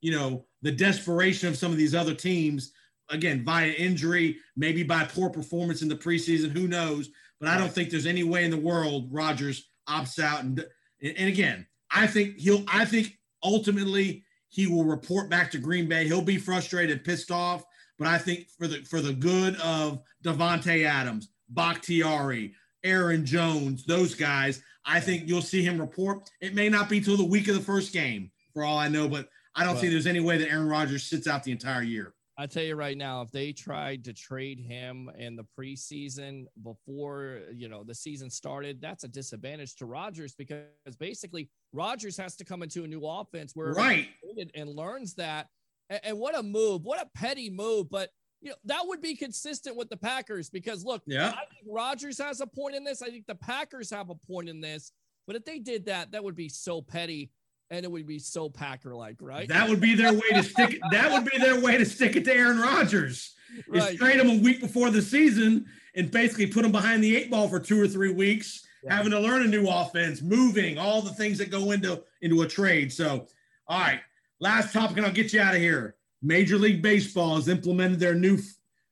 you 0.00 0.12
know, 0.12 0.46
the 0.62 0.70
desperation 0.70 1.48
of 1.48 1.56
some 1.56 1.72
of 1.72 1.78
these 1.78 1.94
other 1.94 2.14
teams. 2.14 2.72
Again, 3.10 3.44
via 3.44 3.68
injury, 3.70 4.38
maybe 4.56 4.82
by 4.82 5.04
poor 5.04 5.28
performance 5.28 5.82
in 5.82 5.88
the 5.88 5.96
preseason, 5.96 6.50
who 6.50 6.66
knows? 6.66 7.10
But 7.38 7.50
I 7.50 7.58
don't 7.58 7.70
think 7.70 7.90
there's 7.90 8.06
any 8.06 8.24
way 8.24 8.44
in 8.44 8.50
the 8.50 8.56
world 8.56 9.08
Rodgers 9.12 9.68
opts 9.88 10.18
out. 10.18 10.42
And 10.42 10.64
and 11.04 11.28
again, 11.28 11.66
I 11.90 12.06
think 12.06 12.38
he'll. 12.38 12.64
I 12.68 12.84
think 12.84 13.18
ultimately 13.42 14.24
he 14.48 14.66
will 14.66 14.84
report 14.84 15.28
back 15.28 15.50
to 15.50 15.58
Green 15.58 15.88
Bay. 15.88 16.06
He'll 16.06 16.22
be 16.22 16.38
frustrated, 16.38 17.04
pissed 17.04 17.30
off. 17.30 17.64
But 17.98 18.08
I 18.08 18.18
think 18.18 18.48
for 18.58 18.66
the 18.66 18.78
for 18.82 19.00
the 19.00 19.12
good 19.12 19.56
of 19.56 20.00
Davante 20.24 20.84
Adams, 20.84 21.28
Bakhtiari, 21.48 22.54
Aaron 22.82 23.24
Jones, 23.24 23.84
those 23.84 24.14
guys, 24.14 24.62
I 24.84 25.00
think 25.00 25.28
you'll 25.28 25.42
see 25.42 25.62
him 25.62 25.80
report. 25.80 26.28
It 26.40 26.54
may 26.54 26.68
not 26.68 26.88
be 26.88 27.00
till 27.00 27.16
the 27.16 27.24
week 27.24 27.48
of 27.48 27.54
the 27.54 27.60
first 27.60 27.92
game, 27.92 28.30
for 28.52 28.64
all 28.64 28.78
I 28.78 28.88
know, 28.88 29.08
but 29.08 29.28
I 29.54 29.64
don't 29.64 29.78
see 29.78 29.88
there's 29.88 30.06
any 30.06 30.20
way 30.20 30.36
that 30.38 30.50
Aaron 30.50 30.68
Rodgers 30.68 31.04
sits 31.04 31.28
out 31.28 31.44
the 31.44 31.52
entire 31.52 31.82
year. 31.82 32.14
I 32.36 32.46
tell 32.46 32.64
you 32.64 32.74
right 32.74 32.96
now, 32.96 33.22
if 33.22 33.30
they 33.30 33.52
tried 33.52 34.04
to 34.04 34.12
trade 34.12 34.58
him 34.58 35.08
in 35.16 35.36
the 35.36 35.44
preseason 35.56 36.46
before 36.64 37.42
you 37.52 37.68
know 37.68 37.84
the 37.84 37.94
season 37.94 38.28
started, 38.28 38.80
that's 38.80 39.04
a 39.04 39.08
disadvantage 39.08 39.76
to 39.76 39.86
Rodgers 39.86 40.34
because 40.34 40.64
basically 40.98 41.48
Rodgers 41.72 42.16
has 42.16 42.34
to 42.36 42.44
come 42.44 42.62
into 42.62 42.82
a 42.84 42.88
new 42.88 43.06
offense 43.06 43.52
where 43.54 43.72
Right. 43.72 44.08
and 44.54 44.68
learns 44.70 45.14
that. 45.14 45.48
And, 45.90 46.18
what 46.18 46.36
a 46.36 46.42
move! 46.42 46.82
What 46.84 47.00
a 47.00 47.08
petty 47.14 47.50
move! 47.50 47.88
But 47.90 48.10
you 48.40 48.50
know 48.50 48.56
that 48.64 48.82
would 48.84 49.00
be 49.00 49.14
consistent 49.14 49.76
with 49.76 49.88
the 49.88 49.96
Packers 49.96 50.50
because 50.50 50.84
look, 50.84 51.02
Yeah. 51.06 51.28
I 51.28 51.44
think 51.46 51.66
Rodgers 51.68 52.18
has 52.18 52.40
a 52.40 52.46
point 52.46 52.74
in 52.74 52.82
this. 52.82 53.00
I 53.00 53.10
think 53.10 53.26
the 53.26 53.34
Packers 53.36 53.90
have 53.90 54.10
a 54.10 54.14
point 54.26 54.48
in 54.48 54.60
this. 54.60 54.90
But 55.26 55.36
if 55.36 55.44
they 55.44 55.58
did 55.60 55.86
that, 55.86 56.10
that 56.12 56.22
would 56.24 56.34
be 56.36 56.48
so 56.48 56.82
petty 56.82 57.30
and 57.70 57.84
it 57.84 57.90
would 57.90 58.06
be 58.06 58.18
so 58.18 58.48
Packer-like, 58.48 59.16
right? 59.20 59.48
That 59.48 59.68
would 59.68 59.80
be 59.80 59.94
their 59.94 60.12
way 60.12 60.28
to 60.32 60.42
stick 60.42 60.74
it. 60.74 60.80
That 60.90 61.10
would 61.12 61.24
be 61.24 61.38
their 61.38 61.60
way 61.60 61.76
to 61.78 61.84
stick 61.84 62.16
it 62.16 62.24
to 62.26 62.34
Aaron 62.34 62.58
Rodgers. 62.58 63.34
Right. 63.68 63.92
Is 63.92 63.98
trade 63.98 64.20
him 64.20 64.28
a 64.30 64.42
week 64.42 64.60
before 64.60 64.90
the 64.90 65.02
season 65.02 65.66
and 65.94 66.10
basically 66.10 66.46
put 66.46 66.64
him 66.64 66.72
behind 66.72 67.02
the 67.04 67.16
eight 67.16 67.30
ball 67.30 67.48
for 67.48 67.60
two 67.60 67.80
or 67.80 67.86
three 67.86 68.12
weeks, 68.12 68.66
Yeah. 68.82 68.96
having 68.96 69.12
to 69.12 69.20
learn 69.20 69.42
a 69.42 69.46
new 69.46 69.68
offense, 69.68 70.22
moving, 70.22 70.76
all 70.78 71.02
the 71.02 71.12
things 71.12 71.38
that 71.38 71.50
go 71.50 71.70
into 71.70 72.02
into 72.20 72.42
a 72.42 72.48
trade. 72.48 72.92
So, 72.92 73.26
all 73.68 73.80
right, 73.80 74.00
last 74.40 74.72
topic, 74.72 74.96
and 74.96 75.06
I'll 75.06 75.12
get 75.12 75.32
you 75.32 75.40
out 75.40 75.54
of 75.54 75.60
here. 75.60 75.96
Major 76.22 76.56
League 76.58 76.82
Baseball 76.82 77.36
has 77.36 77.48
implemented 77.48 78.00
their 78.00 78.14
new 78.14 78.38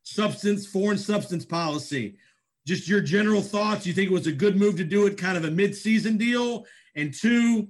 substance, 0.02 0.66
foreign 0.66 0.98
substance 0.98 1.44
policy. 1.44 2.16
Just 2.66 2.86
your 2.88 3.00
general 3.00 3.42
thoughts. 3.42 3.86
You 3.86 3.92
think 3.92 4.10
it 4.10 4.14
was 4.14 4.26
a 4.26 4.32
good 4.32 4.56
move 4.56 4.76
to 4.76 4.84
do 4.84 5.06
it, 5.06 5.16
kind 5.18 5.36
of 5.36 5.44
a 5.44 5.50
mid-season 5.50 6.16
deal? 6.18 6.66
And 6.94 7.12
two, 7.12 7.68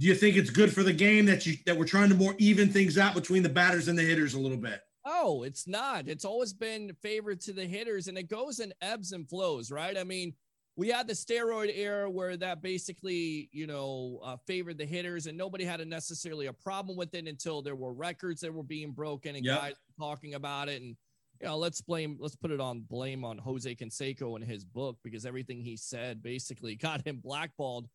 do 0.00 0.06
you 0.06 0.14
think 0.14 0.36
it's 0.36 0.48
good 0.48 0.72
for 0.72 0.82
the 0.82 0.94
game 0.94 1.26
that 1.26 1.44
you 1.44 1.56
that 1.66 1.76
we're 1.76 1.84
trying 1.84 2.08
to 2.08 2.14
more 2.14 2.34
even 2.38 2.70
things 2.70 2.96
out 2.96 3.14
between 3.14 3.42
the 3.42 3.50
batters 3.50 3.86
and 3.86 3.98
the 3.98 4.02
hitters 4.02 4.32
a 4.32 4.40
little 4.40 4.56
bit? 4.56 4.80
Oh, 5.04 5.42
it's 5.42 5.68
not. 5.68 6.08
It's 6.08 6.24
always 6.24 6.54
been 6.54 6.94
favored 7.02 7.40
to 7.42 7.52
the 7.52 7.66
hitters 7.66 8.08
and 8.08 8.16
it 8.16 8.28
goes 8.28 8.60
in 8.60 8.72
ebbs 8.80 9.12
and 9.12 9.28
flows, 9.28 9.70
right? 9.70 9.96
I 9.96 10.04
mean, 10.04 10.32
we 10.76 10.88
had 10.88 11.06
the 11.06 11.12
steroid 11.12 11.70
era 11.76 12.10
where 12.10 12.36
that 12.38 12.62
basically, 12.62 13.50
you 13.52 13.66
know, 13.66 14.20
uh, 14.22 14.36
favored 14.46 14.78
the 14.78 14.86
hitters 14.86 15.26
and 15.26 15.36
nobody 15.36 15.64
had 15.64 15.82
a 15.82 15.84
necessarily 15.84 16.46
a 16.46 16.52
problem 16.52 16.96
with 16.96 17.14
it 17.14 17.28
until 17.28 17.60
there 17.60 17.76
were 17.76 17.92
records 17.92 18.40
that 18.40 18.52
were 18.54 18.62
being 18.62 18.92
broken 18.92 19.36
and 19.36 19.44
Yep. 19.44 19.60
guys 19.60 19.74
talking 19.98 20.34
about 20.34 20.70
it. 20.70 20.80
And, 20.80 20.96
you 21.40 21.46
know, 21.46 21.58
let's 21.58 21.82
blame, 21.82 22.16
let's 22.18 22.36
put 22.36 22.50
it 22.50 22.60
on 22.60 22.80
blame 22.80 23.22
on 23.22 23.36
Jose 23.36 23.74
Canseco 23.74 24.36
and 24.36 24.44
his 24.44 24.64
book 24.64 24.96
because 25.04 25.26
everything 25.26 25.60
he 25.60 25.76
said 25.76 26.22
basically 26.22 26.74
got 26.88 27.06
him 27.06 27.20
blackballed, 27.22 27.86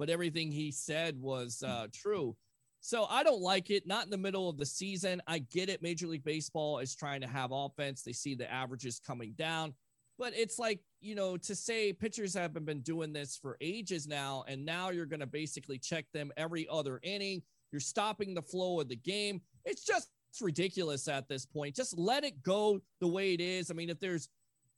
but 0.00 0.10
everything 0.10 0.50
he 0.50 0.72
said 0.72 1.20
was 1.20 1.62
uh, 1.62 1.86
true. 1.92 2.34
So 2.80 3.04
I 3.10 3.22
don't 3.22 3.42
like 3.42 3.70
it. 3.70 3.86
Not 3.86 4.06
in 4.06 4.10
the 4.10 4.16
middle 4.16 4.48
of 4.48 4.56
the 4.56 4.64
season. 4.64 5.20
I 5.26 5.40
get 5.40 5.68
it. 5.68 5.82
Major 5.82 6.06
League 6.06 6.24
Baseball 6.24 6.78
is 6.78 6.96
trying 6.96 7.20
to 7.20 7.26
have 7.26 7.50
offense. 7.52 8.02
They 8.02 8.14
see 8.14 8.34
the 8.34 8.50
averages 8.50 8.98
coming 8.98 9.34
down, 9.36 9.74
but 10.18 10.32
it's 10.34 10.58
like 10.58 10.80
you 11.02 11.14
know 11.14 11.36
to 11.36 11.54
say 11.54 11.92
pitchers 11.92 12.32
haven't 12.32 12.64
been 12.64 12.80
doing 12.80 13.12
this 13.12 13.36
for 13.36 13.58
ages 13.60 14.08
now, 14.08 14.44
and 14.48 14.64
now 14.64 14.88
you're 14.88 15.04
going 15.04 15.20
to 15.20 15.26
basically 15.26 15.78
check 15.78 16.06
them 16.14 16.32
every 16.38 16.66
other 16.70 16.98
inning. 17.02 17.42
You're 17.70 17.80
stopping 17.80 18.32
the 18.32 18.42
flow 18.42 18.80
of 18.80 18.88
the 18.88 18.96
game. 18.96 19.42
It's 19.66 19.84
just 19.84 20.08
ridiculous 20.40 21.08
at 21.08 21.28
this 21.28 21.44
point. 21.44 21.76
Just 21.76 21.98
let 21.98 22.24
it 22.24 22.42
go 22.42 22.80
the 23.00 23.08
way 23.08 23.34
it 23.34 23.40
is. 23.42 23.70
I 23.70 23.74
mean, 23.74 23.90
if 23.90 24.00
there's 24.00 24.30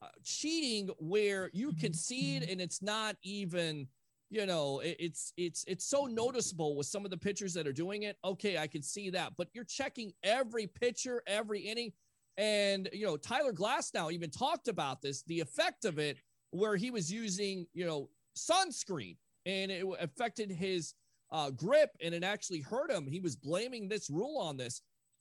uh, 0.02 0.08
cheating 0.24 0.90
where 0.98 1.48
you 1.52 1.72
concede 1.74 2.42
and 2.42 2.60
it's 2.60 2.82
not 2.82 3.14
even 3.22 3.86
you 4.32 4.46
know 4.46 4.80
it- 4.80 4.96
it's 4.98 5.32
it's 5.36 5.62
it's 5.68 5.84
so 5.84 6.06
noticeable 6.06 6.74
with 6.74 6.86
some 6.86 7.04
of 7.04 7.10
the 7.10 7.16
pitchers 7.16 7.52
that 7.54 7.66
are 7.66 7.72
doing 7.72 8.04
it 8.04 8.16
okay 8.24 8.56
i 8.56 8.66
can 8.66 8.82
see 8.82 9.10
that 9.10 9.32
but 9.36 9.48
you're 9.52 9.62
checking 9.64 10.10
every 10.24 10.66
pitcher 10.66 11.22
every 11.26 11.60
inning 11.60 11.92
and 12.38 12.88
you 12.94 13.04
know 13.04 13.16
tyler 13.18 13.52
Glasnow 13.52 14.10
even 14.10 14.30
talked 14.30 14.68
about 14.68 15.02
this 15.02 15.22
the 15.24 15.38
effect 15.40 15.84
of 15.84 15.98
it 15.98 16.16
where 16.50 16.76
he 16.76 16.90
was 16.90 17.12
using 17.12 17.66
you 17.74 17.84
know 17.84 18.08
sunscreen 18.36 19.16
and 19.44 19.70
it 19.70 19.84
affected 20.00 20.50
his 20.50 20.94
uh, 21.30 21.50
grip 21.50 21.90
and 22.02 22.14
it 22.14 22.24
actually 22.24 22.60
hurt 22.60 22.90
him 22.90 23.06
he 23.06 23.20
was 23.20 23.36
blaming 23.36 23.86
this 23.88 24.08
rule 24.10 24.38
on 24.38 24.56
this 24.56 24.80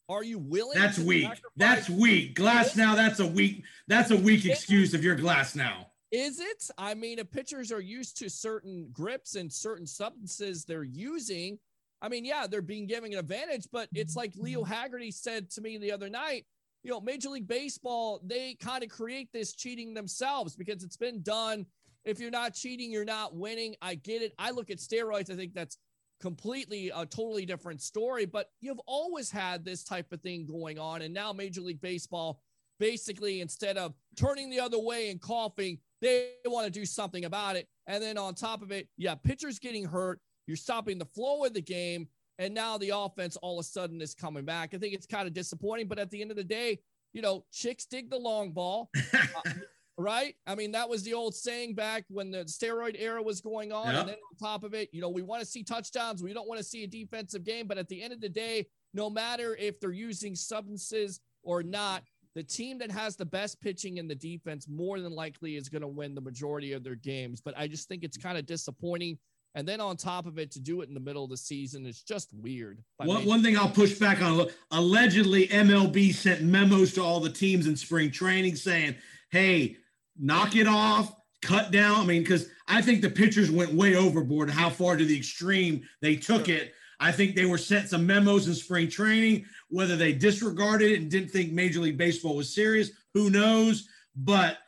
are 0.10 0.24
you 0.24 0.40
willing 0.40 0.78
That's 0.78 1.00
weak. 1.00 1.24
sacrifice- 1.24 1.52
That's 1.56 1.90
weak. 1.90 2.36
Glasnow. 2.36 2.96
That's 2.98 3.22
a 3.22 3.26
weak. 3.28 3.64
That's 3.88 4.12
a 4.12 4.18
weak 4.18 4.44
excuse 4.46 4.94
if 4.94 5.04
you're 5.06 5.16
Glasnow. 5.16 5.86
Is 6.12 6.40
it? 6.40 6.70
I 6.78 6.94
mean, 6.94 7.20
if 7.20 7.32
pitchers 7.32 7.72
are 7.72 7.80
used 7.82 8.18
to 8.18 8.30
certain 8.30 8.90
grips 8.92 9.36
and 9.36 9.52
certain 9.52 9.88
substances 9.88 10.66
they're 10.66 10.84
using, 10.84 11.58
I 12.02 12.10
mean, 12.10 12.26
yeah, 12.26 12.48
they're 12.48 12.62
being 12.62 12.88
given 12.88 13.14
an 13.14 13.20
advantage, 13.20 13.68
but 13.72 13.88
it's 13.94 14.16
like 14.16 14.32
mm-hmm. 14.32 14.44
Leo 14.44 14.64
Haggerty 14.64 15.12
said 15.12 15.50
to 15.52 15.62
me 15.62 15.78
the 15.78 15.92
other 15.92 16.10
night, 16.10 16.46
you 16.84 16.92
know, 16.92 17.00
Major 17.00 17.30
League 17.30 17.48
Baseball, 17.48 18.20
they 18.26 18.56
kind 18.56 18.84
of 18.84 18.90
create 18.90 19.30
this 19.32 19.54
cheating 19.54 19.94
themselves 19.94 20.56
because 20.56 20.84
it's 20.84 20.98
been 20.98 21.22
done. 21.22 21.66
If 22.04 22.20
you're 22.20 22.32
not 22.32 22.56
cheating, 22.56 22.92
you're 22.92 23.06
not 23.06 23.36
winning. 23.36 23.76
I 23.82 23.96
get 23.96 24.24
it. 24.24 24.34
I 24.40 24.50
look 24.52 24.72
at 24.72 24.78
steroids, 24.78 25.32
I 25.32 25.36
think 25.36 25.54
that's 25.54 25.78
completely 26.20 26.90
a 26.90 27.06
totally 27.06 27.46
different 27.46 27.82
story, 27.82 28.26
but 28.26 28.50
you've 28.60 28.82
always 28.86 29.30
had 29.32 29.64
this 29.64 29.84
type 29.84 30.12
of 30.12 30.22
thing 30.22 30.46
going 30.46 30.80
on. 30.80 31.02
And 31.02 31.14
now 31.14 31.34
Major 31.34 31.62
League 31.62 31.82
Baseball 31.82 32.42
basically 32.80 33.42
instead 33.42 33.78
of 33.78 33.94
turning 34.16 34.50
the 34.50 34.60
other 34.60 34.80
way 34.80 35.12
and 35.12 35.22
coughing, 35.22 35.78
they 36.02 36.32
want 36.46 36.66
to 36.66 36.72
do 36.72 36.86
something 36.86 37.26
about 37.26 37.56
it. 37.56 37.68
And 37.88 38.02
then 38.02 38.18
on 38.18 38.34
top 38.34 38.62
of 38.62 38.72
it, 38.72 38.88
yeah, 38.98 39.16
pitchers 39.16 39.60
getting 39.60 39.86
hurt, 39.86 40.20
you're 40.48 40.58
stopping 40.58 40.98
the 40.98 41.06
flow 41.06 41.44
of 41.46 41.54
the 41.54 41.62
game. 41.62 42.08
and 42.40 42.54
now 42.54 42.78
the 42.78 42.90
offense 42.90 43.38
all 43.38 43.60
of 43.60 43.66
a 43.66 43.68
sudden 43.68 44.02
is 44.02 44.16
coming 44.16 44.46
back. 44.46 44.74
I 44.74 44.78
think 44.78 44.96
it's 44.96 45.06
kind 45.06 45.28
of 45.28 45.34
disappointing, 45.34 45.88
but 45.88 46.00
at 46.00 46.10
the 46.10 46.22
end 46.22 46.32
of 46.32 46.38
the 46.38 46.44
day, 46.44 46.80
you 47.14 47.22
know, 47.22 47.46
chicks 47.52 47.86
dig 47.86 48.10
the 48.10 48.18
long 48.18 48.52
ball. 48.52 48.90
Uh, 49.14 49.52
right? 49.98 50.36
I 50.48 50.56
mean, 50.56 50.72
that 50.72 50.90
was 50.90 51.04
the 51.04 51.14
old 51.14 51.36
saying 51.36 51.76
back 51.76 52.06
when 52.10 52.32
the 52.32 52.46
steroid 52.46 52.96
era 53.00 53.22
was 53.22 53.42
going 53.42 53.72
on. 53.72 53.94
Yeah. 53.94 54.00
And 54.00 54.10
then 54.10 54.16
on 54.16 54.38
top 54.38 54.64
of 54.64 54.74
it, 54.74 54.90
you 54.92 55.02
know, 55.02 55.10
we 55.10 55.22
want 55.22 55.42
to 55.42 55.46
see 55.46 55.64
touchdowns. 55.64 56.24
We 56.24 56.34
don't 56.34 56.48
want 56.48 56.60
to 56.60 56.64
see 56.64 56.84
a 56.84 56.88
defensive 56.88 57.44
game. 57.44 57.68
But 57.68 57.78
at 57.78 57.88
the 57.90 58.02
end 58.02 58.14
of 58.14 58.22
the 58.22 58.30
day, 58.30 58.68
no 58.94 59.10
matter 59.10 59.56
if 59.56 59.80
they're 59.80 59.92
using 59.92 60.36
substances 60.36 61.20
or 61.44 61.64
not, 61.64 62.04
the 62.36 62.44
team 62.44 62.78
that 62.80 62.92
has 62.92 63.16
the 63.16 63.26
best 63.26 63.62
pitching 63.62 63.98
in 63.98 64.08
the 64.08 64.16
defense 64.16 64.68
more 64.70 65.00
than 65.00 65.14
likely 65.14 65.56
is 65.56 65.70
going 65.70 65.82
to 65.82 65.88
win 65.88 66.16
the 66.16 66.22
majority 66.22 66.74
of 66.74 66.84
their 66.84 66.96
games. 66.96 67.42
But 67.42 67.58
I 67.58 67.68
just 67.68 67.88
think 67.88 68.04
it's 68.04 68.18
kind 68.18 68.38
of 68.38 68.46
disappointing. 68.46 69.18
And 69.54 69.68
then 69.68 69.82
on 69.82 69.98
top 69.98 70.28
of 70.28 70.40
it, 70.40 70.50
to 70.52 70.62
do 70.62 70.82
it 70.82 70.88
in 70.88 70.94
the 70.94 71.02
middle 71.02 71.26
of 71.26 71.30
the 71.30 71.36
season 71.36 71.86
is 71.86 72.02
just 72.02 72.34
weird. 72.34 72.82
One, 72.98 73.26
one 73.26 73.44
thing 73.44 73.58
I'll 73.58 73.70
push 73.70 74.00
back 74.00 74.22
on 74.22 74.48
allegedly, 74.72 75.50
MLB 75.50 76.14
sent 76.14 76.42
memos 76.42 76.94
to 76.94 77.04
all 77.04 77.20
the 77.20 77.30
teams 77.30 77.68
in 77.68 77.76
spring 77.76 78.12
training 78.12 78.56
saying, 78.56 78.96
hey, 79.30 79.76
knock 80.18 80.56
it 80.56 80.68
off, 80.68 81.14
cut 81.42 81.72
down. 81.72 82.00
I 82.00 82.06
mean, 82.06 82.22
because 82.22 82.48
I 82.68 82.82
think 82.82 83.02
the 83.02 83.10
pitchers 83.10 83.52
went 83.52 83.74
way 83.74 83.96
overboard 83.96 84.50
how 84.50 84.70
far 84.70 84.96
to 84.96 85.04
the 85.04 85.18
extreme 85.18 85.82
they 86.02 86.16
took 86.16 86.48
it. 86.48 86.74
I 87.02 87.12
think 87.12 87.36
they 87.36 87.46
were 87.46 87.58
sent 87.58 87.90
some 87.90 88.06
memos 88.06 88.48
in 88.48 88.54
spring 88.54 88.88
training, 88.88 89.46
whether 89.70 89.98
they 89.98 90.14
disregarded 90.14 90.92
it 90.92 91.02
and 91.02 91.10
didn't 91.10 91.30
think 91.30 91.52
Major 91.52 91.80
League 91.80 91.98
Baseball 91.98 92.36
was 92.36 92.54
serious, 92.54 92.92
who 93.16 93.32
knows? 93.32 93.90
But 94.16 94.60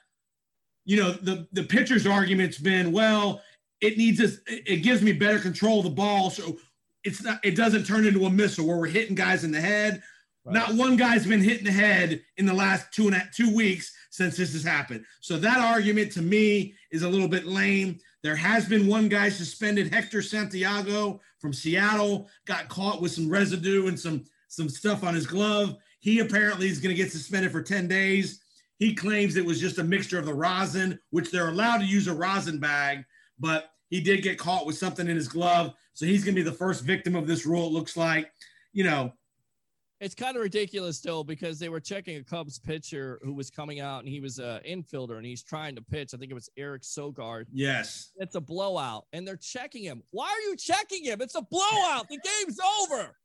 you 0.83 0.97
know, 0.97 1.11
the 1.11 1.47
the 1.53 1.63
pitcher's 1.63 2.07
argument's 2.07 2.57
been, 2.57 2.91
well, 2.91 3.41
it 3.79 3.97
needs 3.97 4.19
us, 4.19 4.37
it 4.47 4.83
gives 4.83 5.01
me 5.01 5.13
better 5.13 5.39
control 5.39 5.79
of 5.79 5.85
the 5.85 5.91
ball. 5.91 6.29
So 6.29 6.57
it's 7.03 7.21
not, 7.21 7.39
it 7.43 7.55
doesn't 7.55 7.85
turn 7.85 8.05
into 8.05 8.25
a 8.25 8.29
missile 8.29 8.65
where 8.65 8.77
we're 8.77 8.87
hitting 8.87 9.15
guys 9.15 9.43
in 9.43 9.51
the 9.51 9.61
head. 9.61 10.01
Not 10.45 10.73
one 10.73 10.97
guy's 10.97 11.25
been 11.25 11.41
hit 11.41 11.59
in 11.59 11.65
the 11.65 11.71
head 11.71 12.21
in 12.35 12.45
the 12.45 12.53
last 12.53 12.91
two 12.91 13.07
and 13.07 13.15
a, 13.15 13.29
two 13.33 13.55
weeks 13.55 13.93
since 14.09 14.35
this 14.35 14.51
has 14.51 14.63
happened. 14.63 15.05
So 15.21 15.37
that 15.37 15.59
argument 15.59 16.11
to 16.13 16.21
me 16.21 16.73
is 16.91 17.03
a 17.03 17.09
little 17.09 17.29
bit 17.29 17.45
lame. 17.45 17.99
There 18.23 18.35
has 18.35 18.67
been 18.67 18.87
one 18.87 19.09
guy 19.09 19.29
suspended, 19.29 19.93
Hector 19.93 20.21
Santiago 20.21 21.19
from 21.39 21.53
Seattle, 21.53 22.29
got 22.45 22.69
caught 22.69 23.01
with 23.01 23.11
some 23.11 23.29
residue 23.29 23.87
and 23.87 23.99
some 23.99 24.23
some 24.47 24.69
stuff 24.69 25.03
on 25.03 25.15
his 25.15 25.25
glove. 25.25 25.75
He 25.99 26.19
apparently 26.19 26.67
is 26.67 26.79
going 26.79 26.95
to 26.95 27.01
get 27.01 27.11
suspended 27.11 27.51
for 27.51 27.63
10 27.63 27.87
days. 27.87 28.43
He 28.77 28.93
claims 28.93 29.35
it 29.35 29.45
was 29.45 29.59
just 29.59 29.79
a 29.79 29.83
mixture 29.83 30.19
of 30.19 30.27
the 30.27 30.33
rosin, 30.33 30.99
which 31.09 31.31
they're 31.31 31.49
allowed 31.49 31.79
to 31.79 31.85
use 31.85 32.07
a 32.07 32.13
rosin 32.13 32.59
bag, 32.59 33.03
but 33.39 33.71
he 33.89 33.99
did 33.99 34.21
get 34.21 34.37
caught 34.37 34.65
with 34.65 34.77
something 34.77 35.07
in 35.07 35.15
his 35.15 35.27
glove. 35.27 35.73
So 35.93 36.05
he's 36.05 36.23
going 36.23 36.35
to 36.35 36.41
be 36.41 36.47
the 36.47 36.55
first 36.55 36.83
victim 36.83 37.15
of 37.15 37.25
this 37.25 37.45
rule, 37.45 37.67
it 37.67 37.73
looks 37.73 37.97
like. 37.97 38.31
You 38.73 38.83
know, 38.83 39.13
It's 40.03 40.15
kind 40.15 40.35
of 40.35 40.43
ridiculous 40.43 40.97
still 40.97 41.23
because 41.23 41.59
they 41.59 41.69
were 41.69 41.79
checking 41.79 42.17
a 42.17 42.23
Cubs 42.23 42.59
pitcher 42.59 43.21
who 43.23 43.33
was 43.33 43.49
coming 43.49 43.79
out 43.79 43.99
and 43.99 44.09
he 44.09 44.19
was 44.19 44.37
a 44.37 44.59
infielder 44.67 45.15
and 45.15 45.25
he's 45.25 45.43
trying 45.43 45.75
to 45.75 45.81
pitch. 45.81 46.13
I 46.13 46.17
think 46.17 46.29
it 46.29 46.33
was 46.33 46.49
Eric 46.57 46.81
Sogard. 46.81 47.45
yes. 47.53 48.11
It's 48.17 48.35
a 48.35 48.41
blowout 48.41 49.05
and 49.13 49.25
they're 49.25 49.37
checking 49.37 49.83
him. 49.83 50.03
Why 50.11 50.25
are 50.25 50.49
you 50.49 50.57
checking 50.57 51.05
him? 51.05 51.21
It's 51.21 51.35
a 51.35 51.41
blowout. 51.41 52.09
The 52.09 52.19
game's 52.19 52.59
over. 52.81 53.15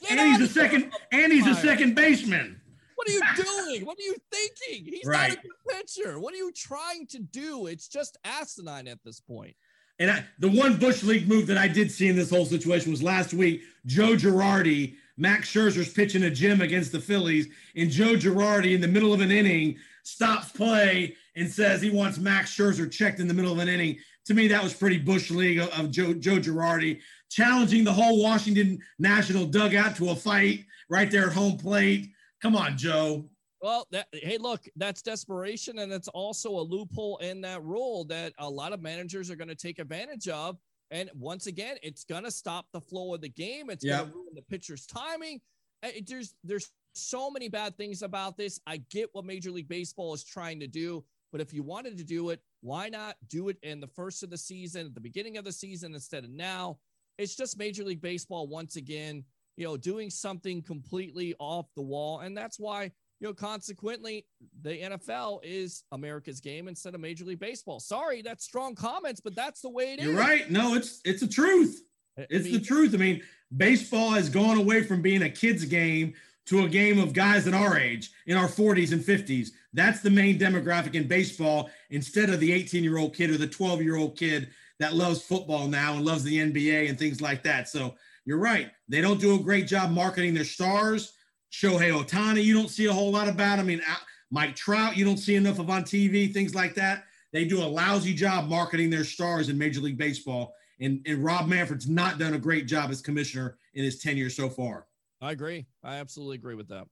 Get 0.00 0.12
And 0.12 0.20
he's 0.32 0.50
a 0.50 0.52
second 0.52 0.92
and 1.12 1.30
he's 1.30 1.46
a 1.46 1.54
second 1.54 1.94
baseman. 1.94 2.58
What 2.94 3.06
are 3.08 3.12
you 3.12 3.22
doing? 3.36 3.84
What 3.86 3.98
are 3.98 4.02
you 4.02 4.16
thinking? 4.32 4.90
He's 4.90 5.06
not 5.06 5.30
a 5.30 5.36
good 5.36 5.42
pitcher. 5.68 6.18
What 6.18 6.32
are 6.32 6.38
you 6.38 6.52
trying 6.52 7.06
to 7.08 7.18
do? 7.18 7.66
It's 7.66 7.86
just 7.86 8.16
asinine 8.24 8.88
at 8.88 8.98
this 9.04 9.20
point. 9.20 9.54
And 10.00 10.10
I, 10.10 10.24
the 10.38 10.48
one 10.48 10.76
Bush 10.78 11.02
League 11.02 11.28
move 11.28 11.48
that 11.48 11.58
I 11.58 11.68
did 11.68 11.90
see 11.90 12.08
in 12.08 12.16
this 12.16 12.30
whole 12.30 12.46
situation 12.46 12.90
was 12.90 13.02
last 13.02 13.34
week. 13.34 13.62
Joe 13.84 14.14
Girardi, 14.14 14.94
Max 15.18 15.52
Scherzer's 15.52 15.92
pitching 15.92 16.22
a 16.22 16.30
gym 16.30 16.60
against 16.60 16.92
the 16.92 17.00
Phillies, 17.00 17.48
and 17.74 17.90
Joe 17.90 18.14
Girardi, 18.14 18.74
in 18.74 18.80
the 18.80 18.88
middle 18.88 19.12
of 19.12 19.20
an 19.20 19.32
inning, 19.32 19.76
stops 20.04 20.50
play 20.52 21.16
and 21.36 21.50
says 21.50 21.82
he 21.82 21.90
wants 21.90 22.18
Max 22.18 22.56
Scherzer 22.56 22.90
checked 22.90 23.18
in 23.18 23.28
the 23.28 23.34
middle 23.34 23.52
of 23.52 23.58
an 23.58 23.68
inning. 23.68 23.98
To 24.26 24.34
me, 24.34 24.46
that 24.48 24.62
was 24.62 24.72
pretty 24.72 24.98
Bush 24.98 25.30
League 25.30 25.58
of, 25.58 25.90
Joe 25.90 26.14
Joe 26.14 26.36
Girardi, 26.36 27.00
challenging 27.30 27.82
the 27.82 27.92
whole 27.92 28.22
Washington 28.22 28.78
National 28.98 29.44
dugout 29.44 29.96
to 29.96 30.10
a 30.10 30.16
fight 30.16 30.64
right 30.88 31.10
there 31.10 31.26
at 31.26 31.32
home 31.32 31.58
plate. 31.58 32.10
Come 32.40 32.54
on, 32.54 32.78
Joe. 32.78 33.28
Well, 33.60 33.88
that, 33.90 34.06
hey, 34.12 34.38
look, 34.38 34.60
that's 34.76 35.02
desperation, 35.02 35.80
and 35.80 35.92
it's 35.92 36.06
also 36.08 36.50
a 36.50 36.62
loophole 36.62 37.16
in 37.16 37.40
that 37.40 37.62
rule 37.64 38.04
that 38.04 38.32
a 38.38 38.48
lot 38.48 38.72
of 38.72 38.80
managers 38.80 39.30
are 39.30 39.36
going 39.36 39.48
to 39.48 39.56
take 39.56 39.80
advantage 39.80 40.28
of. 40.28 40.58
And 40.90 41.10
once 41.14 41.46
again, 41.46 41.76
it's 41.82 42.04
going 42.04 42.24
to 42.24 42.30
stop 42.30 42.66
the 42.72 42.80
flow 42.80 43.14
of 43.14 43.20
the 43.20 43.28
game. 43.28 43.70
It's 43.70 43.84
Yep. 43.84 43.98
going 43.98 44.10
to 44.10 44.16
ruin 44.16 44.34
the 44.34 44.42
pitcher's 44.42 44.86
timing. 44.86 45.40
It- 45.82 46.06
there's 46.06 46.34
there's 46.44 46.70
so 46.94 47.30
many 47.30 47.48
bad 47.48 47.76
things 47.76 48.02
about 48.02 48.36
this. 48.36 48.58
I 48.66 48.78
get 48.90 49.10
what 49.14 49.24
Major 49.24 49.50
League 49.50 49.68
Baseball 49.68 50.14
is 50.14 50.24
trying 50.24 50.58
to 50.60 50.66
do, 50.66 51.04
but 51.30 51.40
if 51.40 51.52
you 51.52 51.62
wanted 51.62 51.96
to 51.98 52.04
do 52.04 52.30
it, 52.30 52.42
why 52.60 52.88
not 52.88 53.16
do 53.28 53.48
it 53.50 53.58
in 53.62 53.78
the 53.78 53.86
first 53.86 54.22
of 54.24 54.30
the 54.30 54.38
season, 54.38 54.86
at 54.86 54.94
the 54.94 55.00
beginning 55.00 55.36
of 55.36 55.44
the 55.44 55.52
season 55.52 55.94
instead 55.94 56.24
of 56.24 56.30
now? 56.30 56.80
It's 57.18 57.36
just 57.36 57.58
Major 57.58 57.84
League 57.84 58.00
Baseball 58.00 58.48
once 58.48 58.76
again, 58.76 59.24
you 59.56 59.64
know, 59.64 59.76
doing 59.76 60.10
something 60.10 60.62
completely 60.62 61.34
off 61.38 61.72
the 61.74 61.82
wall, 61.82 62.20
and 62.20 62.36
that's 62.36 62.58
why 62.58 62.90
you 63.20 63.26
know, 63.28 63.34
consequently, 63.34 64.24
the 64.62 64.80
NFL 64.80 65.40
is 65.42 65.82
America's 65.92 66.40
game 66.40 66.68
instead 66.68 66.94
of 66.94 67.00
Major 67.00 67.24
League 67.24 67.40
Baseball. 67.40 67.80
Sorry, 67.80 68.22
that's 68.22 68.44
strong 68.44 68.74
comments, 68.74 69.20
but 69.20 69.34
that's 69.34 69.60
the 69.60 69.68
way 69.70 69.94
it 69.94 69.98
is. 70.00 70.06
You're 70.06 70.14
right. 70.16 70.50
No, 70.50 70.74
it's 70.74 71.00
it's 71.04 71.20
the 71.20 71.28
truth. 71.28 71.80
I- 72.16 72.22
I 72.22 72.26
It's 72.30 72.44
mean, 72.46 72.54
the 72.54 72.60
truth. 72.60 72.94
I 72.94 72.96
mean, 72.96 73.22
baseball 73.56 74.10
has 74.10 74.28
gone 74.28 74.58
away 74.58 74.82
from 74.82 75.02
being 75.02 75.22
a 75.22 75.30
kid's 75.30 75.64
game 75.64 76.14
to 76.46 76.64
a 76.64 76.68
game 76.68 76.98
of 76.98 77.12
guys 77.12 77.46
at 77.46 77.54
our 77.54 77.78
age, 77.78 78.10
in 78.26 78.36
our 78.36 78.48
40s 78.48 78.92
and 78.92 79.02
50s. 79.02 79.50
That's 79.74 80.00
the 80.00 80.10
main 80.10 80.38
demographic 80.38 80.94
in 80.94 81.06
baseball 81.06 81.70
instead 81.90 82.30
of 82.30 82.40
the 82.40 82.52
18 82.52 82.82
year 82.82 82.98
old 82.98 83.14
kid 83.14 83.30
or 83.30 83.36
the 83.36 83.46
12 83.46 83.82
year 83.82 83.96
old 83.96 84.16
kid 84.16 84.48
that 84.80 84.94
loves 84.94 85.22
football 85.22 85.68
now 85.68 85.94
and 85.94 86.04
loves 86.04 86.24
the 86.24 86.38
NBA 86.38 86.88
and 86.88 86.98
things 86.98 87.20
like 87.20 87.42
that. 87.42 87.68
So 87.68 87.94
you're 88.24 88.38
right. 88.38 88.70
They 88.88 89.00
don't 89.00 89.20
do 89.20 89.34
a 89.34 89.38
great 89.42 89.66
job 89.66 89.90
marketing 89.90 90.34
their 90.34 90.44
stars. 90.44 91.12
Shohei 91.52 91.92
Ohtani, 91.92 92.44
you 92.44 92.54
don't 92.54 92.70
see 92.70 92.86
a 92.86 92.92
whole 92.92 93.10
lot 93.10 93.28
about. 93.28 93.58
I 93.58 93.62
mean, 93.62 93.82
Mike 94.30 94.54
Trout, 94.54 94.96
you 94.96 95.04
don't 95.04 95.16
see 95.16 95.34
enough 95.34 95.58
of 95.58 95.70
on 95.70 95.82
TV, 95.82 96.32
things 96.32 96.54
like 96.54 96.74
that. 96.74 97.04
They 97.32 97.44
do 97.44 97.62
a 97.62 97.64
lousy 97.64 98.14
job 98.14 98.48
marketing 98.48 98.90
their 98.90 99.04
stars 99.04 99.48
in 99.48 99.58
Major 99.58 99.80
League 99.80 99.98
Baseball. 99.98 100.54
And, 100.80 101.04
and 101.06 101.24
Rob 101.24 101.48
Manfred's 101.48 101.88
not 101.88 102.18
done 102.18 102.34
a 102.34 102.38
great 102.38 102.66
job 102.66 102.90
as 102.90 103.00
commissioner 103.00 103.58
in 103.74 103.84
his 103.84 103.98
tenure 103.98 104.30
so 104.30 104.48
far. 104.48 104.86
I 105.20 105.32
agree. 105.32 105.66
I 105.82 105.96
absolutely 105.96 106.36
agree 106.36 106.54
with 106.54 106.68
that. 106.68 106.86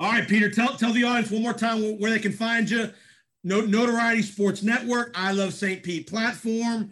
All 0.00 0.10
right, 0.10 0.26
Peter, 0.26 0.50
tell, 0.50 0.74
tell 0.76 0.92
the 0.92 1.04
audience 1.04 1.30
one 1.30 1.42
more 1.42 1.52
time 1.52 1.98
where 1.98 2.10
they 2.10 2.18
can 2.18 2.32
find 2.32 2.68
you. 2.68 2.90
No, 3.44 3.60
Notoriety 3.60 4.22
Sports 4.22 4.62
Network, 4.62 5.12
I 5.14 5.32
Love 5.32 5.52
St. 5.52 5.82
Pete 5.82 6.08
platform. 6.08 6.90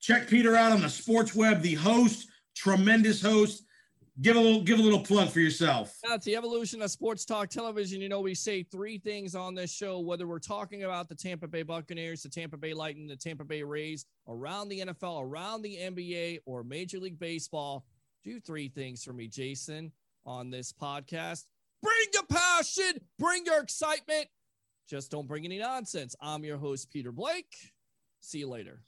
Check 0.00 0.26
Peter 0.26 0.56
out 0.56 0.72
on 0.72 0.80
the 0.80 0.88
Sports 0.88 1.34
Web, 1.34 1.62
the 1.62 1.74
host, 1.74 2.28
tremendous 2.56 3.20
host. 3.22 3.64
Give 4.20 4.36
a 4.36 4.40
little, 4.40 4.60
give 4.60 4.78
a 4.78 4.82
little 4.82 5.00
plug 5.00 5.30
for 5.30 5.40
yourself. 5.40 5.96
It's 6.04 6.26
the 6.26 6.36
evolution 6.36 6.82
of 6.82 6.90
sports 6.90 7.24
talk 7.24 7.48
television. 7.48 8.02
You 8.02 8.10
know, 8.10 8.20
we 8.20 8.34
say 8.34 8.62
three 8.62 8.98
things 8.98 9.34
on 9.34 9.54
this 9.54 9.72
show, 9.72 10.00
whether 10.00 10.26
we're 10.26 10.38
talking 10.38 10.84
about 10.84 11.08
the 11.08 11.14
Tampa 11.14 11.48
Bay 11.48 11.62
Buccaneers, 11.62 12.22
the 12.22 12.28
Tampa 12.28 12.58
Bay 12.58 12.74
Lightning, 12.74 13.06
the 13.06 13.16
Tampa 13.16 13.44
Bay 13.44 13.62
Rays, 13.62 14.04
around 14.28 14.68
the 14.68 14.80
NFL, 14.80 15.22
around 15.22 15.62
the 15.62 15.76
NBA, 15.76 16.40
or 16.44 16.62
Major 16.62 16.98
League 16.98 17.18
Baseball. 17.18 17.86
Do 18.22 18.38
three 18.38 18.68
things 18.68 19.02
for 19.02 19.14
me, 19.14 19.28
Jason, 19.28 19.92
on 20.26 20.50
this 20.50 20.74
podcast. 20.74 21.44
Bring 21.82 22.08
your 22.12 22.26
passion, 22.26 23.00
bring 23.18 23.46
your 23.46 23.62
excitement. 23.62 24.26
Just 24.88 25.10
don't 25.10 25.26
bring 25.26 25.46
any 25.46 25.58
nonsense. 25.58 26.14
I'm 26.20 26.44
your 26.44 26.58
host, 26.58 26.90
Peter 26.90 27.12
Blake. 27.12 27.72
See 28.20 28.40
you 28.40 28.48
later. 28.48 28.82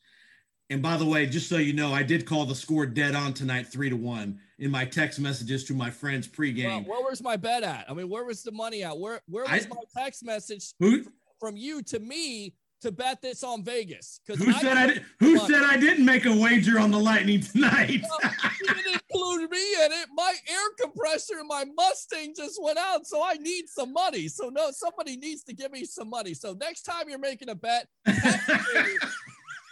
And 0.71 0.83
by 0.83 0.97
the 0.97 1.05
way, 1.05 1.27
just 1.27 1.49
so 1.49 1.59
you 1.59 1.73
know, 1.75 1.93
I 1.93 2.03
did 2.03 2.25
call 2.25 2.47
the 2.47 2.55
score 2.55 2.87
dead 2.87 3.15
on 3.15 3.35
tonight, 3.35 3.67
three 3.69 3.91
to 3.91 3.97
one, 3.97 4.41
in 4.59 4.71
my 4.71 4.85
text 4.87 5.21
messages 5.21 5.65
to 5.65 5.75
my 5.75 5.91
friends 5.91 6.27
Well, 6.27 6.47
pregame. 6.49 6.87
where 6.87 7.03
was 7.05 7.23
my 7.23 7.37
bet 7.37 7.63
at? 7.63 7.85
I 7.89 7.93
mean, 7.95 8.09
where 8.09 8.25
was 8.25 8.43
the 8.43 8.53
money 8.53 8.83
at? 8.83 8.99
Where 8.99 9.21
where 9.29 9.45
was 9.45 9.67
I- 9.67 9.69
my 9.69 9.83
text 10.03 10.25
message 10.25 10.73
Who 10.81 11.05
from 11.39 11.57
you 11.57 11.83
to 11.83 11.99
me 12.01 12.55
to 12.81 12.91
bet 12.93 13.21
this 13.21 13.43
on 13.45 13.63
Vegas? 13.63 14.21
Because 14.27 14.43
who 14.43 14.53
said 14.55 14.77
I 14.79 14.87
did, 14.87 15.03
who 15.21 15.35
Look. 15.35 15.51
said 15.51 15.63
I 15.63 15.77
didn't 15.77 16.05
make 16.07 16.25
a 16.25 16.35
wager 16.35 16.79
on 16.79 16.91
the 16.91 16.99
Lightning 16.99 17.41
tonight? 17.41 17.91
you 17.91 18.67
didn't 18.67 19.01
include 19.11 19.51
me 19.51 19.75
in 19.85 19.93
it. 19.93 20.09
My 20.15 20.35
air 20.49 20.69
compressor 20.81 21.41
in 21.41 21.47
my 21.47 21.65
Mustang 21.77 22.33
just 22.35 22.59
went 22.63 22.79
out, 22.79 23.07
so 23.07 23.23
I 23.23 23.35
need 23.35 23.69
some 23.69 23.93
money. 23.93 24.29
So 24.29 24.49
no, 24.49 24.71
somebody 24.71 25.17
needs 25.19 25.45
to 25.45 25.53
give 25.55 25.71
me 25.73 25.85
some 25.85 26.09
money. 26.09 26.33
So 26.33 26.55
next 26.59 26.83
time 26.83 27.09
you're 27.11 27.19
making 27.19 27.51
a 27.51 27.55
bet. 27.55 27.87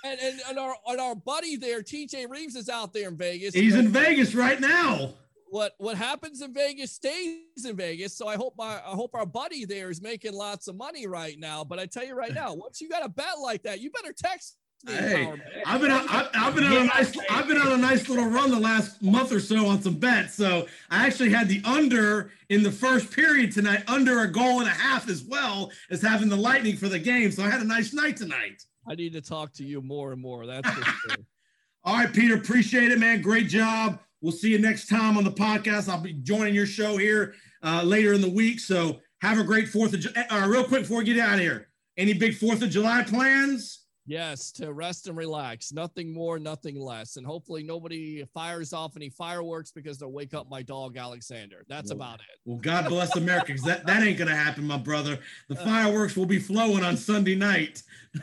and, 0.05 0.18
and 0.20 0.40
and 0.48 0.59
our 0.59 0.74
and 0.86 1.00
our 1.00 1.14
buddy 1.14 1.57
there, 1.57 1.82
TJ 1.82 2.28
Reeves, 2.28 2.57
is 2.57 2.68
out 2.68 2.92
there 2.92 3.09
in 3.09 3.16
Vegas. 3.16 3.55
He's 3.55 3.74
in 3.74 3.88
Vegas 3.88 4.34
right 4.34 4.61
now. 4.61 5.14
what 5.50 5.74
what 5.78 5.96
happens 5.96 6.40
in 6.42 6.53
Vegas 6.55 6.92
stays 6.92 7.64
in 7.64 7.76
Vegas. 7.76 8.16
So 8.16 8.26
I 8.26 8.36
hope 8.36 8.55
my 8.57 8.76
I 8.76 8.92
hope 8.92 9.14
our 9.14 9.26
buddy 9.26 9.64
there 9.64 9.90
is 9.90 10.00
making 10.00 10.32
lots 10.32 10.68
of 10.68 10.76
money 10.76 11.07
right 11.07 11.38
now. 11.38 11.62
But 11.64 11.78
I 11.78 11.86
tell 11.86 12.05
you 12.05 12.14
right 12.14 12.34
now, 12.34 12.55
once 12.55 12.80
you 12.80 12.88
got 12.88 13.05
a 13.05 13.09
bet 13.09 13.38
like 13.40 13.62
that, 13.64 13.80
you 13.80 13.90
better 13.90 14.12
text 14.12 14.57
the 14.84 14.92
Hey, 14.92 15.26
empowerment. 15.26 15.40
I've 15.66 15.80
been 15.80 15.90
on, 15.92 16.09
I've, 16.09 16.28
I've 16.34 16.55
been 16.55 16.64
on 16.64 16.72
a 16.72 16.84
nice 16.86 17.12
I've 17.30 17.46
been 17.46 17.59
on 17.61 17.72
a 17.72 17.76
nice 17.76 18.09
little 18.09 18.26
run 18.26 18.50
the 18.50 18.59
last 18.59 19.00
month 19.03 19.30
or 19.30 19.40
so 19.40 19.66
on 19.66 19.80
some 19.82 19.94
bets. 19.94 20.34
So 20.34 20.66
I 20.90 21.07
actually 21.07 21.30
had 21.30 21.48
the 21.48 21.61
under 21.64 22.32
in 22.48 22.62
the 22.62 22.72
first 22.72 23.12
period 23.12 23.53
tonight, 23.53 23.84
under 23.86 24.22
a 24.22 24.28
goal 24.28 24.61
and 24.61 24.68
a 24.68 24.72
half 24.72 25.09
as 25.09 25.22
well 25.22 25.70
as 25.90 26.03
having 26.03 26.28
the 26.28 26.36
lightning 26.36 26.76
for 26.76 26.88
the 26.88 26.98
game. 26.98 27.30
So 27.30 27.44
I 27.44 27.50
had 27.50 27.61
a 27.61 27.64
nice 27.66 27.92
night 27.92 28.16
tonight. 28.16 28.64
I 28.86 28.94
need 28.94 29.12
to 29.12 29.20
talk 29.20 29.52
to 29.54 29.64
you 29.64 29.80
more 29.80 30.12
and 30.12 30.20
more. 30.20 30.46
That's 30.46 30.68
for 30.68 30.84
sure. 30.84 31.16
All 31.84 31.96
right, 31.96 32.12
Peter, 32.12 32.36
appreciate 32.36 32.92
it, 32.92 32.98
man. 32.98 33.22
Great 33.22 33.48
job. 33.48 33.98
We'll 34.20 34.32
see 34.32 34.50
you 34.50 34.58
next 34.58 34.88
time 34.88 35.16
on 35.16 35.24
the 35.24 35.32
podcast. 35.32 35.88
I'll 35.88 36.00
be 36.00 36.12
joining 36.12 36.54
your 36.54 36.66
show 36.66 36.96
here 36.96 37.34
uh, 37.64 37.82
later 37.82 38.12
in 38.12 38.20
the 38.20 38.30
week. 38.30 38.60
So 38.60 39.00
have 39.20 39.38
a 39.38 39.44
great 39.44 39.68
Fourth 39.68 39.92
of 39.92 40.00
July. 40.00 40.26
Uh, 40.30 40.46
real 40.48 40.64
quick 40.64 40.82
before 40.82 40.98
we 40.98 41.04
get 41.04 41.18
out 41.18 41.34
of 41.34 41.40
here, 41.40 41.68
any 41.96 42.12
big 42.12 42.36
Fourth 42.36 42.62
of 42.62 42.70
July 42.70 43.02
plans? 43.02 43.81
Yes, 44.05 44.50
to 44.53 44.72
rest 44.72 45.07
and 45.07 45.16
relax. 45.16 45.72
Nothing 45.72 46.12
more, 46.12 46.38
nothing 46.38 46.78
less. 46.80 47.16
And 47.16 47.26
hopefully 47.26 47.62
nobody 47.62 48.24
fires 48.34 48.72
off 48.72 48.96
any 48.96 49.09
fireworks 49.09 49.70
because 49.70 49.98
they'll 49.98 50.11
wake 50.11 50.34
up 50.34 50.50
my 50.50 50.62
dog, 50.62 50.96
Alexander. 50.96 51.64
That's 51.68 51.92
about 51.92 52.20
it. 52.20 52.40
Well, 52.44 52.59
God 52.59 52.88
bless 52.88 53.14
America, 53.16 53.46
because 53.48 53.62
that, 53.62 53.86
that 53.86 54.03
ain't 54.03 54.18
gonna 54.18 54.34
happen, 54.34 54.66
my 54.66 54.78
brother. 54.78 55.20
The 55.48 55.55
uh. 55.61 55.64
fireworks 55.64 56.16
will 56.16 56.26
be 56.26 56.40
flowing 56.40 56.82
on 56.82 56.96
Sunday 56.96 57.36
night. 57.36 57.82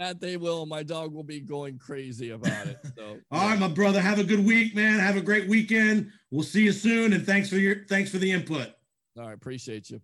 That 0.00 0.18
they 0.18 0.38
will. 0.38 0.64
My 0.64 0.82
dog 0.82 1.12
will 1.12 1.22
be 1.22 1.40
going 1.40 1.78
crazy 1.78 2.30
about 2.30 2.68
it. 2.68 2.78
So, 2.96 3.18
All 3.30 3.50
right, 3.50 3.58
my 3.58 3.68
brother. 3.68 4.00
Have 4.00 4.18
a 4.18 4.24
good 4.24 4.42
week, 4.42 4.74
man. 4.74 4.98
Have 4.98 5.18
a 5.18 5.20
great 5.20 5.46
weekend. 5.46 6.10
We'll 6.30 6.42
see 6.42 6.62
you 6.62 6.72
soon, 6.72 7.12
and 7.12 7.26
thanks 7.26 7.50
for 7.50 7.56
your 7.56 7.84
thanks 7.84 8.10
for 8.10 8.16
the 8.16 8.32
input. 8.32 8.70
all 9.18 9.26
right. 9.26 9.34
Appreciate 9.34 9.90
you. 9.90 10.00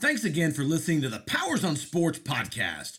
Thanks 0.00 0.24
again 0.24 0.52
for 0.52 0.62
listening 0.62 1.02
to 1.02 1.10
the 1.10 1.18
Powers 1.18 1.64
on 1.64 1.76
Sports 1.76 2.18
podcast. 2.18 2.98